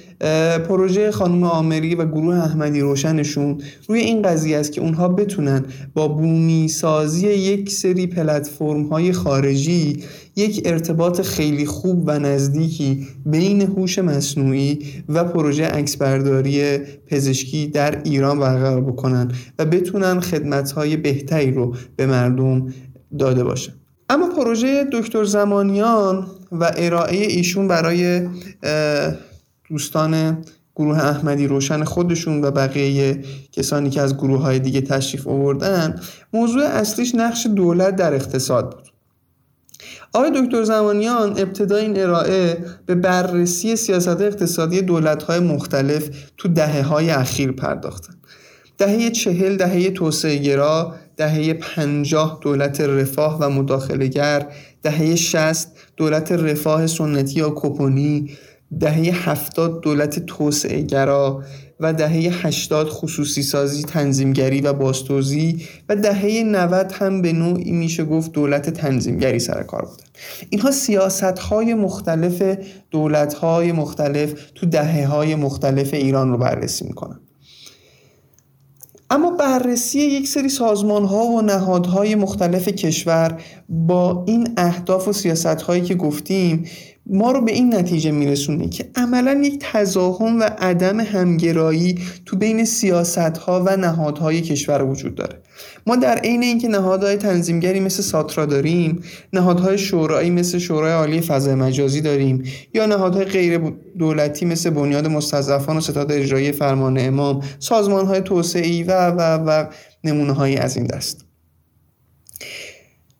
پروژه 0.70 1.12
خانم 1.12 1.44
آمری 1.44 1.96
و 1.96 2.06
گروه 2.06 2.36
احمدی 2.36 2.80
روشنشون 2.80 3.58
روی 3.88 4.00
این 4.00 4.22
قضیه 4.22 4.58
است 4.58 4.72
که 4.72 4.82
اونها 4.82 5.08
بتونن 5.08 5.66
با 5.94 6.08
بومی 6.08 6.68
سازی 6.68 7.28
یک 7.28 7.70
سری 7.70 8.08
پلتفرم 8.08 8.84
های 8.84 9.12
خارجی 9.12 10.04
یک 10.36 10.62
ارتباط 10.66 11.22
خیلی 11.22 11.66
خوب 11.66 12.04
و 12.06 12.20
نزدیکی 12.20 13.08
بین 13.26 13.62
هوش 13.62 14.00
مصنوعی 14.00 14.80
و 15.10 15.24
پروژه 15.24 15.66
عکسبرداری 15.66 16.78
پزشکی 17.08 17.68
در 17.68 18.02
ایران 18.04 18.40
برقرار 18.40 18.82
بکنن 18.82 19.32
و 19.60 19.66
بتونن 19.66 20.20
خدمتهای 20.20 20.98
بهتری 20.98 21.52
رو 21.52 21.76
به 21.96 22.06
مردم 22.06 22.74
داده 23.20 23.44
باشن. 23.44 23.74
اما 24.10 24.30
پروژه 24.30 24.88
دکتر 24.94 25.24
زمانیان 25.24 26.28
و 26.52 26.72
ارائه 26.78 27.18
ایشون 27.18 27.68
برای 27.68 28.28
دوستان 29.70 30.38
گروه 30.76 30.98
احمدی 30.98 31.48
روشن 31.48 31.84
خودشون 31.84 32.44
و 32.44 32.52
بقیه 32.52 33.24
کسانی 33.52 33.90
که 33.90 34.02
از 34.02 34.18
گروه 34.18 34.42
های 34.42 34.60
دیگه 34.60 34.82
تشریف 34.82 35.28
آوردن 35.28 36.00
موضوع 36.34 36.64
اصلیش 36.64 37.16
نقش 37.16 37.48
دولت 37.56 37.96
در 37.96 38.14
اقتصاد 38.14 38.76
بود. 38.76 38.91
آقای 40.14 40.32
دکتر 40.36 40.64
زمانیان 40.64 41.30
ابتدای 41.30 41.82
این 41.82 42.00
ارائه 42.00 42.58
به 42.86 42.96
بررسی 42.96 43.76
سیاست 43.76 44.22
اقتصادی 44.22 44.82
دولت 44.82 45.24
های 45.24 45.40
مختلف 45.40 46.10
تو 46.38 46.48
دهه 46.48 46.82
های 46.82 47.10
اخیر 47.10 47.52
پرداختن. 47.52 48.14
دهه 48.78 49.10
چهل 49.10 49.56
دهه 49.56 49.90
توسعه 49.92 50.38
گرا 50.38 50.96
دهه 51.18 51.54
پنجاه 51.54 52.40
دولت 52.42 52.82
رفاه 52.82 53.38
و 53.40 53.50
مداخلگر 53.50 54.48
دهه 54.84 55.16
شست 55.16 55.72
دولت 55.98 56.32
رفاه 56.32 56.88
سنتی 56.88 57.40
یا 57.40 57.54
کپونی 57.56 58.32
دهه 58.80 59.30
هفتاد 59.30 59.82
دولت 59.82 60.26
توسعه 60.26 60.82
گرا 60.82 61.44
و 61.82 61.94
دهه 61.94 62.46
80 62.48 62.90
خصوصی 62.90 63.44
سازی 63.44 63.84
تنظیمگری 63.84 64.62
و 64.62 64.74
باستوزی 64.74 65.68
و 65.90 65.96
دهه 65.96 66.44
90 66.46 66.92
هم 66.92 67.22
به 67.22 67.34
نوعی 67.34 67.72
میشه 67.72 68.06
گفت 68.06 68.32
دولت 68.32 68.70
تنظیمگری 68.70 69.40
سر 69.40 69.64
کار 69.64 69.82
بودن 69.82 70.04
اینها 70.50 70.72
سیاست 70.72 71.24
های 71.24 71.74
مختلف 71.74 72.58
دولت 72.92 73.34
های 73.34 73.72
مختلف 73.72 74.34
تو 74.56 74.66
دهه 74.66 75.06
های 75.06 75.36
مختلف 75.36 75.94
ایران 75.94 76.32
رو 76.32 76.38
بررسی 76.38 76.86
می‌کنن. 76.86 77.20
اما 79.10 79.32
بررسی 79.32 80.00
یک 80.00 80.28
سری 80.28 80.50
سازمان 80.50 81.06
ها 81.06 81.26
و 81.26 81.42
نهادهای 81.42 82.16
مختلف 82.16 82.68
کشور 82.68 83.42
با 83.70 84.24
این 84.28 84.50
اهداف 84.58 85.08
و 85.08 85.14
سیاست 85.14 85.46
هایی 85.46 85.82
که 85.82 85.96
گفتیم 85.96 86.66
ما 87.06 87.32
رو 87.32 87.42
به 87.42 87.52
این 87.52 87.76
نتیجه 87.76 88.12
میرسونه 88.12 88.70
که 88.70 88.90
عملا 88.96 89.34
یک 89.34 89.58
تزاهم 89.60 90.40
و 90.40 90.44
عدم 90.44 91.00
همگرایی 91.00 92.00
تو 92.26 92.38
بین 92.38 92.66
سیاست 92.66 93.18
ها 93.18 93.64
و 93.64 93.78
نهادهای 93.78 94.42
کشور 94.42 94.84
وجود 94.84 95.16
داره. 95.16 95.42
ما 95.88 95.96
در 95.96 96.18
عین 96.18 96.44
اینکه 96.44 96.68
نهادهای 96.68 97.18
تنظیمگری 97.18 97.80
مثل 97.80 98.02
ساترا 98.02 98.46
داریم 98.46 99.04
نهادهای 99.34 99.78
شورایی 99.78 100.30
مثل 100.30 100.58
شورای 100.58 100.94
عالی 100.94 101.22
فضای 101.22 101.56
مجازی 101.56 102.02
داریم 102.02 102.44
یا 102.74 102.86
نهادهای 102.86 103.26
غیر 103.26 103.62
دولتی 103.98 104.46
مثل 104.46 104.70
بنیاد 104.70 105.08
مستضعفان 105.08 105.78
و 105.78 105.82
ستاد 105.82 106.12
اجرایی 106.12 106.52
فرمان 106.52 106.98
امام 107.00 107.44
سازمانهای 107.60 108.22
توسعی 108.22 108.84
و 108.84 109.10
و 109.10 109.22
و 109.48 109.66
نمونه 110.04 110.34
هایی 110.34 110.58
از 110.58 110.78
این 110.78 110.86
دست. 110.86 111.26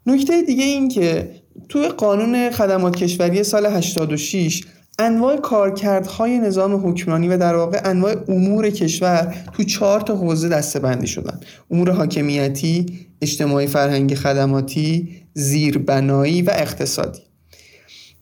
نکته 0.06 0.42
دیگه 0.42 0.64
این 0.64 0.90
که 0.90 1.41
توی 1.70 1.88
قانون 1.88 2.52
خدمات 2.52 2.96
کشوری 2.96 3.44
سال 3.44 3.66
86 3.66 4.64
انواع 5.00 5.38
کارکردهای 5.38 6.40
نظام 6.40 6.90
حکمرانی 6.90 7.28
و 7.28 7.38
در 7.38 7.56
واقع 7.56 7.82
انواع 7.86 8.16
امور 8.28 8.70
کشور 8.70 9.36
تو 9.54 9.64
چهار 9.64 10.02
تا 10.02 10.16
حوزه 10.16 10.50
دسته 10.50 10.80
بندی 10.80 11.08
شدن. 11.08 11.40
امور 11.72 11.92
حاکمیتی، 11.92 12.86
اجتماعی 13.22 13.68
فرهنگی 13.68 14.16
خدماتی، 14.16 15.10
زیربنایی 15.34 16.42
و 16.42 16.52
اقتصادی. 16.56 17.20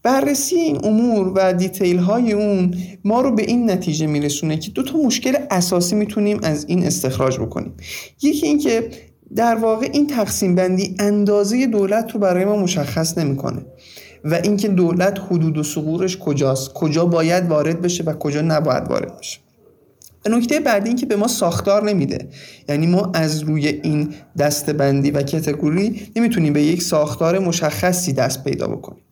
بررسی 0.03 0.55
این 0.55 0.85
امور 0.85 1.31
و 1.35 1.53
دیتیل 1.53 1.97
های 1.97 2.33
اون 2.33 2.75
ما 3.03 3.21
رو 3.21 3.35
به 3.35 3.43
این 3.43 3.71
نتیجه 3.71 4.07
میرسونه 4.07 4.57
که 4.57 4.71
دو 4.71 4.83
تا 4.83 4.97
مشکل 4.97 5.35
اساسی 5.51 5.95
می‌تونیم 5.95 6.39
از 6.43 6.65
این 6.67 6.85
استخراج 6.85 7.39
بکنیم. 7.39 7.73
یکی 8.21 8.47
اینکه 8.47 8.89
در 9.35 9.55
واقع 9.55 9.89
این 9.93 10.07
تقسیم 10.07 10.55
بندی 10.55 10.95
اندازه 10.99 11.67
دولت 11.67 12.11
رو 12.11 12.19
برای 12.19 12.45
ما 12.45 12.55
مشخص 12.55 13.17
نمی‌کنه. 13.17 13.61
و 14.23 14.33
اینکه 14.33 14.67
دولت 14.67 15.19
حدود 15.19 15.57
و 15.57 15.63
سقورش 15.63 16.17
کجاست 16.17 16.73
کجا 16.73 17.05
باید 17.05 17.47
وارد 17.47 17.81
بشه 17.81 18.03
و 18.03 18.13
کجا 18.13 18.41
نباید 18.41 18.87
وارد 18.87 19.17
بشه. 19.19 19.39
و 20.25 20.29
نکته 20.29 20.59
بعدی 20.59 20.87
این 20.87 20.97
که 20.97 21.05
به 21.05 21.15
ما 21.15 21.27
ساختار 21.27 21.83
نمیده. 21.83 22.29
یعنی 22.69 22.87
ما 22.87 23.11
از 23.13 23.39
روی 23.39 23.67
این 23.67 24.13
دستبندی 24.37 25.11
و 25.11 25.21
کتگوری 25.21 26.01
نمی‌تونیم 26.15 26.53
به 26.53 26.63
یک 26.63 26.83
ساختار 26.83 27.39
مشخصی 27.39 28.13
دست 28.13 28.43
پیدا 28.43 28.67
بکنیم. 28.67 29.03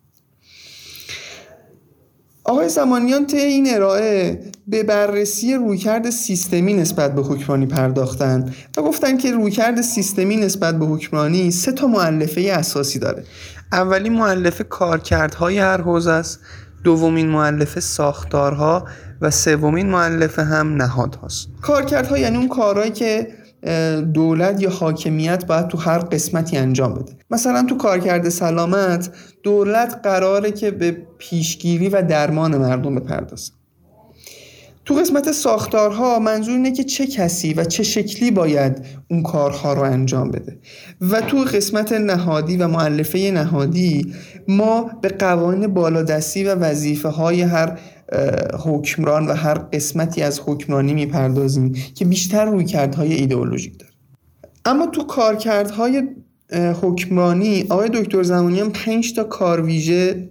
آقای 2.48 2.68
زمانیان 2.68 3.26
طی 3.26 3.36
این 3.36 3.74
ارائه 3.74 4.40
به 4.66 4.82
بررسی 4.82 5.54
رویکرد 5.54 6.10
سیستمی 6.10 6.74
نسبت 6.74 7.14
به 7.14 7.22
حکمرانی 7.22 7.66
پرداختن 7.66 8.54
و 8.76 8.82
گفتن 8.82 9.16
که 9.16 9.32
رویکرد 9.32 9.80
سیستمی 9.80 10.36
نسبت 10.36 10.78
به 10.78 10.86
حکمرانی 10.86 11.50
سه 11.50 11.72
تا 11.72 11.86
معلفه 11.86 12.40
اساسی 12.40 12.98
داره. 12.98 13.24
اولی 13.72 14.08
معلفه 14.08 14.64
کارکردهای 14.64 15.58
هر 15.58 15.80
حوزه 15.80 16.10
است 16.10 16.40
دومین 16.84 17.28
معلفه 17.28 17.80
ساختارها 17.80 18.84
و 19.20 19.30
سومین 19.30 19.90
معلفه 19.90 20.42
هم 20.42 20.74
نهادهاست. 20.74 21.48
کارکردها 21.62 22.18
یعنی 22.18 22.36
اون 22.36 22.48
کارهایی 22.48 22.90
که 22.90 23.28
دولت 24.14 24.62
یا 24.62 24.70
حاکمیت 24.70 25.46
باید 25.46 25.68
تو 25.68 25.78
هر 25.78 25.98
قسمتی 25.98 26.56
انجام 26.56 26.94
بده. 26.94 27.12
مثلا 27.30 27.62
تو 27.62 27.76
کارکرد 27.76 28.28
سلامت 28.28 29.10
دولت 29.42 30.00
قراره 30.02 30.50
که 30.50 30.70
به 30.70 30.96
پیشگیری 31.18 31.88
و 31.88 32.02
درمان 32.02 32.56
مردم 32.56 32.94
بپردازه. 32.94 33.52
تو 34.84 34.94
قسمت 34.94 35.32
ساختارها 35.32 36.18
منظور 36.18 36.54
اینه 36.54 36.72
که 36.72 36.84
چه 36.84 37.06
کسی 37.06 37.54
و 37.54 37.64
چه 37.64 37.82
شکلی 37.82 38.30
باید 38.30 38.86
اون 39.10 39.22
کارها 39.22 39.72
رو 39.72 39.82
انجام 39.82 40.30
بده. 40.30 40.58
و 41.00 41.20
تو 41.20 41.36
قسمت 41.36 41.92
نهادی 41.92 42.56
و 42.56 42.68
معلفه 42.68 43.30
نهادی 43.30 44.14
ما 44.48 44.90
به 45.02 45.08
قوانین 45.08 45.66
بالادستی 45.66 46.44
و 46.44 46.54
وظیفه 46.54 47.08
های 47.08 47.42
هر 47.42 47.78
حکمران 48.64 49.26
و 49.26 49.32
هر 49.32 49.54
قسمتی 49.54 50.22
از 50.22 50.40
حکمرانی 50.46 50.94
می‌پردازیم 50.94 51.72
که 51.94 52.04
بیشتر 52.04 52.44
روی 52.44 52.64
کردهای 52.64 53.14
ایدئولوژیک 53.14 53.78
داره. 53.78 53.92
اما 54.64 54.86
تو 54.86 55.04
کارکردهای 55.04 56.02
حکمرانی 56.82 57.66
آقای 57.68 57.88
دکتر 57.88 58.22
زمانیان 58.22 58.70
پنج 58.70 59.14
تا 59.14 59.24
کارویژه 59.24 60.28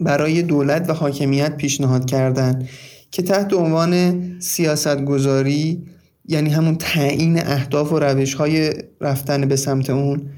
برای 0.00 0.42
دولت 0.42 0.90
و 0.90 0.92
حاکمیت 0.92 1.56
پیشنهاد 1.56 2.04
کردن 2.04 2.68
که 3.10 3.22
تحت 3.22 3.52
عنوان 3.52 4.22
سیاست 4.40 5.04
گذاری 5.04 5.82
یعنی 6.28 6.50
همون 6.50 6.76
تعیین 6.76 7.38
اهداف 7.38 7.92
و 7.92 7.98
روش 7.98 8.34
های 8.34 8.72
رفتن 9.00 9.48
به 9.48 9.56
سمت 9.56 9.90
اون 9.90 10.30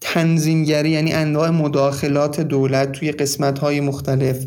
تنظیمگری 0.00 0.90
یعنی 0.90 1.12
انواع 1.12 1.50
مداخلات 1.50 2.40
دولت 2.40 2.92
توی 2.92 3.12
قسمت 3.12 3.58
های 3.58 3.80
مختلف. 3.80 4.46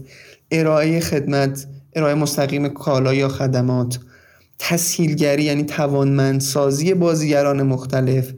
ارائه 0.54 1.00
خدمت 1.00 1.68
ارائه 1.96 2.16
مستقیم 2.16 2.68
کالا 2.68 3.14
یا 3.14 3.28
خدمات. 3.28 4.00
تسهیلگری 4.60 5.44
یعنی 5.44 5.64
توانمندسازی 5.64 6.94
بازیگران 6.94 7.64
مختلف 7.64 8.34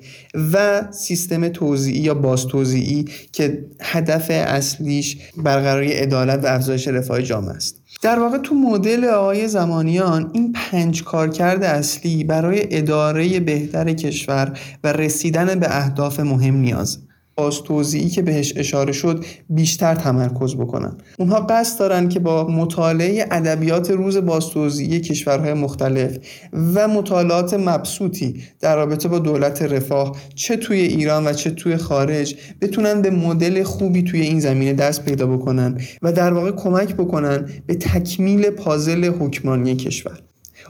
و 0.54 0.84
سیستم 0.92 1.50
توزیعی 1.50 2.00
یا 2.00 2.14
باز 2.14 2.48
توزیعی 2.48 3.06
که 3.32 3.66
هدف 3.82 4.28
اصلیش 4.30 5.18
برقراری 5.38 5.92
عدالت 5.92 6.44
و 6.44 6.48
افزایش 6.48 6.88
رفاه 6.88 7.22
جامعه 7.22 7.56
است. 7.56 7.82
در 8.02 8.20
واقع 8.20 8.38
تو 8.38 8.56
مدل 8.56 9.06
آقای 9.06 9.48
زمانیان 9.48 10.32
این 10.34 10.54
پنج 10.54 11.04
کارکرد 11.04 11.64
اصلی 11.64 12.24
برای 12.24 12.78
اداره 12.78 13.40
بهتر 13.40 13.94
کشور 13.94 14.60
و 14.84 14.94
رسیدن 14.94 15.60
به 15.60 15.78
اهداف 15.78 16.20
مهم 16.20 16.56
نیازه 16.56 17.00
باز 17.38 17.62
توضیحی 17.64 18.10
که 18.10 18.22
بهش 18.22 18.54
اشاره 18.56 18.92
شد 18.92 19.26
بیشتر 19.50 19.96
تمرکز 19.96 20.56
بکنن. 20.56 20.98
اونها 21.20 21.40
قصد 21.40 21.80
دارن 21.80 22.10
که 22.10 22.20
با 22.20 22.48
مطالعه 22.48 23.28
ادبیات 23.32 23.92
روز 23.92 24.18
بازتوزیعی 24.18 25.00
کشورهای 25.00 25.54
مختلف 25.54 26.18
و 26.54 26.88
مطالعات 26.88 27.54
مبسوطی 27.54 28.44
در 28.60 28.76
رابطه 28.76 29.08
با 29.08 29.20
دولت 29.20 29.62
رفاه 29.62 30.18
چه 30.36 30.58
توی 30.58 30.80
ایران 30.80 31.28
و 31.28 31.34
چه 31.34 31.52
توی 31.52 31.78
خارج 31.78 32.36
بتونن 32.62 33.02
به 33.02 33.10
مدل 33.10 33.64
خوبی 33.64 34.04
توی 34.04 34.22
این 34.22 34.40
زمینه 34.40 34.74
دست 34.74 35.06
پیدا 35.06 35.28
بکنن 35.28 35.78
و 36.02 36.12
در 36.12 36.34
واقع 36.34 36.52
کمک 36.52 36.96
بکنن 36.96 37.50
به 37.68 37.76
تکمیل 37.76 38.50
پازل 38.50 39.06
حکمرانی 39.06 39.76
کشور. 39.76 40.20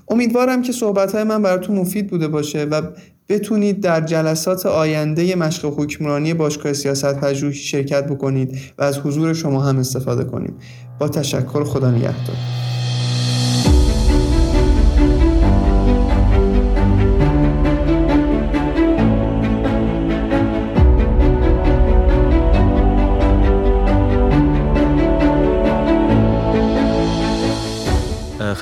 امیدوارم 0.07 0.61
که 0.61 0.72
صحبت 0.72 1.16
های 1.16 1.24
من 1.24 1.41
براتون 1.41 1.76
مفید 1.76 2.07
بوده 2.07 2.28
باشه 2.28 2.63
و 2.63 2.82
بتونید 3.30 3.82
در 3.82 4.01
جلسات 4.01 4.65
آینده 4.65 5.36
مشق 5.36 5.73
حکمرانی 5.80 6.34
باشگاه 6.34 6.73
سیاست 6.73 7.15
پژوهی 7.15 7.53
شرکت 7.53 8.07
بکنید 8.07 8.57
و 8.78 8.84
از 8.84 8.99
حضور 8.99 9.34
شما 9.34 9.61
هم 9.61 9.78
استفاده 9.78 10.23
کنید. 10.23 10.53
با 10.99 11.09
تشکر 11.09 11.63
خدا 11.63 11.91
نگهدار. 11.91 12.36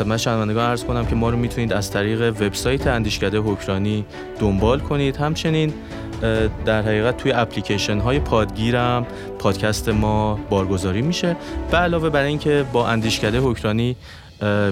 خدمت 0.03 0.17
شنوندگان 0.17 0.69
عرض 0.69 0.83
کنم 0.83 1.05
که 1.05 1.15
ما 1.15 1.29
رو 1.29 1.37
می‌تونید 1.37 1.73
از 1.73 1.91
طریق 1.91 2.21
وبسایت 2.21 2.87
اندیشکده 2.87 3.39
حکرانی 3.39 4.05
دنبال 4.39 4.79
کنید. 4.79 5.17
همچنین 5.17 5.73
در 6.65 6.81
حقیقت 6.81 7.17
توی 7.17 7.31
اپلیکیشن 7.31 7.99
های 7.99 8.19
پادگیرم 8.19 9.05
پادکست 9.39 9.89
ما 9.89 10.39
بارگذاری 10.49 11.01
میشه. 11.01 11.35
به 11.71 11.77
علاوه 11.77 12.09
برای 12.09 12.27
اینکه 12.27 12.65
با 12.73 12.87
اندیشکده 12.87 13.39
حکرانی 13.39 13.95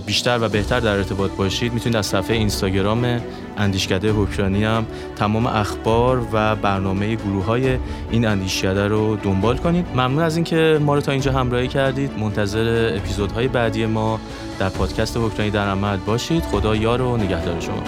بیشتر 0.05 0.39
و 0.41 0.49
بهتر 0.49 0.79
در 0.79 0.97
ارتباط 0.97 1.31
باشید 1.31 1.73
می‌تونید 1.73 1.95
از 1.95 2.05
صفحه 2.05 2.35
اینستاگرام 2.35 3.21
اندیشکده 3.57 4.11
حکرانی 4.11 4.63
هم 4.63 4.85
تمام 5.15 5.45
اخبار 5.45 6.27
و 6.33 6.55
برنامه 6.55 7.15
گروه 7.15 7.45
های 7.45 7.77
این 8.11 8.25
اندیشکده 8.25 8.87
رو 8.87 9.15
دنبال 9.15 9.57
کنید. 9.57 9.87
ممنون 9.93 10.19
از 10.19 10.35
اینکه 10.35 10.79
ما 10.81 10.95
رو 10.95 11.01
تا 11.01 11.11
اینجا 11.11 11.31
همراهی 11.31 11.67
کردید. 11.67 12.19
منتظر 12.19 12.93
اپیزودهای 12.97 13.47
بعدی 13.47 13.85
ما 13.85 14.19
در 14.59 14.69
پادکست 14.69 15.17
حکرانی 15.17 15.51
در 15.51 15.67
عمل 15.67 15.97
باشید. 15.97 16.43
خدا 16.43 16.75
یار 16.75 17.01
و 17.01 17.17
نگهدار 17.17 17.59
شما. 17.59 17.83